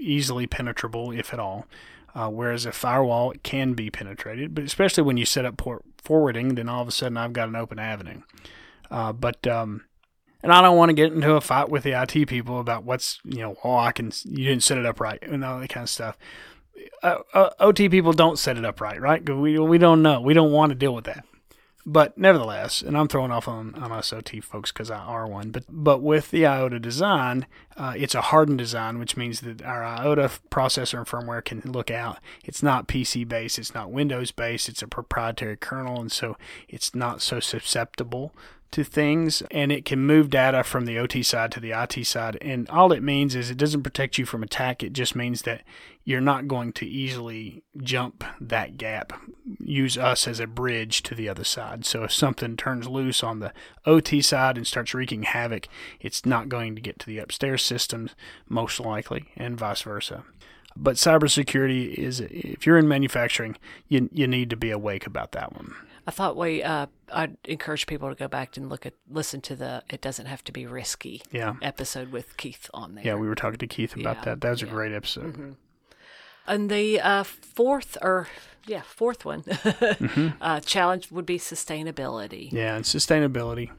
easily 0.00 0.46
penetrable, 0.46 1.12
if 1.12 1.32
at 1.32 1.38
all. 1.40 1.66
Uh, 2.14 2.28
whereas 2.28 2.66
a 2.66 2.72
firewall 2.72 3.30
it 3.30 3.42
can 3.42 3.72
be 3.72 3.88
penetrated, 3.90 4.54
but 4.54 4.64
especially 4.64 5.02
when 5.02 5.16
you 5.16 5.24
set 5.24 5.46
up 5.46 5.56
port 5.56 5.82
forwarding, 6.04 6.56
then 6.56 6.68
all 6.68 6.82
of 6.82 6.88
a 6.88 6.90
sudden 6.92 7.16
I've 7.16 7.32
got 7.32 7.48
an 7.48 7.56
open 7.56 7.78
avenue. 7.78 8.20
Uh, 8.92 9.10
but 9.10 9.46
um, 9.46 9.82
and 10.42 10.52
I 10.52 10.60
don't 10.60 10.76
want 10.76 10.90
to 10.90 10.94
get 10.94 11.12
into 11.12 11.32
a 11.34 11.40
fight 11.40 11.70
with 11.70 11.82
the 11.82 12.00
IT 12.00 12.28
people 12.28 12.60
about 12.60 12.84
what's 12.84 13.18
you 13.24 13.38
know 13.38 13.56
oh 13.64 13.76
I 13.76 13.90
can 13.90 14.12
you 14.24 14.44
didn't 14.44 14.62
set 14.62 14.78
it 14.78 14.86
up 14.86 15.00
right 15.00 15.18
and 15.22 15.42
all 15.42 15.58
that 15.58 15.68
kind 15.70 15.84
of 15.84 15.90
stuff. 15.90 16.18
Uh, 17.02 17.18
uh, 17.32 17.50
OT 17.58 17.88
people 17.88 18.12
don't 18.12 18.38
set 18.38 18.58
it 18.58 18.64
up 18.64 18.80
right, 18.80 19.00
right? 19.00 19.26
we 19.28 19.58
we 19.58 19.78
don't 19.78 20.02
know. 20.02 20.20
We 20.20 20.34
don't 20.34 20.52
want 20.52 20.70
to 20.70 20.76
deal 20.76 20.94
with 20.94 21.06
that. 21.06 21.24
But 21.84 22.16
nevertheless, 22.16 22.80
and 22.80 22.96
I'm 22.96 23.08
throwing 23.08 23.32
off 23.32 23.48
on, 23.48 23.74
on 23.74 23.90
us 23.90 24.12
OT 24.12 24.40
folks 24.40 24.70
because 24.70 24.88
I 24.88 24.98
are 24.98 25.26
one. 25.26 25.50
But 25.50 25.64
but 25.68 26.00
with 26.00 26.30
the 26.30 26.46
IOTA 26.46 26.78
design, 26.78 27.46
uh, 27.76 27.94
it's 27.96 28.14
a 28.14 28.20
hardened 28.20 28.58
design, 28.58 28.98
which 28.98 29.16
means 29.16 29.40
that 29.40 29.62
our 29.62 29.82
IOTA 29.82 30.30
processor 30.50 30.98
and 30.98 31.06
firmware 31.06 31.44
can 31.44 31.60
look 31.64 31.90
out. 31.90 32.18
It's 32.44 32.62
not 32.62 32.86
PC 32.88 33.26
based, 33.26 33.58
it's 33.58 33.74
not 33.74 33.90
Windows 33.90 34.32
based, 34.32 34.68
it's 34.68 34.82
a 34.82 34.86
proprietary 34.86 35.56
kernel, 35.56 36.00
and 36.00 36.12
so 36.12 36.36
it's 36.68 36.94
not 36.94 37.20
so 37.20 37.40
susceptible 37.40 38.32
to 38.72 38.84
things 38.84 39.42
and 39.50 39.70
it 39.70 39.84
can 39.84 40.00
move 40.00 40.30
data 40.30 40.64
from 40.64 40.86
the 40.86 40.98
OT 40.98 41.22
side 41.22 41.52
to 41.52 41.60
the 41.60 41.72
IT 41.72 42.04
side. 42.06 42.36
And 42.40 42.68
all 42.68 42.92
it 42.92 43.02
means 43.02 43.34
is 43.34 43.50
it 43.50 43.56
doesn't 43.56 43.82
protect 43.82 44.18
you 44.18 44.26
from 44.26 44.42
attack. 44.42 44.82
It 44.82 44.92
just 44.92 45.14
means 45.14 45.42
that 45.42 45.62
you're 46.04 46.20
not 46.20 46.48
going 46.48 46.72
to 46.74 46.86
easily 46.86 47.62
jump 47.78 48.24
that 48.40 48.76
gap. 48.76 49.12
Use 49.58 49.96
us 49.96 50.26
as 50.26 50.40
a 50.40 50.46
bridge 50.46 51.02
to 51.04 51.14
the 51.14 51.28
other 51.28 51.44
side. 51.44 51.84
So 51.84 52.02
if 52.02 52.12
something 52.12 52.56
turns 52.56 52.88
loose 52.88 53.22
on 53.22 53.38
the 53.38 53.52
OT 53.86 54.20
side 54.20 54.56
and 54.56 54.66
starts 54.66 54.94
wreaking 54.94 55.24
havoc, 55.24 55.68
it's 56.00 56.26
not 56.26 56.48
going 56.48 56.74
to 56.74 56.82
get 56.82 56.98
to 57.00 57.06
the 57.06 57.18
upstairs 57.18 57.62
systems, 57.62 58.14
most 58.48 58.80
likely, 58.80 59.26
and 59.36 59.58
vice 59.58 59.82
versa. 59.82 60.24
But 60.74 60.96
cybersecurity 60.96 61.94
is, 61.94 62.20
if 62.20 62.66
you're 62.66 62.78
in 62.78 62.88
manufacturing, 62.88 63.56
you, 63.88 64.08
you 64.12 64.26
need 64.26 64.50
to 64.50 64.56
be 64.56 64.70
awake 64.70 65.06
about 65.06 65.32
that 65.32 65.52
one. 65.52 65.74
I 66.06 66.10
thought 66.10 66.36
we. 66.36 66.62
Uh, 66.62 66.86
I'd 67.12 67.36
encourage 67.44 67.86
people 67.86 68.08
to 68.08 68.14
go 68.14 68.28
back 68.28 68.56
and 68.56 68.68
look 68.68 68.86
at, 68.86 68.94
listen 69.08 69.40
to 69.42 69.56
the. 69.56 69.82
It 69.90 70.00
doesn't 70.00 70.26
have 70.26 70.42
to 70.44 70.52
be 70.52 70.66
risky. 70.66 71.22
Yeah. 71.30 71.54
episode 71.62 72.10
with 72.12 72.36
Keith 72.36 72.70
on 72.72 72.94
there. 72.94 73.04
Yeah, 73.04 73.14
we 73.14 73.28
were 73.28 73.34
talking 73.34 73.58
to 73.58 73.66
Keith 73.66 73.94
about 73.96 74.16
Yeah, 74.18 74.24
that. 74.24 74.40
That 74.40 74.50
was 74.50 74.62
a 74.62 74.66
great 74.66 74.92
episode. 74.92 75.56
And 76.46 76.70
the 76.70 77.00
uh, 77.00 77.22
fourth, 77.22 77.96
or 78.02 78.28
yeah, 78.66 78.82
fourth 78.82 79.24
one, 79.24 79.42
Mm-hmm. 80.02 80.28
uh, 80.40 80.60
challenge 80.60 81.10
would 81.12 81.26
be 81.26 81.38
sustainability. 81.38 82.50
Yeah, 82.52 82.74
and 82.76 82.84
sustainability. 82.84 83.70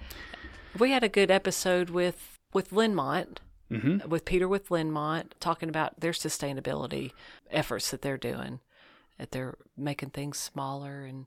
We 0.79 0.91
had 0.91 1.03
a 1.03 1.09
good 1.09 1.29
episode 1.31 1.89
with 1.89 2.38
with 2.53 2.71
Linmont, 2.71 3.38
Mm-hmm. 3.71 4.07
with 4.07 4.23
Peter 4.25 4.47
with 4.47 4.69
Linmont, 4.69 5.31
talking 5.39 5.67
about 5.67 5.99
their 5.99 6.11
sustainability 6.11 7.11
efforts 7.49 7.89
that 7.91 8.01
they're 8.03 8.17
doing. 8.17 8.59
That 9.17 9.31
they're 9.31 9.55
making 9.77 10.09
things 10.11 10.38
smaller, 10.38 11.03
and 11.05 11.25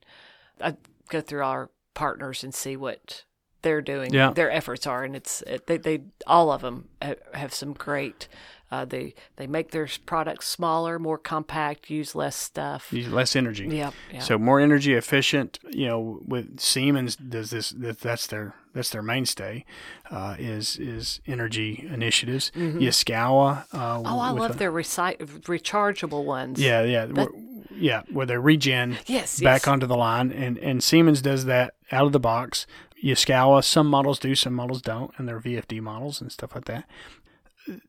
I 0.60 0.76
go 1.08 1.20
through 1.20 1.42
our 1.42 1.70
partners 1.96 2.44
and 2.44 2.54
see 2.54 2.76
what 2.76 3.24
they're 3.62 3.82
doing, 3.82 4.14
Yeah. 4.14 4.30
their 4.30 4.50
efforts 4.52 4.86
are, 4.86 5.02
and 5.02 5.16
it's 5.16 5.42
it, 5.42 5.66
they 5.66 5.78
they 5.78 6.02
all 6.28 6.52
of 6.52 6.60
them 6.62 6.88
have 7.34 7.52
some 7.52 7.72
great. 7.72 8.28
Uh, 8.70 8.84
they 8.84 9.14
they 9.36 9.46
make 9.46 9.70
their 9.70 9.88
products 10.06 10.48
smaller, 10.48 10.98
more 10.98 11.18
compact, 11.18 11.88
use 11.88 12.14
less 12.14 12.34
stuff. 12.36 12.92
Use 12.92 13.08
less 13.08 13.36
energy. 13.36 13.68
Yeah, 13.70 13.92
yeah. 14.12 14.18
So 14.20 14.38
more 14.38 14.58
energy 14.60 14.94
efficient. 14.94 15.58
You 15.70 15.86
know, 15.86 16.20
with 16.26 16.58
Siemens 16.58 17.14
does 17.16 17.50
this. 17.50 17.72
That's 17.76 18.26
their 18.26 18.54
that's 18.74 18.90
their 18.90 19.02
mainstay. 19.02 19.64
Uh, 20.10 20.34
is 20.38 20.76
is 20.78 21.20
energy 21.26 21.88
initiatives. 21.92 22.50
Yaskawa. 22.56 23.64
Uh, 23.72 23.76
Mm-hmm. 23.98 24.06
Oh, 24.06 24.18
I 24.20 24.30
love 24.30 24.52
the- 24.52 24.58
their 24.58 24.72
recy- 24.72 25.16
rechargeable 25.42 26.24
ones. 26.24 26.60
Yeah, 26.60 26.82
yeah, 26.82 27.06
where, 27.06 27.28
yeah. 27.74 28.02
Where 28.10 28.26
they 28.26 28.36
regen 28.36 28.98
Yes, 29.06 29.40
back 29.40 29.62
yes. 29.62 29.68
onto 29.68 29.86
the 29.86 29.96
line, 29.96 30.32
and 30.32 30.58
and 30.58 30.82
Siemens 30.82 31.22
does 31.22 31.44
that 31.46 31.74
out 31.92 32.06
of 32.06 32.12
the 32.12 32.20
box. 32.20 32.66
Yaskawa, 33.04 33.62
some 33.62 33.86
models 33.88 34.18
do, 34.18 34.34
some 34.34 34.54
models 34.54 34.80
don't, 34.82 35.12
and 35.18 35.28
they're 35.28 35.38
VFD 35.40 35.80
models 35.80 36.20
and 36.20 36.32
stuff 36.32 36.54
like 36.54 36.64
that. 36.64 36.84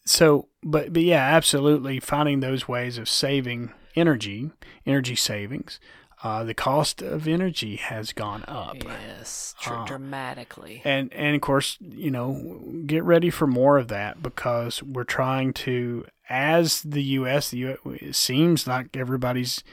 So, 0.06 0.48
but 0.64 0.94
but 0.94 1.04
yeah, 1.04 1.24
absolutely, 1.24 2.00
finding 2.00 2.40
those 2.40 2.68
ways 2.68 2.98
of 2.98 3.10
saving 3.10 3.72
energy, 3.96 4.52
energy 4.86 5.16
savings. 5.16 5.80
Uh, 6.24 6.44
the 6.44 6.54
cost 6.56 7.04
of 7.04 7.28
energy 7.28 7.76
has 7.76 8.12
gone 8.12 8.44
up. 8.48 8.84
Yes, 8.84 9.54
dr- 9.62 9.88
dramatically. 9.88 10.82
And 10.84 11.14
and 11.14 11.36
of 11.36 11.42
course, 11.42 11.78
you 11.80 12.10
know, 12.10 12.64
get 12.88 13.04
ready 13.04 13.30
for 13.30 13.46
more 13.46 13.78
of 13.78 13.88
that 13.90 14.24
because 14.24 14.82
we're 14.82 15.04
trying 15.04 15.54
to, 15.54 16.06
as 16.28 16.82
the 16.82 17.04
U.S., 17.04 17.52
the 17.52 17.58
U, 17.58 17.78
it 18.02 18.16
seems 18.16 18.66
like 18.66 18.98
everybody's, 18.98 19.64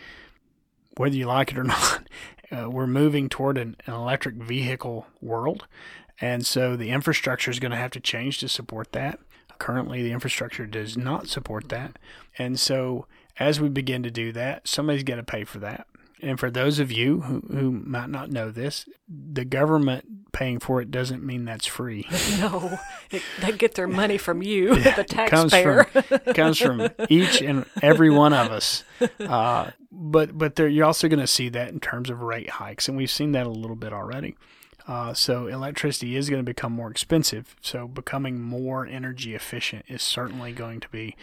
whether 0.98 1.16
you 1.16 1.26
like 1.26 1.50
it 1.50 1.58
or 1.58 1.64
not, 1.64 2.08
uh, 2.52 2.68
we're 2.68 2.86
moving 2.86 3.30
toward 3.30 3.56
an, 3.56 3.76
an 3.86 3.94
electric 3.94 4.34
vehicle 4.34 5.06
world, 5.22 5.66
and 6.20 6.44
so 6.44 6.76
the 6.76 6.90
infrastructure 6.90 7.50
is 7.50 7.58
going 7.58 7.72
to 7.72 7.78
have 7.78 7.90
to 7.92 8.00
change 8.00 8.38
to 8.40 8.48
support 8.48 8.92
that. 8.92 9.18
Currently, 9.58 10.02
the 10.02 10.12
infrastructure 10.12 10.66
does 10.66 10.96
not 10.96 11.28
support 11.28 11.68
that, 11.70 11.98
and 12.38 12.58
so 12.58 13.06
as 13.38 13.60
we 13.60 13.68
begin 13.68 14.02
to 14.02 14.10
do 14.10 14.32
that, 14.32 14.68
somebody's 14.68 15.02
going 15.02 15.18
to 15.18 15.24
pay 15.24 15.44
for 15.44 15.58
that. 15.58 15.86
And 16.22 16.40
for 16.40 16.50
those 16.50 16.78
of 16.78 16.90
you 16.90 17.20
who, 17.20 17.40
who 17.50 17.70
might 17.70 18.08
not 18.08 18.30
know 18.30 18.50
this, 18.50 18.88
the 19.08 19.44
government 19.44 20.32
paying 20.32 20.58
for 20.58 20.80
it 20.80 20.90
doesn't 20.90 21.22
mean 21.22 21.44
that's 21.44 21.66
free. 21.66 22.06
no, 22.38 22.78
it, 23.10 23.22
they 23.42 23.52
get 23.52 23.74
their 23.74 23.86
money 23.86 24.16
from 24.16 24.40
you, 24.40 24.74
the 24.80 25.00
It 25.00 25.28
comes 25.28 25.52
taxpayer. 25.52 25.84
from 25.84 26.34
comes 26.34 26.58
from 26.58 26.88
each 27.10 27.42
and 27.42 27.66
every 27.82 28.10
one 28.10 28.32
of 28.32 28.50
us. 28.50 28.84
Uh, 29.20 29.70
but 29.90 30.36
but 30.36 30.56
there, 30.56 30.68
you're 30.68 30.86
also 30.86 31.08
going 31.08 31.20
to 31.20 31.26
see 31.26 31.48
that 31.48 31.68
in 31.70 31.80
terms 31.80 32.08
of 32.10 32.22
rate 32.22 32.48
hikes, 32.48 32.88
and 32.88 32.96
we've 32.96 33.10
seen 33.10 33.32
that 33.32 33.46
a 33.46 33.50
little 33.50 33.76
bit 33.76 33.92
already. 33.92 34.36
Uh, 34.86 35.14
so 35.14 35.46
electricity 35.46 36.14
is 36.16 36.28
going 36.28 36.40
to 36.40 36.44
become 36.44 36.72
more 36.72 36.90
expensive. 36.90 37.56
So 37.62 37.88
becoming 37.88 38.40
more 38.42 38.86
energy 38.86 39.34
efficient 39.34 39.84
is 39.88 40.02
certainly 40.02 40.52
going 40.52 40.80
to 40.80 40.88
be 40.90 41.16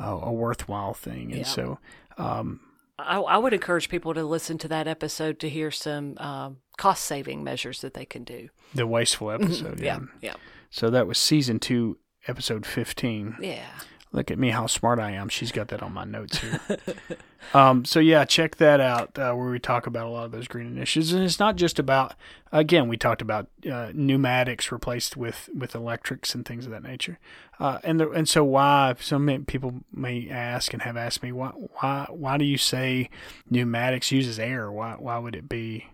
uh, 0.00 0.18
a 0.22 0.32
worthwhile 0.32 0.94
thing. 0.94 1.30
And 1.30 1.40
Yeah. 1.42 1.46
so 1.46 1.78
um, 2.18 2.60
I, 2.98 3.18
I 3.20 3.38
would 3.38 3.52
encourage 3.52 3.88
people 3.88 4.14
to 4.14 4.24
listen 4.24 4.58
to 4.58 4.68
that 4.68 4.88
episode 4.88 5.38
to 5.40 5.48
hear 5.48 5.70
some 5.70 6.18
um, 6.18 6.56
cost 6.76 7.04
saving 7.04 7.44
measures 7.44 7.80
that 7.82 7.94
they 7.94 8.04
can 8.04 8.24
do. 8.24 8.48
the 8.74 8.86
wasteful 8.86 9.30
episode. 9.30 9.78
Yeah, 9.80 10.00
yeah, 10.20 10.34
So 10.70 10.90
that 10.90 11.06
was 11.06 11.18
season 11.18 11.58
two, 11.60 11.98
episode 12.26 12.66
fifteen. 12.66 13.36
yeah. 13.40 13.66
Look 14.14 14.30
at 14.30 14.38
me, 14.38 14.50
how 14.50 14.68
smart 14.68 15.00
I 15.00 15.10
am. 15.10 15.28
She's 15.28 15.50
got 15.50 15.66
that 15.68 15.82
on 15.82 15.92
my 15.92 16.04
notes 16.04 16.38
here. 16.38 16.60
um, 17.54 17.84
so 17.84 17.98
yeah, 17.98 18.24
check 18.24 18.58
that 18.58 18.80
out 18.80 19.18
uh, 19.18 19.34
where 19.34 19.50
we 19.50 19.58
talk 19.58 19.88
about 19.88 20.06
a 20.06 20.08
lot 20.08 20.26
of 20.26 20.30
those 20.30 20.46
green 20.46 20.68
initiatives, 20.68 21.12
and 21.12 21.24
it's 21.24 21.40
not 21.40 21.56
just 21.56 21.80
about. 21.80 22.14
Again, 22.52 22.86
we 22.86 22.96
talked 22.96 23.20
about 23.20 23.48
uh, 23.68 23.90
pneumatics 23.92 24.70
replaced 24.70 25.16
with 25.16 25.50
with 25.52 25.74
electrics 25.74 26.32
and 26.32 26.46
things 26.46 26.64
of 26.64 26.70
that 26.70 26.84
nature, 26.84 27.18
uh, 27.58 27.78
and 27.82 27.98
the, 27.98 28.08
and 28.10 28.28
so 28.28 28.44
why 28.44 28.94
some 29.00 29.44
people 29.48 29.80
may 29.92 30.28
ask 30.30 30.72
and 30.72 30.82
have 30.82 30.96
asked 30.96 31.20
me 31.20 31.32
why 31.32 31.48
why 31.48 32.06
why 32.08 32.38
do 32.38 32.44
you 32.44 32.56
say 32.56 33.10
pneumatics 33.50 34.12
uses 34.12 34.38
air? 34.38 34.70
Why 34.70 34.94
why 34.96 35.18
would 35.18 35.34
it 35.34 35.48
be 35.48 35.88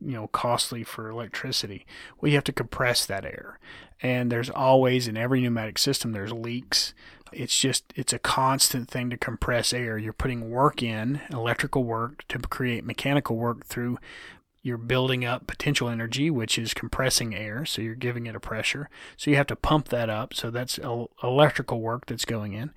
you 0.00 0.12
know 0.12 0.28
costly 0.28 0.84
for 0.84 1.08
electricity. 1.08 1.86
Well, 2.20 2.30
you 2.30 2.36
have 2.36 2.44
to 2.44 2.52
compress 2.52 3.06
that 3.06 3.24
air, 3.24 3.58
and 4.02 4.30
there's 4.30 4.50
always 4.50 5.08
in 5.08 5.16
every 5.16 5.40
pneumatic 5.40 5.78
system 5.78 6.12
there's 6.12 6.32
leaks. 6.32 6.94
It's 7.32 7.58
just 7.58 7.92
it's 7.96 8.12
a 8.12 8.18
constant 8.18 8.88
thing 8.88 9.10
to 9.10 9.16
compress 9.16 9.72
air. 9.72 9.98
You're 9.98 10.12
putting 10.12 10.50
work 10.50 10.82
in, 10.82 11.20
electrical 11.30 11.84
work 11.84 12.24
to 12.28 12.38
create 12.38 12.84
mechanical 12.84 13.36
work 13.36 13.66
through 13.66 13.98
you're 14.64 14.78
building 14.78 15.26
up 15.26 15.46
potential 15.46 15.90
energy, 15.90 16.30
which 16.30 16.58
is 16.58 16.72
compressing 16.72 17.34
air. 17.34 17.66
So 17.66 17.82
you're 17.82 17.94
giving 17.94 18.26
it 18.26 18.34
a 18.34 18.40
pressure. 18.40 18.88
So 19.14 19.30
you 19.30 19.36
have 19.36 19.46
to 19.48 19.56
pump 19.56 19.90
that 19.90 20.08
up. 20.08 20.32
So 20.32 20.50
that's 20.50 20.80
electrical 21.22 21.82
work 21.82 22.06
that's 22.06 22.24
going 22.24 22.54
in. 22.54 22.72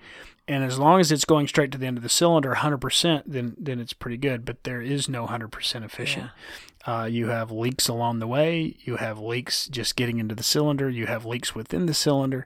And 0.49 0.65
as 0.65 0.77
long 0.77 0.99
as 0.99 1.13
it's 1.13 1.23
going 1.23 1.47
straight 1.47 1.71
to 1.71 1.77
the 1.77 1.85
end 1.87 1.95
of 1.95 2.03
the 2.03 2.09
cylinder, 2.09 2.53
100%, 2.53 3.23
then 3.25 3.55
then 3.57 3.79
it's 3.79 3.93
pretty 3.93 4.17
good. 4.17 4.43
But 4.43 4.65
there 4.65 4.81
is 4.81 5.07
no 5.07 5.27
100% 5.27 5.85
efficient. 5.85 6.29
Yeah. 6.85 7.01
Uh, 7.01 7.05
you 7.05 7.27
have 7.27 7.51
leaks 7.51 7.87
along 7.87 8.19
the 8.19 8.27
way. 8.27 8.75
You 8.81 8.97
have 8.97 9.17
leaks 9.17 9.69
just 9.69 9.95
getting 9.95 10.19
into 10.19 10.35
the 10.35 10.43
cylinder. 10.43 10.89
You 10.89 11.05
have 11.05 11.25
leaks 11.25 11.55
within 11.55 11.85
the 11.85 11.93
cylinder. 11.93 12.45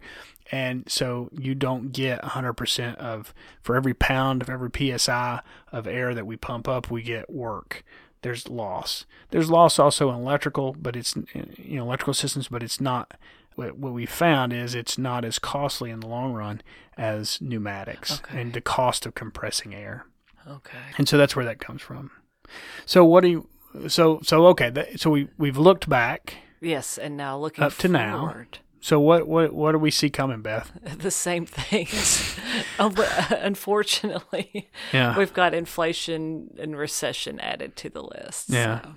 And 0.52 0.84
so 0.88 1.30
you 1.32 1.56
don't 1.56 1.92
get 1.92 2.22
100% 2.22 2.96
of, 2.98 3.34
for 3.62 3.76
every 3.76 3.94
pound 3.96 4.44
of 4.44 4.50
every 4.50 4.70
PSI 4.76 5.42
of 5.72 5.88
air 5.88 6.14
that 6.14 6.28
we 6.28 6.38
pump 6.38 6.68
up, 6.68 6.92
we 6.92 7.02
get 7.02 7.30
work 7.30 7.84
there's 8.22 8.50
loss. 8.50 9.06
There's 9.30 9.50
loss 9.50 9.80
also 9.80 10.10
in 10.10 10.16
electrical, 10.16 10.76
but 10.80 10.96
it's 10.96 11.16
you 11.58 11.78
know 11.78 11.84
electrical 11.84 12.14
systems, 12.14 12.48
but 12.48 12.64
it's 12.64 12.82
not. 12.82 13.20
What, 13.56 13.78
we 13.78 14.06
found 14.06 14.54
is 14.54 14.74
it's 14.74 14.98
not 14.98 15.26
as 15.26 15.38
costly 15.38 15.92
in 15.92 16.00
the 16.00 16.08
long 16.08 16.34
run 16.34 16.62
as 16.98 17.40
pneumatics 17.42 18.22
okay. 18.22 18.40
and 18.40 18.54
the 18.54 18.62
cost 18.62 19.06
of 19.06 19.14
compressing 19.14 19.76
air. 19.76 20.06
Okay. 20.48 20.78
And 20.98 21.08
so 21.08 21.18
that's 21.18 21.36
where 21.36 21.46
that 21.46 21.60
comes 21.60 21.82
from. 21.82 22.12
So 22.86 23.04
what 23.04 23.22
do 23.22 23.28
you? 23.28 23.50
So 23.88 24.20
so 24.24 24.48
okay. 24.48 24.94
so 24.96 25.10
we 25.10 25.28
we've 25.38 25.58
looked 25.58 25.90
back. 25.90 26.36
Yes, 26.62 26.98
and 26.98 27.18
now 27.18 27.38
looking 27.38 27.64
up 27.64 27.74
to 27.78 27.90
forward. 27.90 27.92
now. 27.92 28.46
So 28.82 29.00
what 29.00 29.28
what 29.28 29.54
what 29.54 29.72
do 29.74 29.78
we 29.78 29.92
see 29.92 30.10
coming, 30.10 30.42
Beth? 30.42 30.72
The 30.98 31.12
same 31.12 31.46
things. 31.46 32.36
unfortunately, 32.80 34.70
yeah. 34.92 35.18
we've 35.18 35.34
got 35.34 35.54
inflation 35.54 36.56
and 36.60 36.78
recession 36.78 37.40
added 37.40 37.76
to 37.78 37.90
the 37.90 38.02
list. 38.02 38.50
Yeah. 38.50 38.82
So. 38.82 38.90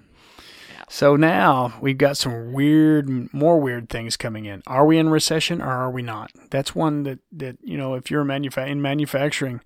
yeah. 0.72 0.84
So 0.88 1.16
now 1.16 1.74
we've 1.80 1.98
got 1.98 2.16
some 2.16 2.52
weird, 2.52 3.32
more 3.32 3.60
weird 3.60 3.88
things 3.90 4.16
coming 4.16 4.46
in. 4.46 4.62
Are 4.66 4.86
we 4.86 4.98
in 4.98 5.10
recession 5.10 5.60
or 5.60 5.70
are 5.70 5.90
we 5.90 6.02
not? 6.02 6.30
That's 6.50 6.74
one 6.74 7.02
that, 7.04 7.18
that 7.32 7.58
you 7.62 7.76
know, 7.76 7.94
if 7.94 8.10
you're 8.10 8.22
a 8.22 8.26
manufa- 8.26 8.66
in 8.66 8.80
manufacturing, 8.80 9.60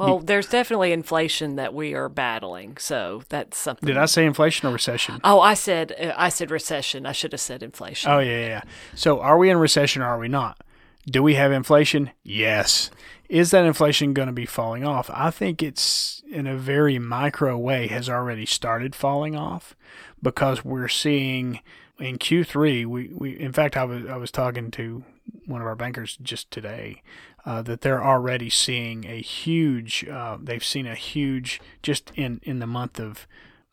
well, 0.00 0.18
there's 0.18 0.48
definitely 0.48 0.92
inflation 0.92 1.56
that 1.56 1.74
we 1.74 1.94
are 1.94 2.08
battling, 2.08 2.76
so 2.78 3.22
that's 3.28 3.58
something. 3.58 3.86
Did 3.86 3.96
I 3.96 4.06
say 4.06 4.24
inflation 4.24 4.68
or 4.68 4.72
recession? 4.72 5.20
Oh, 5.22 5.40
I 5.40 5.54
said 5.54 5.94
uh, 6.00 6.12
I 6.16 6.28
said 6.30 6.50
recession. 6.50 7.06
I 7.06 7.12
should 7.12 7.32
have 7.32 7.40
said 7.40 7.62
inflation. 7.62 8.10
Oh 8.10 8.18
yeah, 8.18 8.46
yeah. 8.46 8.62
So 8.94 9.20
are 9.20 9.38
we 9.38 9.50
in 9.50 9.58
recession 9.58 10.02
or 10.02 10.06
are 10.06 10.18
we 10.18 10.28
not? 10.28 10.62
Do 11.06 11.22
we 11.22 11.34
have 11.34 11.52
inflation? 11.52 12.10
Yes. 12.22 12.90
Is 13.28 13.52
that 13.52 13.64
inflation 13.64 14.12
going 14.12 14.26
to 14.26 14.32
be 14.32 14.46
falling 14.46 14.84
off? 14.84 15.08
I 15.12 15.30
think 15.30 15.62
it's 15.62 16.22
in 16.30 16.46
a 16.46 16.56
very 16.56 16.98
micro 16.98 17.56
way 17.56 17.86
has 17.88 18.08
already 18.08 18.46
started 18.46 18.94
falling 18.94 19.36
off 19.36 19.76
because 20.22 20.64
we're 20.64 20.88
seeing 20.88 21.60
in 21.98 22.18
Q3 22.18 22.86
we, 22.86 23.08
we 23.08 23.38
in 23.38 23.52
fact 23.52 23.76
I 23.76 23.84
was 23.84 24.06
I 24.06 24.16
was 24.16 24.30
talking 24.30 24.70
to 24.72 25.04
one 25.46 25.60
of 25.60 25.66
our 25.66 25.76
bankers 25.76 26.18
just 26.22 26.50
today 26.50 27.02
uh, 27.44 27.62
that 27.62 27.80
they're 27.80 28.04
already 28.04 28.50
seeing 28.50 29.04
a 29.04 29.20
huge, 29.20 30.06
uh, 30.08 30.36
they've 30.40 30.64
seen 30.64 30.86
a 30.86 30.94
huge, 30.94 31.60
just 31.82 32.12
in, 32.14 32.40
in 32.42 32.58
the 32.58 32.66
month 32.66 33.00
of, 33.00 33.26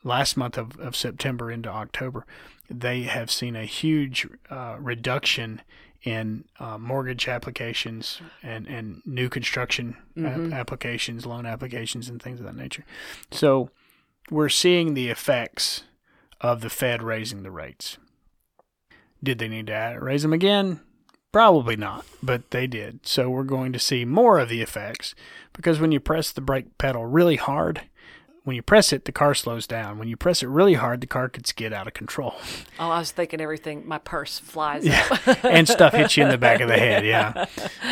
last 0.04 0.38
month 0.38 0.58
of, 0.58 0.80
of 0.80 0.96
September 0.96 1.52
into 1.52 1.70
October, 1.70 2.26
they 2.70 3.04
have 3.04 3.32
seen 3.32 3.56
a 3.56 3.66
huge 3.66 4.28
uh, 4.50 4.76
reduction 4.80 5.62
in 6.04 6.46
uh, 6.60 6.78
mortgage 6.78 7.28
applications 7.28 8.22
and, 8.42 8.68
and 8.68 9.02
new 9.06 9.28
construction 9.28 9.98
mm-hmm. 10.16 10.54
applications, 10.54 11.26
loan 11.26 11.46
applications, 11.46 12.08
and 12.08 12.22
things 12.22 12.40
of 12.40 12.46
that 12.46 12.56
nature. 12.56 12.86
So 13.32 13.70
we're 14.30 14.50
seeing 14.50 14.94
the 14.94 15.10
effects 15.10 15.84
of 16.40 16.62
the 16.62 16.70
Fed 16.70 17.02
raising 17.02 17.44
the 17.44 17.52
rates. 17.52 17.98
Did 19.24 19.40
they 19.40 19.48
need 19.48 19.68
to 19.68 19.98
raise 20.00 20.22
them 20.22 20.34
again? 20.34 20.82
Probably 21.32 21.76
not, 21.76 22.06
but 22.24 22.52
they 22.52 22.68
did. 22.68 23.06
So 23.06 23.30
we're 23.30 23.44
going 23.44 23.74
to 23.74 23.80
see 23.80 24.06
more 24.06 24.40
of 24.40 24.50
the 24.50 24.62
effects 24.62 25.14
because 25.54 25.80
when 25.80 25.92
you 25.92 26.00
press 26.00 26.32
the 26.32 26.42
brake 26.42 26.78
pedal 26.78 27.06
really 27.06 27.36
hard, 27.36 27.82
when 28.44 28.56
you 28.56 28.62
press 28.62 28.94
it, 28.94 29.04
the 29.04 29.12
car 29.12 29.34
slows 29.34 29.68
down. 29.68 30.00
When 30.00 30.08
you 30.08 30.16
press 30.16 30.42
it 30.42 30.48
really 30.48 30.76
hard, 30.76 31.02
the 31.02 31.08
car 31.08 31.28
could 31.28 31.46
skid 31.46 31.74
out 31.74 31.86
of 31.86 31.94
control. 31.94 32.36
Oh, 32.80 32.92
I 32.92 33.00
was 33.00 33.12
thinking 33.12 33.42
everything. 33.42 33.88
My 33.88 33.98
purse 33.98 34.38
flies 34.38 34.86
yeah. 34.86 35.18
and 35.44 35.68
stuff 35.68 35.94
hits 35.94 36.16
you 36.16 36.24
in 36.24 36.30
the 36.30 36.38
back 36.38 36.62
of 36.62 36.68
the 36.68 36.78
head. 36.78 37.04
Yeah. 37.08 37.48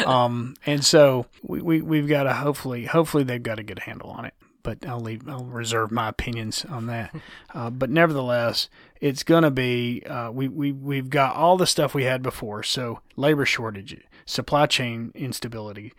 Um, 0.06 0.56
and 0.68 0.86
so 0.86 1.26
we, 1.42 1.60
we, 1.60 1.82
we've 1.82 2.08
got 2.08 2.24
to 2.24 2.34
hopefully, 2.34 2.86
hopefully 2.86 3.24
they've 3.24 3.42
got 3.42 3.58
a 3.58 3.64
good 3.64 3.80
handle 3.80 4.12
on 4.12 4.26
it 4.26 4.36
but 4.66 4.86
I'll 4.86 5.00
leave. 5.00 5.30
I'll 5.30 5.46
reserve 5.46 5.92
my 5.92 6.10
opinions 6.10 6.66
on 6.66 6.88
that. 6.88 7.16
Uh, 7.54 7.70
but 7.70 7.90
nevertheless, 7.90 8.68
it's 9.00 9.24
going 9.24 9.44
to 9.44 9.52
be. 9.52 10.04
Uh, 10.06 10.30
we 10.30 10.50
we 10.50 10.74
we've 10.74 11.10
got 11.10 11.38
all 11.38 11.56
the 11.56 11.66
stuff 11.66 11.94
we 11.96 12.04
had 12.04 12.22
before. 12.22 12.64
So 12.64 13.00
labor 13.16 13.46
shortage, 13.46 13.96
supply 14.26 14.66
chain 14.66 15.14
instability, 15.16 15.94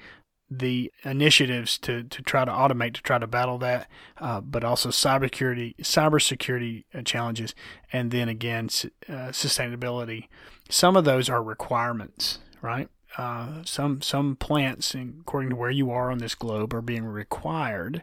the 0.50 0.92
initiatives 1.02 1.78
to, 1.78 2.02
to 2.02 2.20
try 2.20 2.44
to 2.44 2.50
automate 2.50 2.92
to 2.94 3.02
try 3.02 3.18
to 3.18 3.26
battle 3.26 3.56
that, 3.58 3.88
uh, 4.18 4.42
but 4.42 4.64
also 4.64 4.90
cybersecurity 4.90 5.76
cybersecurity 5.78 6.84
uh, 6.94 7.00
challenges, 7.02 7.54
and 7.90 8.10
then 8.10 8.28
again 8.28 8.66
uh, 9.08 9.32
sustainability. 9.32 10.28
Some 10.68 10.94
of 10.94 11.06
those 11.06 11.30
are 11.30 11.42
requirements, 11.42 12.40
right? 12.60 12.90
Uh, 13.16 13.62
some 13.64 14.02
some 14.02 14.36
plants, 14.36 14.94
according 14.94 15.50
to 15.50 15.56
where 15.56 15.70
you 15.70 15.90
are 15.90 16.10
on 16.10 16.18
this 16.18 16.34
globe, 16.34 16.74
are 16.74 16.82
being 16.82 17.06
required 17.06 18.02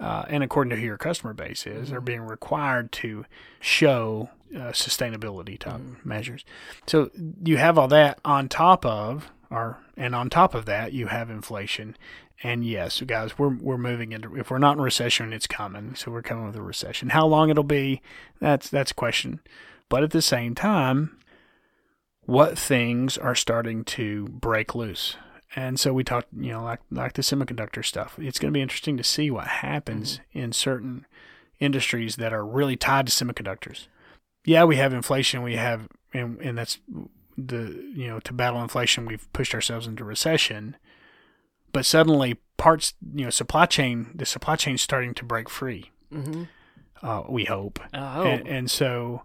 uh, 0.00 0.24
and 0.28 0.44
according 0.44 0.70
to 0.70 0.76
who 0.76 0.86
your 0.86 0.98
customer 0.98 1.34
base 1.34 1.66
is, 1.66 1.88
mm-hmm. 1.88 1.96
are 1.96 2.00
being 2.00 2.20
required 2.20 2.92
to 2.92 3.24
show 3.60 4.30
uh, 4.54 4.70
sustainability 4.72 5.58
type 5.58 5.80
mm-hmm. 5.80 6.08
measures. 6.08 6.44
So 6.86 7.10
you 7.42 7.56
have 7.56 7.76
all 7.78 7.88
that 7.88 8.20
on 8.24 8.48
top 8.48 8.86
of, 8.86 9.30
or 9.50 9.78
and 9.96 10.14
on 10.14 10.30
top 10.30 10.54
of 10.54 10.66
that, 10.66 10.92
you 10.92 11.06
have 11.08 11.30
inflation. 11.30 11.96
And 12.42 12.64
yes, 12.64 13.00
guys, 13.00 13.36
we're 13.36 13.56
we're 13.56 13.78
moving 13.78 14.12
into 14.12 14.36
if 14.36 14.50
we're 14.50 14.58
not 14.58 14.76
in 14.76 14.82
recession, 14.82 15.32
it's 15.32 15.46
coming. 15.46 15.94
So 15.96 16.12
we're 16.12 16.22
coming 16.22 16.46
with 16.46 16.56
a 16.56 16.62
recession. 16.62 17.10
How 17.10 17.26
long 17.26 17.50
it'll 17.50 17.64
be, 17.64 18.00
that's 18.40 18.68
that's 18.68 18.92
a 18.92 18.94
question. 18.94 19.40
But 19.88 20.02
at 20.02 20.10
the 20.12 20.22
same 20.22 20.54
time, 20.54 21.18
what 22.26 22.58
things 22.58 23.18
are 23.18 23.34
starting 23.34 23.84
to 23.84 24.28
break 24.28 24.74
loose? 24.74 25.16
And 25.56 25.80
so 25.80 25.92
we 25.92 26.04
talked, 26.04 26.28
you 26.38 26.52
know, 26.52 26.62
like 26.62 26.80
like 26.90 27.14
the 27.14 27.22
semiconductor 27.22 27.84
stuff. 27.84 28.18
It's 28.18 28.38
going 28.38 28.52
to 28.52 28.56
be 28.56 28.62
interesting 28.62 28.96
to 28.96 29.04
see 29.04 29.30
what 29.30 29.46
happens 29.46 30.14
mm-hmm. 30.18 30.38
in 30.38 30.52
certain 30.52 31.06
industries 31.58 32.16
that 32.16 32.32
are 32.32 32.44
really 32.44 32.76
tied 32.76 33.06
to 33.06 33.12
semiconductors. 33.12 33.86
Yeah, 34.44 34.64
we 34.64 34.76
have 34.76 34.92
inflation. 34.92 35.42
We 35.42 35.56
have, 35.56 35.88
and, 36.12 36.38
and 36.40 36.56
that's 36.56 36.78
the 37.36 37.90
you 37.94 38.08
know 38.08 38.20
to 38.20 38.32
battle 38.32 38.60
inflation, 38.60 39.06
we've 39.06 39.32
pushed 39.32 39.54
ourselves 39.54 39.86
into 39.86 40.04
recession. 40.04 40.76
But 41.72 41.86
suddenly, 41.86 42.38
parts, 42.56 42.94
you 43.14 43.24
know, 43.24 43.30
supply 43.30 43.66
chain, 43.66 44.10
the 44.14 44.26
supply 44.26 44.56
chain 44.56 44.74
is 44.74 44.82
starting 44.82 45.14
to 45.14 45.24
break 45.24 45.48
free. 45.48 45.90
Mm-hmm. 46.12 46.44
Uh, 47.00 47.22
we 47.28 47.44
hope, 47.44 47.78
oh. 47.94 48.22
and, 48.22 48.48
and 48.48 48.70
so 48.70 49.22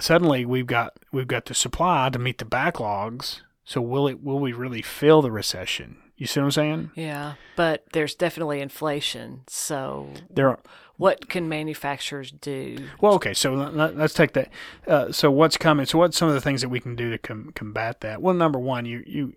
suddenly 0.00 0.44
we've 0.44 0.66
got 0.66 0.98
we've 1.12 1.28
got 1.28 1.46
the 1.46 1.54
supply 1.54 2.08
to 2.10 2.18
meet 2.18 2.38
the 2.38 2.44
backlogs 2.44 3.40
so 3.64 3.80
will 3.80 4.06
it 4.06 4.22
will 4.22 4.38
we 4.38 4.52
really 4.52 4.82
feel 4.82 5.22
the 5.22 5.32
recession? 5.32 5.96
You 6.16 6.26
see 6.26 6.40
what 6.40 6.46
I'm 6.46 6.50
saying? 6.52 6.90
Yeah, 6.94 7.34
but 7.56 7.84
there's 7.92 8.14
definitely 8.14 8.60
inflation. 8.60 9.42
So 9.48 10.10
there 10.30 10.48
are, 10.48 10.60
what 10.96 11.28
can 11.28 11.48
manufacturers 11.48 12.30
do? 12.30 12.78
Well, 13.00 13.14
okay, 13.14 13.34
so 13.34 13.54
let, 13.54 13.96
us 13.96 14.14
take 14.14 14.32
that. 14.34 14.48
Uh, 14.86 15.10
so 15.10 15.30
what's 15.30 15.56
coming? 15.56 15.86
So 15.86 15.98
what's 15.98 16.16
some 16.16 16.28
of 16.28 16.34
the 16.34 16.40
things 16.40 16.60
that 16.60 16.68
we 16.68 16.78
can 16.78 16.94
do 16.94 17.10
to 17.10 17.18
com- 17.18 17.50
combat 17.54 18.00
that? 18.02 18.22
Well, 18.22 18.34
number 18.34 18.60
one, 18.60 18.86
you 18.86 19.02
you 19.06 19.34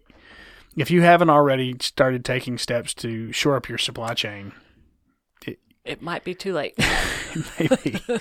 if 0.75 0.91
you 0.91 1.01
haven't 1.01 1.31
already 1.31 1.75
started 1.81 2.23
taking 2.23 2.57
steps 2.57 2.93
to 2.95 3.31
shore 3.31 3.55
up 3.55 3.67
your 3.67 3.79
supply 3.79 4.13
chain, 4.13 4.51
it, 5.47 5.59
it 5.83 6.01
might 6.01 6.23
be 6.23 6.35
too 6.35 6.53
late. 6.53 6.77
maybe. 7.59 7.99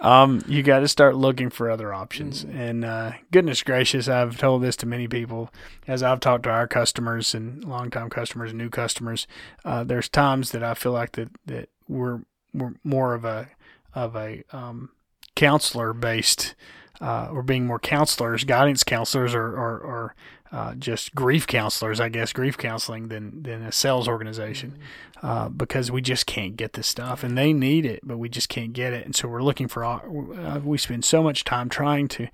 um, 0.00 0.42
you 0.46 0.62
got 0.62 0.80
to 0.80 0.88
start 0.88 1.16
looking 1.16 1.50
for 1.50 1.70
other 1.70 1.92
options. 1.92 2.44
Mm-hmm. 2.44 2.58
And 2.58 2.84
uh, 2.84 3.12
goodness 3.30 3.62
gracious, 3.62 4.08
I've 4.08 4.36
told 4.36 4.62
this 4.62 4.76
to 4.76 4.86
many 4.86 5.08
people 5.08 5.50
as 5.86 6.02
I've 6.02 6.20
talked 6.20 6.44
to 6.44 6.50
our 6.50 6.68
customers 6.68 7.34
and 7.34 7.64
longtime 7.64 8.10
customers, 8.10 8.50
and 8.50 8.58
new 8.58 8.70
customers. 8.70 9.26
Uh, 9.64 9.84
there's 9.84 10.08
times 10.08 10.52
that 10.52 10.62
I 10.62 10.74
feel 10.74 10.92
like 10.92 11.12
that 11.12 11.30
that 11.46 11.68
we're 11.88 12.20
we're 12.52 12.74
more 12.84 13.14
of 13.14 13.24
a 13.24 13.48
of 13.94 14.16
a 14.16 14.44
um, 14.52 14.90
counselor 15.34 15.92
based. 15.92 16.54
Uh, 16.98 17.28
or 17.30 17.42
being 17.42 17.66
more 17.66 17.78
counselors, 17.78 18.44
guidance 18.44 18.82
counselors, 18.82 19.34
or, 19.34 19.48
or, 19.48 19.78
or 19.78 20.14
uh, 20.52 20.74
just 20.74 21.14
grief 21.14 21.46
counselors, 21.46 22.00
I 22.00 22.08
guess, 22.08 22.32
grief 22.32 22.56
counseling 22.56 23.08
than 23.08 23.42
than 23.42 23.62
a 23.62 23.72
sales 23.72 24.08
organization, 24.08 24.78
uh, 25.22 25.48
because 25.48 25.90
we 25.90 26.00
just 26.00 26.26
can't 26.26 26.56
get 26.56 26.74
this 26.74 26.86
stuff, 26.86 27.24
and 27.24 27.36
they 27.36 27.52
need 27.52 27.84
it, 27.84 28.00
but 28.02 28.18
we 28.18 28.28
just 28.28 28.48
can't 28.48 28.72
get 28.72 28.92
it, 28.92 29.04
and 29.04 29.14
so 29.14 29.28
we're 29.28 29.42
looking 29.42 29.68
for. 29.68 29.84
Uh, 29.84 30.60
we 30.62 30.78
spend 30.78 31.04
so 31.04 31.22
much 31.22 31.44
time 31.44 31.68
trying 31.68 32.08
to 32.08 32.28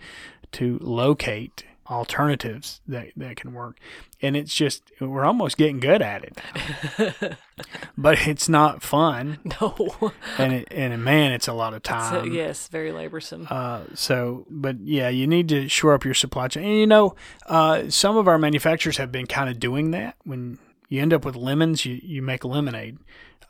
to 0.52 0.78
locate 0.82 1.64
alternatives 1.90 2.80
that 2.86 3.08
that 3.16 3.36
can 3.36 3.52
work, 3.52 3.78
and 4.20 4.36
it's 4.36 4.54
just 4.54 4.82
we're 5.00 5.24
almost 5.24 5.56
getting 5.56 5.80
good 5.80 6.00
at 6.00 6.24
it, 6.24 7.36
but 7.98 8.26
it's 8.26 8.48
not 8.48 8.82
fun. 8.82 9.38
No, 9.60 10.12
and 10.38 10.52
it, 10.52 10.68
and 10.70 11.04
man, 11.04 11.32
it's 11.32 11.48
a 11.48 11.52
lot 11.52 11.74
of 11.74 11.82
time. 11.82 12.24
So, 12.24 12.24
yes, 12.24 12.68
very 12.68 12.90
laborsome. 12.90 13.50
Uh, 13.50 13.82
so, 13.94 14.46
but 14.48 14.80
yeah, 14.80 15.08
you 15.08 15.26
need 15.26 15.48
to 15.50 15.68
shore 15.68 15.92
up 15.92 16.04
your 16.04 16.14
supply 16.14 16.48
chain. 16.48 16.64
And 16.64 16.78
you 16.78 16.86
know, 16.86 17.14
uh, 17.46 17.90
some 17.90 18.16
of 18.16 18.26
our 18.26 18.38
manufacturers 18.38 18.96
have 18.96 19.12
been 19.12 19.26
kind 19.26 19.50
of 19.50 19.60
doing 19.60 19.90
that. 19.90 20.16
When 20.24 20.58
you 20.88 21.02
end 21.02 21.12
up 21.12 21.24
with 21.24 21.36
lemons, 21.36 21.84
you, 21.84 22.00
you 22.02 22.22
make 22.22 22.44
lemonade. 22.44 22.98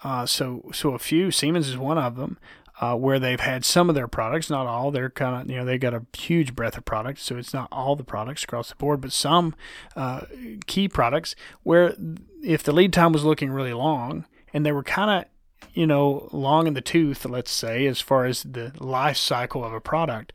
Uh, 0.05 0.27
so, 0.27 0.69
so 0.73 0.95
a 0.95 0.99
few 0.99 1.31
Siemens 1.31 1.69
is 1.69 1.77
one 1.77 1.99
of 1.99 2.17
them 2.17 2.39
uh, 2.83 2.97
where 2.97 3.21
they've 3.21 3.39
had 3.39 3.65
some 3.65 3.89
of 3.89 3.95
their 3.95 4.09
products, 4.09 4.51
not 4.51 4.67
all. 4.67 4.91
They're 4.91 5.09
kind 5.09 5.41
of, 5.41 5.49
you 5.49 5.57
know, 5.57 5.65
they 5.65 5.79
got 5.79 5.95
a 5.95 6.05
huge 6.19 6.57
breadth 6.57 6.77
of 6.77 6.85
products, 6.85 7.23
so 7.23 7.37
it's 7.37 7.55
not 7.55 7.69
all 7.71 7.95
the 7.95 8.03
products 8.03 8.43
across 8.43 8.71
the 8.71 8.75
board, 8.75 9.01
but 9.01 9.13
some 9.13 9.55
uh, 9.95 10.23
key 10.67 10.89
products 10.89 11.37
where 11.63 11.95
if 12.43 12.65
the 12.65 12.73
lead 12.73 12.93
time 12.93 13.13
was 13.13 13.23
looking 13.23 13.53
really 13.53 13.73
long 13.73 14.27
and 14.53 14.67
they 14.67 14.73
were 14.73 14.83
kind 14.83 15.11
of, 15.13 15.71
you 15.75 15.87
know, 15.87 16.29
long 16.33 16.67
in 16.67 16.75
the 16.75 16.81
tooth, 16.81 17.25
let's 17.25 17.53
say, 17.53 17.87
as 17.87 18.01
far 18.01 18.25
as 18.25 18.43
the 18.43 18.73
life 18.81 19.17
cycle 19.17 19.65
of 19.65 19.73
a 19.73 19.81
product, 19.81 20.33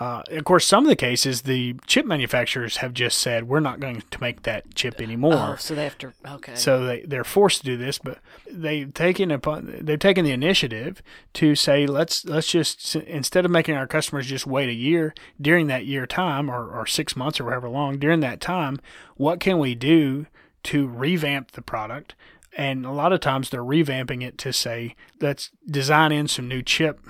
uh, 0.00 0.22
of 0.28 0.44
course, 0.44 0.66
some 0.66 0.84
of 0.84 0.88
the 0.88 0.96
cases, 0.96 1.42
the 1.42 1.76
chip 1.86 2.04
manufacturers 2.04 2.78
have 2.78 2.92
just 2.94 3.18
said 3.18 3.46
we're 3.46 3.60
not 3.60 3.78
going 3.78 4.02
to 4.10 4.20
make 4.20 4.42
that 4.42 4.74
chip 4.74 5.00
anymore. 5.00 5.52
Oh, 5.52 5.56
so 5.56 5.74
they 5.76 5.84
have 5.84 5.98
to. 5.98 6.12
Okay. 6.26 6.56
So 6.56 6.84
they 6.84 7.02
they're 7.02 7.22
forced 7.22 7.60
to 7.60 7.64
do 7.64 7.76
this, 7.76 7.98
but 7.98 8.18
they've 8.50 8.92
taken 8.92 9.30
upon 9.30 9.72
they've 9.80 9.98
taken 9.98 10.24
the 10.24 10.32
initiative 10.32 11.00
to 11.34 11.54
say 11.54 11.86
let's 11.86 12.24
let's 12.24 12.50
just 12.50 12.96
instead 12.96 13.44
of 13.44 13.52
making 13.52 13.76
our 13.76 13.86
customers 13.86 14.26
just 14.26 14.48
wait 14.48 14.68
a 14.68 14.74
year 14.74 15.14
during 15.40 15.68
that 15.68 15.86
year 15.86 16.06
time 16.06 16.50
or, 16.50 16.68
or 16.70 16.86
six 16.86 17.14
months 17.14 17.38
or 17.38 17.50
however 17.50 17.68
long 17.68 17.98
during 17.98 18.18
that 18.18 18.40
time, 18.40 18.80
what 19.16 19.38
can 19.38 19.60
we 19.60 19.76
do 19.76 20.26
to 20.64 20.88
revamp 20.88 21.52
the 21.52 21.62
product? 21.62 22.16
And 22.56 22.84
a 22.84 22.92
lot 22.92 23.12
of 23.12 23.20
times 23.20 23.50
they're 23.50 23.62
revamping 23.62 24.24
it 24.24 24.38
to 24.38 24.52
say 24.52 24.96
let's 25.20 25.50
design 25.70 26.10
in 26.10 26.26
some 26.26 26.48
new 26.48 26.62
chip 26.62 27.00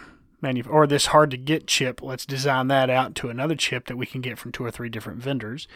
manu- 0.41 0.69
or 0.69 0.87
this 0.87 1.07
hard 1.07 1.31
to 1.31 1.37
get 1.37 1.67
chip. 1.67 2.03
Let's 2.03 2.27
design 2.27 2.69
that 2.69 2.91
out 2.91 3.15
to 3.17 3.29
another 3.29 3.55
chip 3.55 3.87
that 3.87 3.97
we 3.97 4.07
can 4.07 4.21
get 4.21 4.39
from 4.39 4.53
two 4.53 4.65
or 4.65 4.71
three 4.71 4.89
different 4.89 5.23
vendors. 5.23 5.67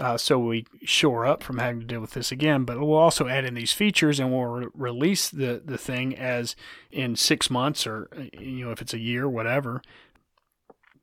Uh, 0.00 0.16
so 0.16 0.38
we 0.38 0.64
shore 0.82 1.26
up 1.26 1.42
from 1.42 1.58
having 1.58 1.80
to 1.80 1.86
deal 1.86 2.00
with 2.00 2.12
this 2.12 2.32
again, 2.32 2.64
but 2.64 2.80
we'll 2.80 2.94
also 2.94 3.28
add 3.28 3.44
in 3.44 3.54
these 3.54 3.72
features 3.72 4.18
and 4.18 4.32
we'll 4.32 4.44
re- 4.44 4.66
release 4.74 5.28
the, 5.28 5.60
the 5.62 5.76
thing 5.76 6.16
as 6.16 6.56
in 6.90 7.14
six 7.14 7.50
months 7.50 7.86
or, 7.86 8.08
you 8.32 8.64
know, 8.64 8.70
if 8.70 8.80
it's 8.80 8.94
a 8.94 8.98
year, 8.98 9.28
whatever. 9.28 9.82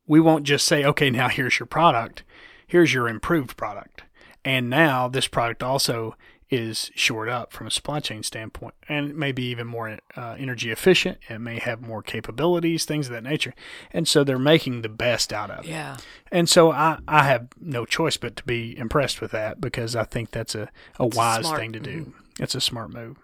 We 0.08 0.20
won't 0.20 0.44
just 0.44 0.66
say, 0.66 0.84
okay, 0.84 1.12
now 1.12 1.30
here's 1.30 1.60
your 1.60 1.68
product. 1.68 2.24
Here's 2.66 2.94
your 2.94 3.08
improved 3.08 3.56
product. 3.56 4.04
And 4.44 4.70
now 4.70 5.08
this 5.08 5.28
product 5.28 5.62
also 5.62 6.16
is 6.50 6.89
shored 6.95 7.30
up 7.30 7.54
from 7.54 7.68
a 7.68 7.72
supply 7.72 8.00
chain 8.00 8.24
standpoint 8.24 8.74
and 8.88 9.16
maybe 9.16 9.43
even 9.43 9.68
more 9.68 10.00
uh, 10.16 10.36
energy 10.39 10.72
efficient. 10.72 11.20
It 11.30 11.39
may 11.39 11.60
have 11.60 11.82
more 11.82 12.02
capabilities, 12.02 12.86
things 12.86 13.08
of 13.08 13.14
that 13.14 13.24
nature. 13.24 13.54
And 13.91 14.08
so 14.08 14.24
they're 14.24 14.39
making 14.39 14.82
the 14.82 14.89
best 14.89 15.32
out 15.32 15.52
of 15.52 15.66
it. 15.66 15.70
Yeah. 15.70 15.97
And 16.32 16.50
so 16.50 16.72
I, 16.72 17.00
I 17.08 17.24
have 17.24 17.50
no 17.62 17.86
choice 17.86 18.18
but 18.18 18.36
to 18.38 18.43
be 18.43 18.76
impressed 18.78 19.22
with 19.22 19.32
that 19.32 19.62
because 19.62 19.95
I 19.95 20.04
think 20.04 20.32
that's 20.32 20.56
a, 20.56 20.70
a 20.97 21.06
wise 21.06 21.45
smart. 21.45 21.60
thing 21.60 21.72
to 21.74 21.80
do. 21.80 22.00
Mm-hmm. 22.02 22.43
It's 22.43 22.56
a 22.56 22.62
smart 22.62 22.91
move. 22.91 23.18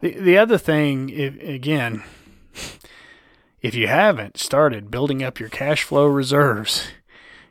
The, 0.00 0.12
the 0.12 0.36
other 0.36 0.58
thing, 0.58 1.08
if, 1.08 1.40
again, 1.42 2.02
if 3.62 3.74
you 3.74 3.88
haven't 3.88 4.36
started 4.36 4.90
building 4.90 5.22
up 5.22 5.40
your 5.40 5.48
cash 5.48 5.84
flow 5.84 6.06
reserves, 6.06 6.88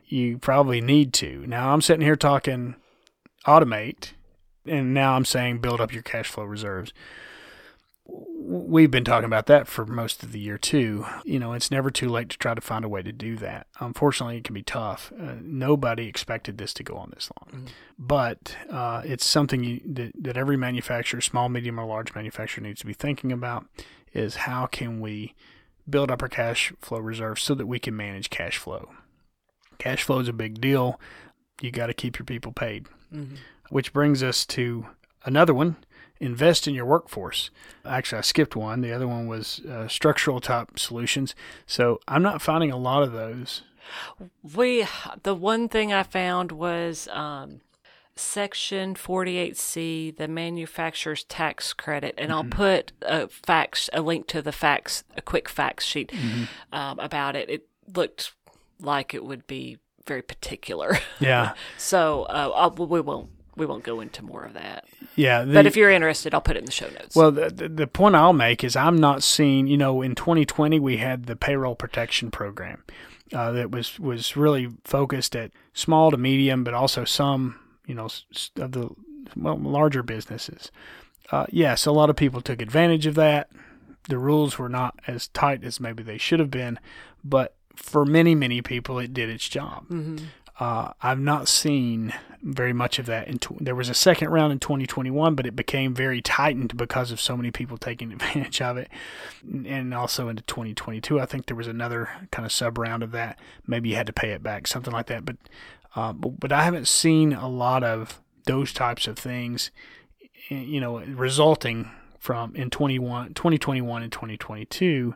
you 0.06 0.38
probably 0.38 0.80
need 0.80 1.12
to. 1.14 1.44
Now, 1.46 1.72
I'm 1.72 1.82
sitting 1.82 2.06
here 2.06 2.16
talking 2.16 2.76
automate 3.46 4.12
and 4.68 4.94
now 4.94 5.14
I'm 5.14 5.24
saying 5.24 5.58
build 5.58 5.80
up 5.80 5.92
your 5.92 6.02
cash 6.02 6.28
flow 6.28 6.44
reserves. 6.44 6.92
We've 8.06 8.90
been 8.90 9.04
talking 9.04 9.26
about 9.26 9.46
that 9.46 9.68
for 9.68 9.84
most 9.84 10.22
of 10.22 10.32
the 10.32 10.40
year 10.40 10.56
too. 10.56 11.04
You 11.24 11.38
know, 11.38 11.52
it's 11.52 11.70
never 11.70 11.90
too 11.90 12.08
late 12.08 12.30
to 12.30 12.38
try 12.38 12.54
to 12.54 12.60
find 12.62 12.82
a 12.82 12.88
way 12.88 13.02
to 13.02 13.12
do 13.12 13.36
that. 13.36 13.66
Unfortunately, 13.80 14.38
it 14.38 14.44
can 14.44 14.54
be 14.54 14.62
tough. 14.62 15.12
Uh, 15.20 15.34
nobody 15.42 16.06
expected 16.06 16.56
this 16.56 16.72
to 16.74 16.82
go 16.82 16.96
on 16.96 17.10
this 17.14 17.30
long, 17.38 17.60
mm-hmm. 17.60 17.72
but 17.98 18.56
uh, 18.70 19.02
it's 19.04 19.26
something 19.26 19.62
you, 19.62 19.80
that, 19.84 20.12
that 20.22 20.36
every 20.38 20.56
manufacturer, 20.56 21.20
small, 21.20 21.50
medium, 21.50 21.78
or 21.78 21.84
large 21.84 22.14
manufacturer, 22.14 22.64
needs 22.64 22.80
to 22.80 22.86
be 22.86 22.94
thinking 22.94 23.32
about. 23.32 23.66
Is 24.14 24.36
how 24.36 24.64
can 24.64 25.00
we 25.00 25.34
build 25.88 26.10
up 26.10 26.22
our 26.22 26.28
cash 26.28 26.72
flow 26.80 26.98
reserves 26.98 27.42
so 27.42 27.54
that 27.54 27.66
we 27.66 27.78
can 27.78 27.96
manage 27.96 28.30
cash 28.30 28.58
flow. 28.58 28.90
Cash 29.78 30.02
flow 30.02 30.18
is 30.18 30.28
a 30.28 30.32
big 30.32 30.60
deal. 30.60 31.00
You 31.60 31.70
got 31.70 31.86
to 31.86 31.94
keep 31.94 32.18
your 32.18 32.26
people 32.26 32.52
paid. 32.52 32.86
Mm-hmm 33.12 33.36
which 33.70 33.92
brings 33.92 34.22
us 34.22 34.46
to 34.46 34.86
another 35.24 35.54
one 35.54 35.76
invest 36.20 36.66
in 36.66 36.74
your 36.74 36.84
workforce. 36.84 37.50
Actually, 37.84 38.18
I 38.18 38.22
skipped 38.22 38.56
one. 38.56 38.80
The 38.80 38.92
other 38.92 39.06
one 39.06 39.28
was 39.28 39.60
uh, 39.60 39.86
structural 39.86 40.40
type 40.40 40.76
solutions. 40.76 41.36
So 41.64 42.00
I'm 42.08 42.22
not 42.22 42.42
finding 42.42 42.72
a 42.72 42.76
lot 42.76 43.04
of 43.04 43.12
those. 43.12 43.62
We, 44.42 44.84
the 45.22 45.34
one 45.34 45.68
thing 45.68 45.92
I 45.92 46.02
found 46.02 46.50
was 46.50 47.06
um, 47.12 47.60
Section 48.16 48.96
48C, 48.96 50.16
the 50.16 50.26
manufacturer's 50.26 51.22
tax 51.22 51.72
credit, 51.72 52.16
and 52.18 52.30
mm-hmm. 52.30 52.36
I'll 52.36 52.44
put 52.50 52.92
a 53.02 53.28
fax, 53.28 53.88
a 53.92 54.02
link 54.02 54.26
to 54.28 54.42
the 54.42 54.52
fax, 54.52 55.04
a 55.16 55.22
quick 55.22 55.48
fax 55.48 55.84
sheet 55.84 56.10
mm-hmm. 56.10 56.44
um, 56.74 56.98
about 56.98 57.36
it. 57.36 57.48
It 57.48 57.68
looked 57.94 58.34
like 58.80 59.14
it 59.14 59.24
would 59.24 59.46
be 59.46 59.78
very 60.08 60.22
particular. 60.22 60.98
Yeah. 61.20 61.54
so 61.76 62.22
uh, 62.24 62.70
we 62.78 63.00
won't 63.00 63.30
we 63.56 63.66
won't 63.66 63.82
go 63.82 64.00
into 64.00 64.24
more 64.24 64.44
of 64.44 64.54
that. 64.54 64.84
Yeah, 65.16 65.44
the, 65.44 65.52
but 65.52 65.66
if 65.66 65.76
you're 65.76 65.90
interested, 65.90 66.32
I'll 66.32 66.40
put 66.40 66.56
it 66.56 66.60
in 66.60 66.64
the 66.64 66.72
show 66.72 66.88
notes. 66.88 67.16
Well, 67.16 67.32
the, 67.32 67.50
the, 67.50 67.68
the 67.68 67.86
point 67.88 68.14
I'll 68.14 68.32
make 68.32 68.62
is 68.62 68.76
I'm 68.76 68.98
not 68.98 69.22
seeing. 69.22 69.66
You 69.66 69.76
know, 69.76 70.00
in 70.00 70.14
2020 70.14 70.78
we 70.78 70.98
had 70.98 71.26
the 71.26 71.36
payroll 71.36 71.74
protection 71.74 72.30
program 72.30 72.84
uh, 73.32 73.52
that 73.52 73.70
was 73.70 73.98
was 73.98 74.36
really 74.36 74.68
focused 74.84 75.34
at 75.36 75.50
small 75.74 76.10
to 76.10 76.16
medium, 76.16 76.64
but 76.64 76.74
also 76.74 77.04
some 77.04 77.58
you 77.86 77.94
know 77.94 78.08
of 78.56 78.72
the 78.72 78.90
well 79.36 79.58
larger 79.58 80.02
businesses. 80.02 80.70
Uh, 81.30 81.46
yes, 81.50 81.84
a 81.84 81.92
lot 81.92 82.10
of 82.10 82.16
people 82.16 82.40
took 82.40 82.62
advantage 82.62 83.06
of 83.06 83.14
that. 83.16 83.50
The 84.08 84.18
rules 84.18 84.58
were 84.58 84.70
not 84.70 84.98
as 85.06 85.28
tight 85.28 85.64
as 85.64 85.80
maybe 85.80 86.02
they 86.02 86.16
should 86.16 86.40
have 86.40 86.50
been, 86.50 86.78
but 87.22 87.54
for 87.78 88.04
many 88.04 88.34
many 88.34 88.60
people 88.60 88.98
it 88.98 89.14
did 89.14 89.28
its 89.28 89.48
job. 89.48 89.88
Mm-hmm. 89.88 90.24
Uh, 90.60 90.92
I've 91.00 91.20
not 91.20 91.46
seen 91.46 92.12
very 92.42 92.72
much 92.72 92.98
of 92.98 93.06
that. 93.06 93.28
In 93.28 93.38
tw- 93.38 93.58
there 93.60 93.76
was 93.76 93.88
a 93.88 93.94
second 93.94 94.30
round 94.30 94.52
in 94.52 94.58
2021, 94.58 95.36
but 95.36 95.46
it 95.46 95.54
became 95.54 95.94
very 95.94 96.20
tightened 96.20 96.76
because 96.76 97.12
of 97.12 97.20
so 97.20 97.36
many 97.36 97.52
people 97.52 97.78
taking 97.78 98.12
advantage 98.12 98.60
of 98.60 98.76
it. 98.76 98.88
And 99.44 99.94
also 99.94 100.28
into 100.28 100.42
2022, 100.42 101.20
I 101.20 101.26
think 101.26 101.46
there 101.46 101.56
was 101.56 101.68
another 101.68 102.10
kind 102.32 102.44
of 102.44 102.50
sub 102.50 102.76
round 102.76 103.04
of 103.04 103.12
that. 103.12 103.38
Maybe 103.66 103.90
you 103.90 103.94
had 103.94 104.08
to 104.08 104.12
pay 104.12 104.30
it 104.30 104.42
back, 104.42 104.66
something 104.66 104.92
like 104.92 105.06
that. 105.06 105.24
But 105.24 105.36
uh, 105.94 106.12
but, 106.12 106.40
but 106.40 106.52
I 106.52 106.64
haven't 106.64 106.88
seen 106.88 107.32
a 107.32 107.48
lot 107.48 107.82
of 107.82 108.20
those 108.44 108.72
types 108.72 109.06
of 109.06 109.18
things, 109.18 109.70
you 110.48 110.80
know, 110.80 111.00
resulting 111.00 111.90
from 112.18 112.54
in 112.56 112.70
21, 112.70 113.34
2021 113.34 114.02
and 114.02 114.12
2022 114.12 115.14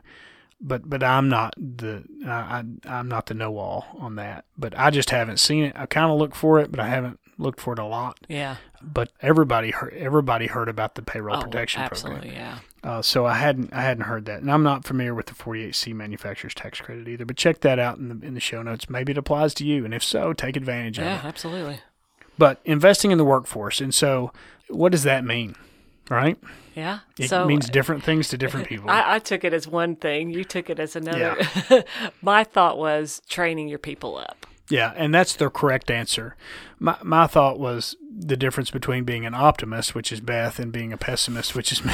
but 0.63 0.89
but 0.89 1.03
I'm 1.03 1.27
not 1.29 1.53
the 1.57 2.03
I, 2.25 2.63
I 2.87 2.99
am 2.99 3.09
not 3.09 3.27
the 3.27 3.33
know 3.33 3.57
all 3.57 3.85
on 3.99 4.15
that. 4.15 4.45
But 4.57 4.77
I 4.79 4.89
just 4.89 5.09
haven't 5.09 5.37
seen 5.37 5.65
it. 5.65 5.73
I 5.75 5.85
kind 5.85 6.09
of 6.09 6.17
look 6.17 6.33
for 6.33 6.59
it, 6.59 6.71
but 6.71 6.79
I 6.79 6.87
haven't 6.87 7.19
looked 7.37 7.59
for 7.59 7.73
it 7.73 7.79
a 7.79 7.85
lot. 7.85 8.19
Yeah. 8.29 8.55
But 8.81 9.11
everybody 9.21 9.71
heard 9.71 9.93
everybody 9.93 10.47
heard 10.47 10.69
about 10.69 10.95
the 10.95 11.01
payroll 11.01 11.37
oh, 11.37 11.41
protection 11.41 11.81
absolutely, 11.81 12.29
program. 12.29 12.59
yeah. 12.83 12.89
Uh, 12.89 13.01
so 13.01 13.25
I 13.25 13.35
hadn't 13.35 13.73
I 13.73 13.81
hadn't 13.81 14.05
heard 14.05 14.25
that, 14.25 14.41
and 14.41 14.51
I'm 14.51 14.63
not 14.63 14.85
familiar 14.85 15.13
with 15.13 15.27
the 15.27 15.33
48C 15.33 15.93
manufacturer's 15.93 16.53
tax 16.53 16.79
credit 16.79 17.07
either. 17.07 17.25
But 17.25 17.37
check 17.37 17.59
that 17.61 17.77
out 17.77 17.97
in 17.97 18.07
the 18.07 18.25
in 18.25 18.33
the 18.33 18.39
show 18.39 18.61
notes. 18.61 18.89
Maybe 18.89 19.11
it 19.11 19.17
applies 19.17 19.53
to 19.55 19.65
you, 19.65 19.83
and 19.83 19.93
if 19.93 20.03
so, 20.03 20.33
take 20.33 20.55
advantage 20.55 20.97
yeah, 20.97 21.03
of 21.03 21.11
it. 21.11 21.23
Yeah, 21.23 21.27
absolutely. 21.27 21.79
But 22.37 22.59
investing 22.65 23.11
in 23.11 23.17
the 23.17 23.25
workforce, 23.25 23.81
and 23.81 23.93
so 23.93 24.31
what 24.69 24.91
does 24.91 25.03
that 25.03 25.23
mean? 25.25 25.55
Right? 26.09 26.37
Yeah. 26.75 26.99
It 27.17 27.29
so, 27.29 27.45
means 27.45 27.69
different 27.69 28.03
things 28.03 28.27
to 28.29 28.37
different 28.37 28.67
people. 28.67 28.89
I, 28.89 29.15
I, 29.15 29.19
took 29.19 29.43
it 29.43 29.53
as 29.53 29.67
one 29.67 29.95
thing. 29.95 30.31
You 30.31 30.43
took 30.43 30.69
it 30.69 30.79
as 30.79 30.95
another. 30.95 31.37
Yeah. 31.69 31.81
My 32.21 32.43
thought 32.43 32.77
was 32.77 33.21
training 33.29 33.67
your 33.69 33.79
people 33.79 34.17
up. 34.17 34.45
Yeah, 34.69 34.93
and 34.95 35.13
that's 35.13 35.35
the 35.35 35.49
correct 35.49 35.91
answer. 35.91 36.35
My 36.79 36.97
my 37.03 37.27
thought 37.27 37.59
was 37.59 37.95
the 38.09 38.37
difference 38.37 38.71
between 38.71 39.03
being 39.03 39.25
an 39.25 39.33
optimist, 39.33 39.93
which 39.93 40.11
is 40.11 40.21
Beth, 40.21 40.57
and 40.57 40.71
being 40.71 40.93
a 40.93 40.97
pessimist, 40.97 41.53
which 41.53 41.71
is 41.71 41.83
me, 41.85 41.93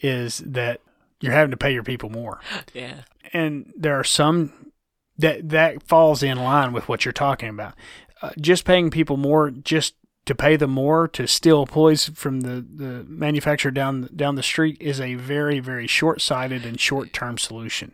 is 0.00 0.38
that 0.38 0.80
you're 1.20 1.32
having 1.32 1.50
to 1.50 1.56
pay 1.56 1.72
your 1.72 1.82
people 1.82 2.10
more. 2.10 2.40
Yeah. 2.72 3.02
And 3.32 3.72
there 3.76 3.98
are 3.98 4.04
some 4.04 4.70
that 5.18 5.48
that 5.48 5.82
falls 5.82 6.22
in 6.22 6.38
line 6.38 6.72
with 6.72 6.88
what 6.88 7.04
you're 7.04 7.12
talking 7.12 7.48
about. 7.48 7.74
uh, 8.22 8.30
just 8.40 8.64
paying 8.64 8.90
people 8.90 9.16
more 9.16 9.50
just 9.50 9.94
to 10.26 10.34
pay 10.34 10.56
them 10.56 10.70
more 10.70 11.06
to 11.08 11.26
steal 11.26 11.60
employees 11.60 12.10
from 12.14 12.40
the, 12.40 12.64
the 12.74 13.04
manufacturer 13.08 13.70
down 13.70 14.08
down 14.14 14.36
the 14.36 14.42
street 14.42 14.76
is 14.80 15.00
a 15.00 15.14
very 15.14 15.60
very 15.60 15.86
short 15.86 16.20
sighted 16.20 16.64
and 16.64 16.80
short 16.80 17.12
term 17.12 17.38
solution. 17.38 17.92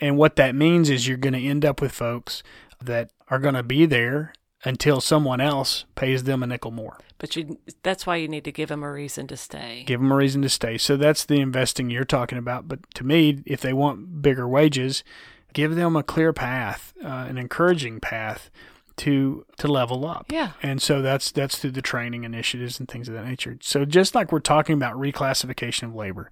And 0.00 0.18
what 0.18 0.36
that 0.36 0.54
means 0.54 0.90
is 0.90 1.08
you're 1.08 1.16
going 1.16 1.34
to 1.34 1.42
end 1.42 1.64
up 1.64 1.80
with 1.80 1.92
folks 1.92 2.42
that 2.82 3.10
are 3.28 3.38
going 3.38 3.54
to 3.54 3.62
be 3.62 3.86
there 3.86 4.34
until 4.64 5.00
someone 5.00 5.40
else 5.40 5.84
pays 5.94 6.24
them 6.24 6.42
a 6.42 6.46
nickel 6.46 6.70
more. 6.70 6.98
But 7.18 7.36
you, 7.36 7.58
that's 7.82 8.06
why 8.06 8.16
you 8.16 8.28
need 8.28 8.44
to 8.44 8.52
give 8.52 8.68
them 8.70 8.82
a 8.82 8.90
reason 8.90 9.26
to 9.28 9.36
stay. 9.36 9.84
Give 9.86 10.00
them 10.00 10.10
a 10.10 10.16
reason 10.16 10.42
to 10.42 10.48
stay. 10.48 10.78
So 10.78 10.96
that's 10.96 11.24
the 11.24 11.40
investing 11.40 11.90
you're 11.90 12.04
talking 12.04 12.38
about. 12.38 12.66
But 12.68 12.80
to 12.94 13.04
me, 13.04 13.42
if 13.46 13.60
they 13.60 13.72
want 13.72 14.22
bigger 14.22 14.48
wages, 14.48 15.04
give 15.52 15.74
them 15.74 15.96
a 15.96 16.02
clear 16.02 16.32
path, 16.32 16.92
uh, 17.02 17.26
an 17.28 17.38
encouraging 17.38 18.00
path 18.00 18.50
to 18.96 19.44
to 19.58 19.68
level 19.68 20.06
up. 20.06 20.26
Yeah. 20.30 20.52
And 20.62 20.80
so 20.80 21.02
that's 21.02 21.30
that's 21.30 21.58
through 21.58 21.72
the 21.72 21.82
training 21.82 22.24
initiatives 22.24 22.78
and 22.78 22.88
things 22.88 23.08
of 23.08 23.14
that 23.14 23.26
nature. 23.26 23.58
So 23.60 23.84
just 23.84 24.14
like 24.14 24.32
we're 24.32 24.40
talking 24.40 24.74
about 24.74 24.94
reclassification 24.96 25.84
of 25.84 25.94
labor, 25.94 26.30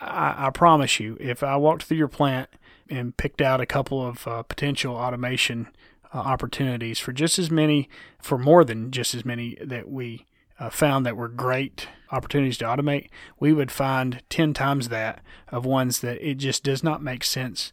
I, 0.00 0.46
I 0.46 0.50
promise 0.50 1.00
you, 1.00 1.16
if 1.20 1.42
I 1.42 1.56
walked 1.56 1.84
through 1.84 1.98
your 1.98 2.08
plant 2.08 2.50
and 2.88 3.16
picked 3.16 3.40
out 3.40 3.60
a 3.60 3.66
couple 3.66 4.06
of 4.06 4.26
uh, 4.26 4.42
potential 4.42 4.94
automation 4.94 5.68
uh, 6.12 6.18
opportunities 6.18 6.98
for 6.98 7.12
just 7.12 7.38
as 7.38 7.50
many, 7.50 7.88
for 8.20 8.36
more 8.36 8.64
than 8.64 8.90
just 8.90 9.14
as 9.14 9.24
many 9.24 9.56
that 9.62 9.88
we 9.88 10.26
uh, 10.58 10.68
found 10.68 11.06
that 11.06 11.16
were 11.16 11.28
great 11.28 11.88
opportunities 12.10 12.58
to 12.58 12.64
automate, 12.64 13.08
we 13.40 13.52
would 13.52 13.70
find 13.70 14.22
10 14.28 14.52
times 14.52 14.90
that 14.90 15.22
of 15.48 15.64
ones 15.64 16.00
that 16.00 16.20
it 16.20 16.34
just 16.34 16.62
does 16.62 16.82
not 16.82 17.02
make 17.02 17.24
sense 17.24 17.72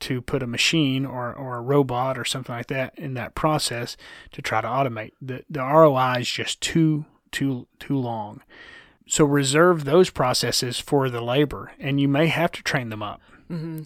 to 0.00 0.20
put 0.20 0.42
a 0.42 0.46
machine 0.46 1.04
or, 1.04 1.32
or 1.32 1.56
a 1.56 1.62
robot 1.62 2.18
or 2.18 2.24
something 2.24 2.54
like 2.54 2.68
that 2.68 2.98
in 2.98 3.14
that 3.14 3.34
process 3.34 3.96
to 4.32 4.42
try 4.42 4.60
to 4.60 4.68
automate. 4.68 5.12
The, 5.20 5.44
the 5.50 5.60
ROI 5.60 6.18
is 6.20 6.30
just 6.30 6.60
too, 6.60 7.04
too, 7.32 7.66
too 7.78 7.98
long. 7.98 8.42
So 9.06 9.24
reserve 9.24 9.84
those 9.84 10.10
processes 10.10 10.78
for 10.78 11.08
the 11.08 11.22
labor, 11.22 11.72
and 11.78 12.00
you 12.00 12.08
may 12.08 12.26
have 12.26 12.52
to 12.52 12.62
train 12.62 12.90
them 12.90 13.02
up. 13.02 13.22
Mm-hmm. 13.50 13.82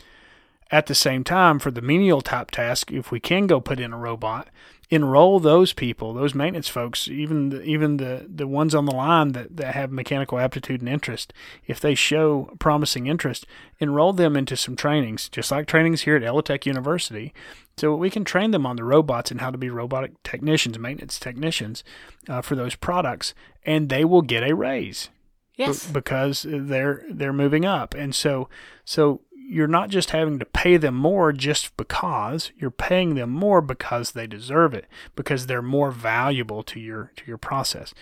At 0.70 0.86
the 0.86 0.94
same 0.94 1.22
time, 1.22 1.58
for 1.58 1.70
the 1.70 1.82
menial 1.82 2.22
type 2.22 2.50
task, 2.50 2.90
if 2.90 3.10
we 3.10 3.20
can 3.20 3.46
go 3.46 3.60
put 3.60 3.78
in 3.78 3.92
a 3.92 3.98
robot, 3.98 4.48
enroll 4.92 5.40
those 5.40 5.72
people, 5.72 6.12
those 6.12 6.34
maintenance 6.34 6.68
folks, 6.68 7.08
even 7.08 7.48
the, 7.48 7.62
even 7.62 7.96
the, 7.96 8.26
the 8.28 8.46
ones 8.46 8.74
on 8.74 8.84
the 8.84 8.94
line 8.94 9.32
that, 9.32 9.56
that 9.56 9.74
have 9.74 9.90
mechanical 9.90 10.38
aptitude 10.38 10.82
and 10.82 10.88
interest, 10.88 11.32
if 11.66 11.80
they 11.80 11.94
show 11.94 12.54
promising 12.58 13.06
interest, 13.06 13.46
enroll 13.78 14.12
them 14.12 14.36
into 14.36 14.54
some 14.54 14.76
trainings, 14.76 15.30
just 15.30 15.50
like 15.50 15.66
trainings 15.66 16.02
here 16.02 16.14
at 16.14 16.22
Ellitek 16.22 16.66
University, 16.66 17.32
so 17.78 17.96
we 17.96 18.10
can 18.10 18.22
train 18.22 18.50
them 18.50 18.66
on 18.66 18.76
the 18.76 18.84
robots 18.84 19.30
and 19.30 19.40
how 19.40 19.50
to 19.50 19.56
be 19.56 19.70
robotic 19.70 20.22
technicians, 20.24 20.78
maintenance 20.78 21.18
technicians 21.18 21.82
uh, 22.28 22.42
for 22.42 22.54
those 22.54 22.74
products, 22.74 23.32
and 23.64 23.88
they 23.88 24.04
will 24.04 24.20
get 24.20 24.42
a 24.42 24.54
raise. 24.54 25.08
Yes. 25.56 25.86
B- 25.86 25.94
because 25.94 26.44
they're 26.46 27.02
they're 27.10 27.32
moving 27.32 27.64
up, 27.64 27.94
and 27.94 28.14
so 28.14 28.48
so 28.84 29.22
you're 29.48 29.66
not 29.66 29.90
just 29.90 30.10
having 30.10 30.38
to 30.38 30.44
pay 30.44 30.76
them 30.76 30.94
more 30.94 31.32
just 31.32 31.76
because 31.76 32.52
you're 32.56 32.70
paying 32.70 33.14
them 33.14 33.30
more 33.30 33.60
because 33.60 34.12
they 34.12 34.26
deserve 34.26 34.74
it 34.74 34.86
because 35.16 35.46
they're 35.46 35.62
more 35.62 35.90
valuable 35.90 36.62
to 36.62 36.80
your 36.80 37.12
to 37.16 37.24
your 37.26 37.38
process. 37.38 37.92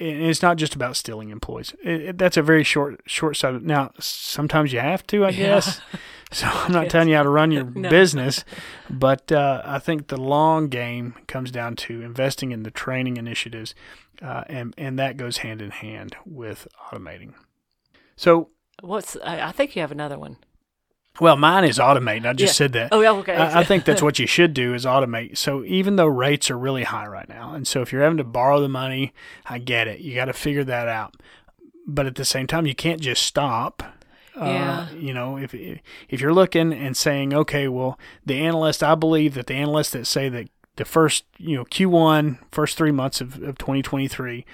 And 0.00 0.22
it's 0.22 0.42
not 0.42 0.58
just 0.58 0.74
about 0.74 0.96
stealing 0.96 1.30
employees. 1.30 1.74
It, 1.82 2.00
it, 2.00 2.18
that's 2.18 2.36
a 2.36 2.42
very 2.42 2.64
short 2.64 3.00
short 3.06 3.36
sighted 3.36 3.62
now 3.62 3.92
sometimes 3.98 4.72
you 4.72 4.80
have 4.80 5.06
to 5.08 5.24
i 5.24 5.32
guess. 5.32 5.80
So 6.30 6.46
i'm 6.46 6.72
not 6.72 6.90
telling 6.90 7.08
you 7.08 7.16
how 7.16 7.22
to 7.22 7.30
run 7.30 7.52
your 7.52 7.64
no. 7.74 7.88
business 7.88 8.44
but 8.90 9.32
uh, 9.32 9.62
i 9.64 9.78
think 9.78 10.08
the 10.08 10.18
long 10.18 10.68
game 10.68 11.14
comes 11.26 11.50
down 11.50 11.74
to 11.76 12.02
investing 12.02 12.52
in 12.52 12.64
the 12.64 12.70
training 12.70 13.16
initiatives 13.16 13.74
uh, 14.20 14.44
and 14.46 14.74
and 14.76 14.98
that 14.98 15.16
goes 15.16 15.38
hand 15.38 15.62
in 15.62 15.70
hand 15.70 16.16
with 16.26 16.68
automating. 16.92 17.32
So 18.16 18.50
what's 18.82 19.16
i 19.24 19.50
think 19.52 19.74
you 19.74 19.80
have 19.80 19.90
another 19.90 20.18
one 20.18 20.36
well, 21.20 21.36
mine 21.36 21.64
is 21.64 21.78
automate. 21.78 22.26
I 22.26 22.32
just 22.32 22.52
Yeah. 22.54 22.56
said 22.66 22.72
that. 22.74 22.88
Oh, 22.92 23.00
yeah, 23.00 23.12
okay. 23.12 23.34
I, 23.34 23.60
I 23.60 23.64
think 23.64 23.84
that's 23.84 24.02
what 24.06 24.18
you 24.18 24.26
should 24.26 24.54
do 24.54 24.74
is 24.74 24.84
automate. 24.84 25.36
So 25.36 25.64
even 25.64 25.96
though 25.96 26.06
rates 26.06 26.50
are 26.50 26.58
really 26.58 26.84
high 26.84 27.06
right 27.06 27.28
now, 27.28 27.54
and 27.54 27.66
so 27.66 27.82
if 27.82 27.92
you're 27.92 28.02
having 28.02 28.18
to 28.18 28.24
borrow 28.24 28.60
the 28.60 28.68
money, 28.68 29.12
I 29.46 29.58
get 29.58 29.88
it. 29.88 30.00
You 30.00 30.14
got 30.14 30.26
to 30.26 30.32
figure 30.32 30.64
that 30.64 30.88
out. 30.88 31.14
But 31.86 32.06
at 32.06 32.16
the 32.16 32.24
same 32.24 32.46
time, 32.46 32.66
you 32.66 32.74
can't 32.74 33.00
just 33.00 33.22
stop. 33.22 33.82
Yeah. 34.36 34.86
Uh, 34.90 34.94
you 34.94 35.12
know, 35.12 35.36
if 35.36 35.52
if 35.54 36.20
you're 36.20 36.32
looking 36.34 36.72
and 36.72 36.96
saying, 36.96 37.34
okay, 37.34 37.66
well, 37.66 37.98
the 38.24 38.38
analyst, 38.40 38.82
I 38.84 38.94
believe 38.94 39.34
that 39.34 39.46
the 39.48 39.54
analysts 39.54 39.90
that 39.90 40.06
say 40.06 40.28
that 40.28 40.48
the 40.76 40.84
first, 40.84 41.24
you 41.38 41.56
know, 41.56 41.64
Q1, 41.64 42.38
first 42.52 42.76
three 42.78 42.92
months 42.92 43.20
of, 43.20 43.42
of 43.42 43.58
2023 43.58 44.44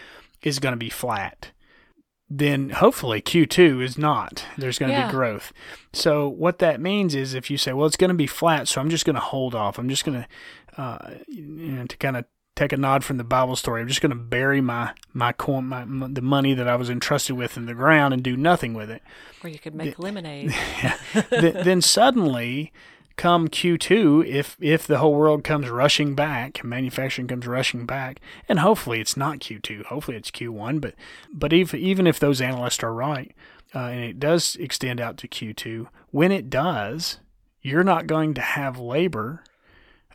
is 0.43 0.59
going 0.59 0.73
to 0.73 0.79
be 0.79 0.89
flat 0.89 1.51
then 2.31 2.71
hopefully 2.71 3.21
Q2 3.21 3.83
is 3.83 3.99
not. 3.99 4.45
There's 4.57 4.79
going 4.79 4.91
to 4.93 4.97
Yeah. 4.99 5.07
be 5.07 5.13
growth. 5.13 5.53
So 5.93 6.29
what 6.29 6.59
that 6.61 6.81
means 6.81 7.15
is 7.15 7.35
if 7.35 7.51
you 7.51 7.59
say, 7.59 7.73
well, 7.73 7.87
it's 7.87 7.97
going 7.97 8.09
to 8.09 8.15
be 8.15 8.27
flat, 8.27 8.67
so 8.69 8.81
I'm 8.81 8.91
just 8.91 9.05
going 9.05 9.15
to 9.15 9.21
hold 9.21 9.55
off. 9.55 9.79
I'm 9.79 9.89
just 9.89 10.05
going 10.05 10.25
to, 10.25 10.81
uh, 10.81 11.11
you 11.29 11.43
know, 11.73 11.85
to 11.87 11.97
kind 11.99 12.17
of 12.17 12.25
take 12.57 12.73
a 12.73 12.77
nod 12.77 13.03
from 13.05 13.17
the 13.17 13.25
Bible 13.25 13.57
story. 13.57 13.83
I'm 13.83 13.89
just 13.89 14.01
going 14.01 14.11
to 14.11 14.17
bury 14.17 14.61
my 14.61 14.93
my 15.13 15.33
coin, 15.33 15.67
my, 15.67 15.85
my 15.85 16.09
the 16.09 16.23
money 16.23 16.55
that 16.55 16.69
I 16.69 16.77
was 16.77 16.89
entrusted 16.89 17.37
with 17.37 17.57
in 17.57 17.67
the 17.67 17.75
ground 17.75 18.15
and 18.15 18.23
do 18.23 18.37
nothing 18.37 18.75
with 18.75 18.91
it. 18.91 19.03
Or 19.43 19.51
you 19.51 19.59
could 19.59 19.75
make 19.75 19.99
lemonade. 19.99 20.55
Th- 21.31 21.55
then 21.65 21.81
suddenly 21.83 22.73
come 23.17 23.49
Q2 23.49 24.27
if 24.27 24.57
if 24.61 24.87
the 24.87 24.99
whole 24.99 25.15
world 25.15 25.45
comes 25.45 25.69
rushing 25.69 26.15
back, 26.15 26.65
manufacturing 26.65 27.29
comes 27.29 27.47
rushing 27.47 27.87
back, 27.87 28.21
and 28.49 28.61
hopefully 28.61 29.01
it's 29.01 29.17
not 29.17 29.39
Q2, 29.39 29.87
hopefully 29.87 30.17
it's 30.17 30.31
Q1, 30.31 30.81
but 30.81 30.95
but 31.33 31.53
even 31.53 31.81
even 31.81 32.07
if 32.07 32.19
those 32.19 32.41
analysts 32.41 32.83
are 32.83 32.93
right, 32.93 33.35
uh, 33.75 33.79
and 33.79 34.05
it 34.05 34.19
does 34.19 34.57
extend 34.57 35.01
out 35.01 35.17
to 35.19 35.29
Q2, 35.29 35.89
when 36.11 36.33
it 36.33 36.51
does, 36.51 37.19
you're 37.63 37.85
not 37.85 38.07
going 38.07 38.35
to 38.35 38.41
have 38.41 38.79
labor 38.79 39.43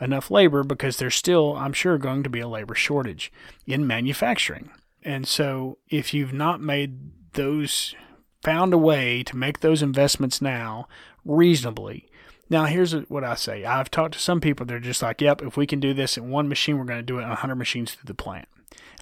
enough 0.02 0.32
labor 0.32 0.64
because 0.64 0.98
there's 0.98 1.16
still, 1.16 1.58
I'm 1.58 1.74
sure, 1.74 1.98
going 1.98 2.24
to 2.24 2.30
be 2.30 2.40
a 2.40 2.48
labor 2.48 2.76
shortage 2.76 3.34
in 3.68 3.86
manufacturing. 3.86 4.70
And 5.04 5.28
so 5.28 5.78
if 5.90 6.14
you've 6.14 6.34
not 6.34 6.62
made 6.62 7.12
those 7.34 7.96
found 8.42 8.74
a 8.74 8.78
way 8.78 9.24
to 9.24 9.36
make 9.36 9.60
those 9.60 9.82
investments 9.82 10.42
now 10.42 10.88
reasonably. 11.26 12.09
Now, 12.50 12.66
here's 12.66 12.94
what 12.94 13.24
I 13.24 13.36
say. 13.36 13.64
I've 13.64 13.92
talked 13.92 14.16
to 14.16 14.20
some 14.20 14.42
people, 14.42 14.66
they're 14.66 14.80
just 14.80 15.02
like, 15.02 15.22
yep, 15.22 15.42
if 15.42 15.56
we 15.56 15.68
can 15.68 15.80
do 15.80 15.94
this 15.94 16.18
in 16.18 16.30
one 16.30 16.50
machine, 16.50 16.78
we're 16.78 16.86
going 16.86 17.00
to 17.00 17.04
do 17.04 17.20
it 17.20 17.24
in 17.24 17.30
100 17.30 17.56
machines 17.56 17.94
through 17.94 18.08
the 18.08 18.16
plant. 18.16 18.48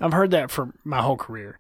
I've 0.01 0.13
heard 0.13 0.31
that 0.31 0.51
for 0.51 0.73
my 0.83 1.01
whole 1.01 1.17
career. 1.17 1.59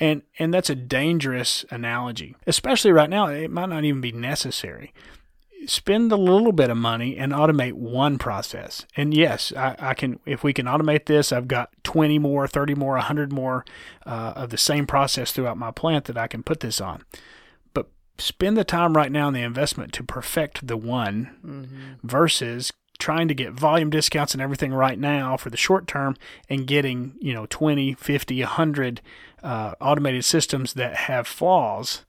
And, 0.00 0.22
and 0.38 0.52
that's 0.52 0.70
a 0.70 0.74
dangerous 0.74 1.64
analogy, 1.70 2.36
especially 2.46 2.92
right 2.92 3.08
now. 3.08 3.28
It 3.28 3.50
might 3.50 3.68
not 3.68 3.84
even 3.84 4.00
be 4.00 4.12
necessary. 4.12 4.92
Spend 5.66 6.12
a 6.12 6.16
little 6.16 6.52
bit 6.52 6.70
of 6.70 6.76
money 6.76 7.16
and 7.16 7.32
automate 7.32 7.72
one 7.72 8.18
process. 8.18 8.86
And 8.96 9.14
yes, 9.14 9.52
I, 9.56 9.74
I 9.78 9.94
can. 9.94 10.20
If 10.26 10.44
we 10.44 10.52
can 10.52 10.66
automate 10.66 11.06
this, 11.06 11.32
I've 11.32 11.48
got 11.48 11.70
20 11.82 12.18
more, 12.18 12.46
30 12.46 12.74
more, 12.74 12.92
100 12.92 13.32
more 13.32 13.64
uh, 14.04 14.34
of 14.36 14.50
the 14.50 14.58
same 14.58 14.86
process 14.86 15.32
throughout 15.32 15.56
my 15.56 15.70
plant 15.70 16.04
that 16.04 16.18
I 16.18 16.28
can 16.28 16.42
put 16.42 16.60
this 16.60 16.80
on 16.80 17.02
spend 18.18 18.56
the 18.56 18.64
time 18.64 18.96
right 18.96 19.12
now 19.12 19.28
in 19.28 19.34
the 19.34 19.42
investment 19.42 19.92
to 19.94 20.02
perfect 20.04 20.66
the 20.66 20.76
one 20.76 21.30
Mm-hmm. 21.44 22.06
versus 22.06 22.72
trying 22.98 23.28
to 23.28 23.34
get 23.34 23.52
volume 23.52 23.90
discounts 23.90 24.32
and 24.32 24.40
everything 24.42 24.72
right 24.72 24.98
now 24.98 25.36
for 25.36 25.50
the 25.50 25.56
short 25.56 25.86
term 25.86 26.16
and 26.48 26.66
getting 26.66 27.12
you 27.20 27.34
know 27.34 27.46
20 27.50 27.92
50 27.94 28.40
100 28.40 29.00
uh, 29.42 29.74
automated 29.82 30.24
systems 30.24 30.72
that 30.74 30.94
have 30.96 31.26
flaws 31.26 32.04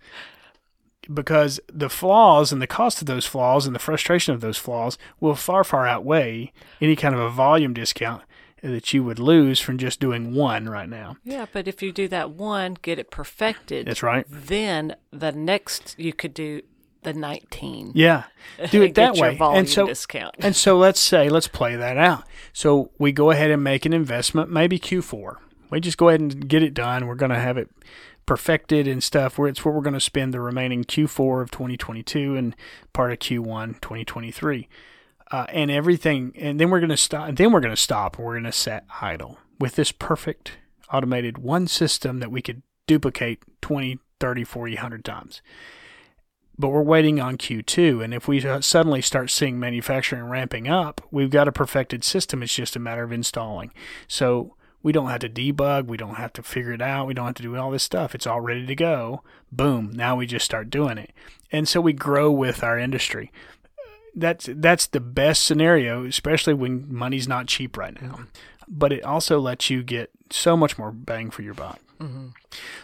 because 1.13 1.59
the 1.71 1.89
flaws 1.89 2.51
and 2.51 2.61
the 2.61 2.67
cost 2.67 3.01
of 3.01 3.05
those 3.07 3.25
flaws 3.25 3.65
and 3.65 3.73
the 3.75 3.79
frustration 3.79 4.33
of 4.33 4.41
those 4.41 4.57
flaws 4.57 4.97
will 5.19 5.35
far 5.35 5.63
far 5.63 5.87
outweigh 5.87 6.51
any 6.81 6.95
kind 6.95 7.15
of 7.15 7.21
a 7.21 7.29
volume 7.29 7.73
discount 7.73 8.21
that 8.63 8.93
you 8.93 9.03
would 9.03 9.19
lose 9.19 9.59
from 9.59 9.77
just 9.77 9.99
doing 9.99 10.33
one 10.33 10.67
right 10.67 10.89
now 10.89 11.15
Yeah, 11.23 11.45
but 11.51 11.67
if 11.67 11.81
you 11.81 11.91
do 11.91 12.07
that 12.09 12.31
one, 12.31 12.77
get 12.81 12.99
it 12.99 13.11
perfected. 13.11 13.87
that's 13.87 14.03
right 14.03 14.25
Then 14.29 14.95
the 15.11 15.31
next 15.31 15.95
you 15.97 16.13
could 16.13 16.33
do 16.33 16.61
the 17.03 17.13
19. 17.13 17.91
yeah 17.95 18.23
do 18.71 18.81
it 18.81 18.95
that 18.95 19.15
way 19.15 19.37
and 19.39 19.69
so 19.69 19.85
discount. 19.87 20.35
And 20.39 20.55
so 20.55 20.77
let's 20.77 20.99
say, 20.99 21.29
let's 21.29 21.47
play 21.47 21.75
that 21.75 21.97
out. 21.97 22.23
So 22.51 22.91
we 22.97 23.11
go 23.11 23.31
ahead 23.31 23.51
and 23.51 23.63
make 23.63 23.85
an 23.85 23.93
investment, 23.93 24.49
maybe 24.49 24.79
Q4. 24.79 25.35
We 25.69 25.79
just 25.79 25.97
go 25.97 26.09
ahead 26.09 26.21
and 26.21 26.47
get 26.49 26.63
it 26.63 26.73
done. 26.73 27.07
We're 27.07 27.15
going 27.15 27.31
to 27.31 27.39
have 27.39 27.57
it 27.57 27.69
perfected 28.25 28.87
and 28.87 29.03
stuff. 29.03 29.37
Where 29.37 29.47
it's 29.47 29.63
where 29.63 29.73
we're 29.73 29.81
going 29.81 29.93
to 29.93 29.99
spend 29.99 30.33
the 30.33 30.39
remaining 30.41 30.83
Q4 30.83 31.41
of 31.41 31.51
2022 31.51 32.35
and 32.35 32.55
part 32.93 33.11
of 33.11 33.19
Q1 33.19 33.79
2023, 33.81 34.67
uh, 35.31 35.45
and 35.49 35.69
everything. 35.71 36.33
And 36.35 36.59
then 36.59 36.69
we're 36.69 36.79
going 36.79 36.89
to 36.89 36.97
stop. 36.97 37.27
And 37.29 37.37
then 37.37 37.51
we're 37.51 37.59
going 37.59 37.75
to 37.75 37.81
stop. 37.81 38.17
We're 38.17 38.33
going 38.33 38.43
to 38.43 38.51
set 38.51 38.85
idle 39.01 39.37
with 39.59 39.75
this 39.75 39.91
perfect 39.91 40.53
automated 40.91 41.37
one 41.37 41.67
system 41.67 42.19
that 42.19 42.31
we 42.31 42.41
could 42.41 42.61
duplicate 42.85 43.43
20, 43.61 43.99
30, 44.19 44.43
40, 44.43 44.73
100 44.75 45.03
times. 45.05 45.41
but 46.57 46.69
we're 46.69 46.81
waiting 46.81 47.19
on 47.19 47.37
Q2. 47.37 48.03
And 48.03 48.13
if 48.13 48.27
we 48.27 48.39
suddenly 48.61 49.01
start 49.01 49.29
seeing 49.29 49.59
manufacturing 49.59 50.23
ramping 50.23 50.67
up, 50.67 51.01
we've 51.11 51.29
got 51.29 51.47
a 51.47 51.51
perfected 51.51 52.03
system. 52.03 52.41
It's 52.41 52.55
just 52.55 52.75
a 52.75 52.79
matter 52.79 53.03
of 53.03 53.11
installing. 53.11 53.71
So 54.07 54.55
we 54.81 54.91
don't 54.91 55.09
have 55.09 55.19
to 55.19 55.29
debug. 55.29 55.85
We 55.87 55.97
don't 55.97 56.15
have 56.15 56.33
to 56.33 56.43
figure 56.43 56.71
it 56.71 56.81
out. 56.81 57.07
We 57.07 57.13
don't 57.13 57.25
have 57.25 57.35
to 57.35 57.43
do 57.43 57.55
all 57.57 57.71
this 57.71 57.83
stuff. 57.83 58.15
It's 58.15 58.25
all 58.25 58.41
ready 58.41 58.65
to 58.65 58.75
go. 58.75 59.21
Boom. 59.51 59.91
Now 59.93 60.15
we 60.15 60.25
just 60.25 60.45
start 60.45 60.69
doing 60.69 60.97
it. 60.97 61.11
And 61.51 61.67
so 61.67 61.79
we 61.79 61.93
grow 61.93 62.31
with 62.31 62.63
our 62.63 62.79
industry. 62.79 63.31
That's 64.17 64.49
that's 64.51 64.87
the 64.87 64.99
best 64.99 65.43
scenario, 65.43 66.03
especially 66.05 66.55
when 66.55 66.91
money's 66.93 67.27
not 67.27 67.47
cheap 67.47 67.77
right 67.77 67.99
now. 68.01 68.21
But 68.67 68.91
it 68.91 69.03
also 69.03 69.39
lets 69.39 69.69
you 69.69 69.83
get 69.83 70.09
so 70.29 70.57
much 70.57 70.77
more 70.77 70.91
bang 70.91 71.29
for 71.29 71.43
your 71.43 71.53
buck. 71.53 71.79
Mm-hmm. 72.01 72.27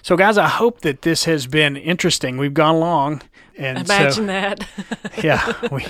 So, 0.01 0.15
guys, 0.15 0.37
I 0.37 0.47
hope 0.47 0.81
that 0.81 1.01
this 1.01 1.25
has 1.25 1.47
been 1.47 1.75
interesting. 1.75 2.37
We've 2.37 2.53
gone 2.53 2.79
long, 2.79 3.21
and 3.57 3.79
imagine 3.79 4.11
so, 4.11 4.25
that. 4.25 4.67
yeah, 5.23 5.53
we 5.71 5.85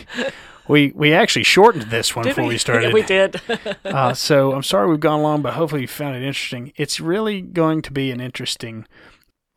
we 0.67 0.91
we 0.95 1.13
actually 1.13 1.43
shortened 1.43 1.83
this 1.83 2.15
one 2.15 2.23
Did 2.23 2.31
before 2.31 2.45
we? 2.45 2.55
we 2.55 2.57
started. 2.57 2.87
Yeah, 2.87 2.93
we 2.93 3.03
did. 3.03 3.41
uh, 3.85 4.13
so 4.13 4.53
I'm 4.53 4.63
sorry 4.63 4.89
we've 4.89 4.99
gone 4.99 5.21
long, 5.21 5.41
but 5.41 5.53
hopefully 5.53 5.81
you 5.81 5.87
found 5.87 6.15
it 6.15 6.23
interesting. 6.23 6.73
It's 6.75 6.99
really 6.99 7.41
going 7.41 7.81
to 7.83 7.91
be 7.91 8.11
an 8.11 8.19
interesting 8.19 8.87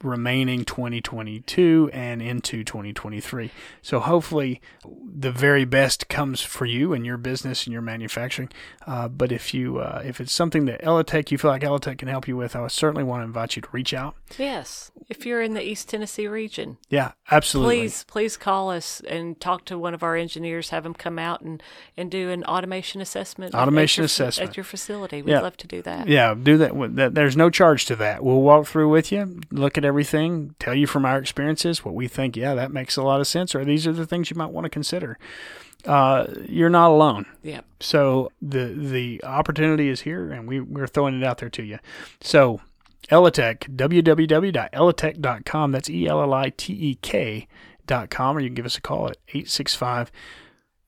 remaining 0.02 0.64
2022 0.64 1.90
and 1.92 2.20
into 2.20 2.62
2023. 2.62 3.50
So 3.82 4.00
hopefully 4.00 4.60
the 4.84 5.30
very 5.32 5.64
best 5.64 6.08
comes 6.08 6.42
for 6.42 6.66
you 6.66 6.92
and 6.92 7.06
your 7.06 7.16
business 7.16 7.64
and 7.64 7.72
your 7.72 7.82
manufacturing. 7.82 8.50
Uh, 8.86 9.08
but 9.08 9.32
if 9.32 9.54
you 9.54 9.78
uh, 9.78 10.02
if 10.04 10.20
it's 10.20 10.32
something 10.32 10.66
that 10.66 10.82
Ellitek 10.82 11.30
you 11.30 11.38
feel 11.38 11.50
like 11.50 11.62
Ellitek 11.62 11.98
can 11.98 12.08
help 12.08 12.28
you 12.28 12.36
with, 12.36 12.54
I 12.54 12.60
would 12.60 12.72
certainly 12.72 13.04
want 13.04 13.20
to 13.22 13.24
invite 13.24 13.56
you 13.56 13.62
to 13.62 13.68
reach 13.72 13.94
out. 13.94 14.14
yes, 14.38 14.90
if 15.08 15.24
you're 15.24 15.40
in 15.42 15.54
the 15.54 15.62
East 15.66 15.88
Tennessee 15.88 16.26
region, 16.28 16.76
Yeah, 16.90 17.12
absolutely. 17.30 17.76
please 17.80 18.04
please 18.04 18.36
call 18.36 18.70
us 18.70 19.00
and 19.08 19.40
talk 19.40 19.64
to 19.66 19.78
one 19.78 19.94
of 19.94 20.02
our 20.02 20.14
engineers. 20.16 20.70
Have 20.70 20.82
them 20.82 20.94
come 20.94 21.18
out 21.18 21.40
and 21.40 21.62
and 21.96 22.10
do 22.10 22.30
an 22.30 22.44
automation 22.44 23.00
assessment. 23.00 23.54
at- 23.54 23.60
Automation 23.62 24.02
at 24.02 24.04
your, 24.04 24.26
assessment. 24.26 24.50
at 24.50 24.56
your 24.58 24.64
facility. 24.64 25.22
We'd 25.22 25.32
Yeah. 25.32 25.40
love 25.40 25.56
to 25.58 25.66
do 25.66 25.80
that. 25.82 26.06
Yeah, 26.08 26.34
do 26.34 26.58
that. 26.58 27.14
There's 27.14 27.36
no 27.36 27.48
charge 27.48 27.86
to 27.86 27.96
that. 27.96 28.22
We'll 28.22 28.42
walk 28.42 28.66
through 28.66 28.90
with 28.90 29.10
you, 29.10 29.40
look 29.50 29.78
at 29.78 29.85
everything, 29.86 30.54
tell 30.58 30.74
you 30.74 30.86
from 30.86 31.04
our 31.06 31.18
experiences 31.18 31.84
what 31.84 31.94
we 31.94 32.08
think. 32.08 32.36
Yeah, 32.36 32.54
that 32.54 32.70
makes 32.70 32.96
a 32.96 33.02
lot 33.02 33.20
of 33.20 33.26
sense, 33.26 33.54
or 33.54 33.64
these 33.64 33.86
are 33.86 33.92
the 33.92 34.06
things 34.06 34.30
you 34.30 34.36
might 34.36 34.50
want 34.50 34.64
to 34.64 34.70
consider. 34.70 35.18
Uh, 35.84 36.26
you're 36.46 36.70
not 36.70 36.90
alone. 36.90 37.26
Yeah. 37.42 37.60
So 37.80 38.30
the 38.42 38.66
the 38.66 39.22
opportunity 39.24 39.88
is 39.88 40.02
here, 40.02 40.30
and 40.30 40.48
we 40.48 40.60
we're 40.60 40.86
throwing 40.86 41.18
it 41.18 41.24
out 41.24 41.38
there 41.38 41.50
to 41.50 41.62
you. 41.62 41.78
So 42.20 42.60
Ellitek, 43.10 43.76
www.ellitek.com. 43.76 45.72
That's 45.72 45.90
E 45.90 46.06
L 46.08 46.22
L 46.22 46.34
I 46.34 46.50
T 46.50 46.72
E 46.72 46.98
K 47.02 47.46
dot 47.86 48.10
com, 48.10 48.36
or 48.36 48.40
you 48.40 48.48
can 48.48 48.54
give 48.54 48.66
us 48.66 48.76
a 48.76 48.80
call 48.80 49.06
at 49.06 49.16
865 49.28 50.10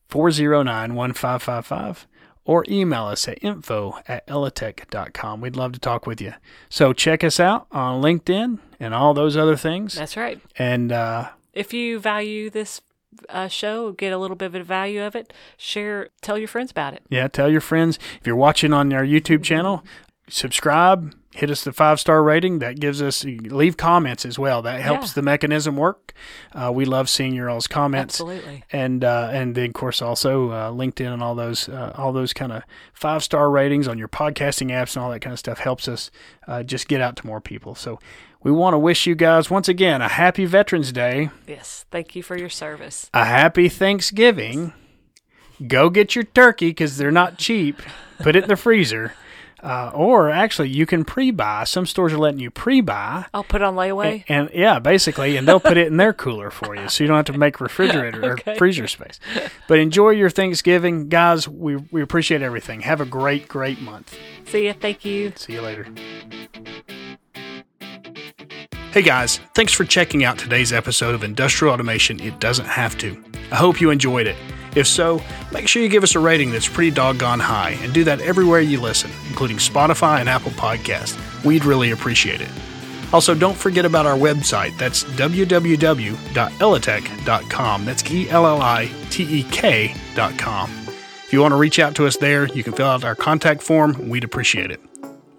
409 0.08 0.94
1555 0.94 2.08
or 2.48 2.64
email 2.66 3.04
us 3.04 3.28
at 3.28 3.44
info 3.44 3.98
at 4.08 4.26
ellitek.com. 4.26 5.40
We'd 5.42 5.54
love 5.54 5.72
to 5.72 5.78
talk 5.78 6.06
with 6.06 6.18
you. 6.18 6.32
So 6.70 6.92
check 6.94 7.22
us 7.22 7.38
out 7.38 7.66
on 7.70 8.02
LinkedIn 8.02 8.58
and 8.80 8.94
all 8.94 9.12
those 9.12 9.36
other 9.36 9.54
things. 9.54 9.94
That's 9.94 10.16
right. 10.16 10.40
And 10.58 10.90
uh, 10.90 11.28
If 11.52 11.74
you 11.74 11.98
value 12.00 12.48
this 12.48 12.80
uh, 13.28 13.48
show, 13.48 13.92
get 13.92 14.14
a 14.14 14.18
little 14.18 14.36
bit 14.36 14.46
of 14.46 14.54
a 14.54 14.64
value 14.64 15.02
of 15.02 15.14
it, 15.14 15.32
share, 15.58 16.08
tell 16.22 16.38
your 16.38 16.48
friends 16.48 16.70
about 16.70 16.94
it. 16.94 17.02
yeah, 17.10 17.28
tell 17.28 17.50
your 17.50 17.60
friends. 17.60 17.98
If 18.18 18.26
you're 18.26 18.34
watching 18.36 18.72
on 18.72 18.92
our 18.94 19.04
YouTube 19.04 19.42
channel, 19.44 19.84
subscribe, 20.28 21.14
hit 21.34 21.50
us 21.50 21.62
the 21.64 21.72
five 21.72 22.00
star 22.00 22.22
rating. 22.22 22.58
That 22.60 22.80
gives 22.80 23.00
us, 23.02 23.24
leave 23.24 23.76
comments 23.76 24.24
as 24.24 24.38
well. 24.38 24.62
That 24.62 24.80
helps 24.80 25.08
Yeah. 25.08 25.12
the 25.16 25.22
mechanism 25.22 25.76
work. 25.76 26.12
Uh, 26.52 26.70
we 26.74 26.84
love 26.84 27.08
seeing 27.08 27.34
your 27.34 27.48
all's 27.50 27.66
comments. 27.66 28.14
Absolutely. 28.20 28.64
and 28.72 29.04
uh, 29.04 29.30
and 29.32 29.54
then 29.54 29.66
of 29.66 29.72
course 29.74 30.02
also 30.02 30.50
uh, 30.50 30.70
LinkedIn 30.70 31.12
and 31.12 31.22
all 31.22 31.34
those 31.34 31.68
uh, 31.68 31.92
all 31.96 32.12
those 32.12 32.32
kind 32.32 32.52
of 32.52 32.62
five 32.92 33.22
star 33.22 33.50
ratings 33.50 33.86
on 33.88 33.98
your 33.98 34.08
podcasting 34.08 34.68
apps 34.70 34.96
and 34.96 35.04
all 35.04 35.10
that 35.10 35.20
kind 35.20 35.32
of 35.32 35.38
stuff 35.38 35.58
helps 35.58 35.86
us 35.88 36.10
uh, 36.46 36.62
just 36.62 36.88
get 36.88 37.00
out 37.00 37.16
to 37.16 37.26
more 37.26 37.40
people. 37.40 37.74
So 37.74 37.98
we 38.42 38.50
want 38.52 38.74
to 38.74 38.78
wish 38.78 39.06
you 39.06 39.14
guys 39.14 39.50
once 39.50 39.68
again 39.68 40.00
a 40.02 40.08
happy 40.08 40.44
Veterans 40.44 40.92
Day, 40.92 41.30
Yes. 41.46 41.84
Thank 41.90 42.14
you 42.16 42.22
for 42.22 42.36
your 42.36 42.48
service. 42.50 43.10
a 43.14 43.24
happy 43.24 43.68
Thanksgiving. 43.68 44.72
Go 45.66 45.90
get 45.90 46.14
your 46.14 46.22
turkey 46.24 46.68
because 46.70 46.98
they're 46.98 47.10
not 47.10 47.36
cheap. 47.36 47.82
Put 48.20 48.36
it 48.36 48.44
in 48.44 48.48
the 48.48 48.56
freezer. 48.56 49.12
Uh, 49.62 49.90
or 49.94 50.30
actually, 50.30 50.68
you 50.68 50.86
can 50.86 51.04
pre-buy. 51.04 51.64
Some 51.64 51.84
stores 51.86 52.12
are 52.12 52.18
letting 52.18 52.40
you 52.40 52.50
pre-buy, 52.50 53.26
I'll 53.34 53.42
put 53.44 53.60
on 53.62 53.74
layaway. 53.74 54.24
and 54.28 54.48
yeah, 54.54 54.78
basically, 54.78 55.36
and 55.36 55.48
they'll 55.48 55.58
put 55.60 55.76
it 55.76 55.88
in 55.88 55.96
their 55.96 56.12
cooler 56.12 56.50
for 56.50 56.76
you, 56.76 56.88
so 56.88 57.02
you 57.02 57.08
don't 57.08 57.16
have 57.16 57.34
to 57.34 57.38
make 57.38 57.60
refrigerator 57.60 58.24
Okay. 58.34 58.52
or 58.52 58.56
freezer 58.56 58.86
space. 58.86 59.18
But 59.66 59.78
enjoy 59.80 60.10
your 60.10 60.30
Thanksgiving, 60.30 61.08
guys. 61.08 61.48
We 61.48 61.76
we 61.90 62.02
appreciate 62.02 62.40
everything. 62.42 62.82
Have 62.82 63.00
a 63.00 63.04
great 63.06 63.48
great 63.48 63.80
month. 63.80 64.16
See 64.46 64.66
ya. 64.66 64.74
Thank 64.78 65.04
you. 65.04 65.32
See 65.36 65.54
you 65.54 65.60
later. 65.62 65.86
Hey 68.92 69.02
guys, 69.02 69.38
thanks 69.54 69.72
for 69.72 69.84
checking 69.84 70.24
out 70.24 70.38
today's 70.38 70.72
episode 70.72 71.14
of 71.14 71.22
Industrial 71.22 71.72
Automation. 71.74 72.18
It 72.20 72.40
doesn't 72.40 72.64
have 72.64 72.96
to. 72.98 73.22
I 73.52 73.56
hope 73.56 73.80
you 73.80 73.90
enjoyed 73.90 74.26
it. 74.26 74.36
If 74.74 74.86
so, 74.86 75.22
make 75.52 75.68
sure 75.68 75.82
you 75.82 75.88
give 75.88 76.02
us 76.02 76.14
a 76.14 76.20
rating 76.20 76.50
that's 76.50 76.68
pretty 76.68 76.90
doggone 76.90 77.40
high 77.40 77.78
and 77.82 77.92
do 77.92 78.04
that 78.04 78.20
everywhere 78.20 78.60
you 78.60 78.80
listen, 78.80 79.10
including 79.28 79.58
Spotify 79.58 80.20
and 80.20 80.28
Apple 80.28 80.52
Podcasts. 80.52 81.18
We'd 81.44 81.64
really 81.64 81.90
appreciate 81.90 82.40
it. 82.40 82.50
Also, 83.12 83.34
don't 83.34 83.56
forget 83.56 83.84
about 83.84 84.06
our 84.06 84.16
website. 84.16 84.76
That's 84.76 85.04
www.ellitek.com. 85.04 87.84
That's 87.84 88.10
E 88.10 88.30
L 88.30 88.46
L 88.46 88.60
I 88.60 88.90
T 89.10 89.24
E 89.24 89.42
K.com. 89.44 90.70
If 91.24 91.32
you 91.32 91.40
want 91.40 91.52
to 91.52 91.56
reach 91.56 91.78
out 91.78 91.94
to 91.96 92.06
us 92.06 92.16
there, 92.16 92.46
you 92.48 92.62
can 92.62 92.74
fill 92.74 92.86
out 92.86 93.04
our 93.04 93.14
contact 93.14 93.62
form. 93.62 94.08
We'd 94.08 94.24
appreciate 94.24 94.70
it. 94.70 94.80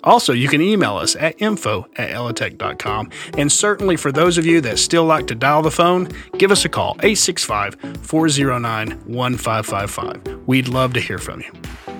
Also, 0.03 0.33
you 0.33 0.47
can 0.47 0.61
email 0.61 0.97
us 0.97 1.15
at 1.15 1.41
info 1.41 1.85
at 1.95 2.09
ellitek.com. 2.11 3.09
And 3.37 3.51
certainly 3.51 3.95
for 3.95 4.11
those 4.11 4.37
of 4.37 4.45
you 4.45 4.61
that 4.61 4.79
still 4.79 5.05
like 5.05 5.27
to 5.27 5.35
dial 5.35 5.61
the 5.61 5.71
phone, 5.71 6.09
give 6.37 6.51
us 6.51 6.65
a 6.65 6.69
call 6.69 6.91
865 7.01 7.75
409 8.01 8.89
1555. 9.05 10.47
We'd 10.47 10.67
love 10.67 10.93
to 10.93 10.99
hear 10.99 11.17
from 11.17 11.41
you. 11.41 11.98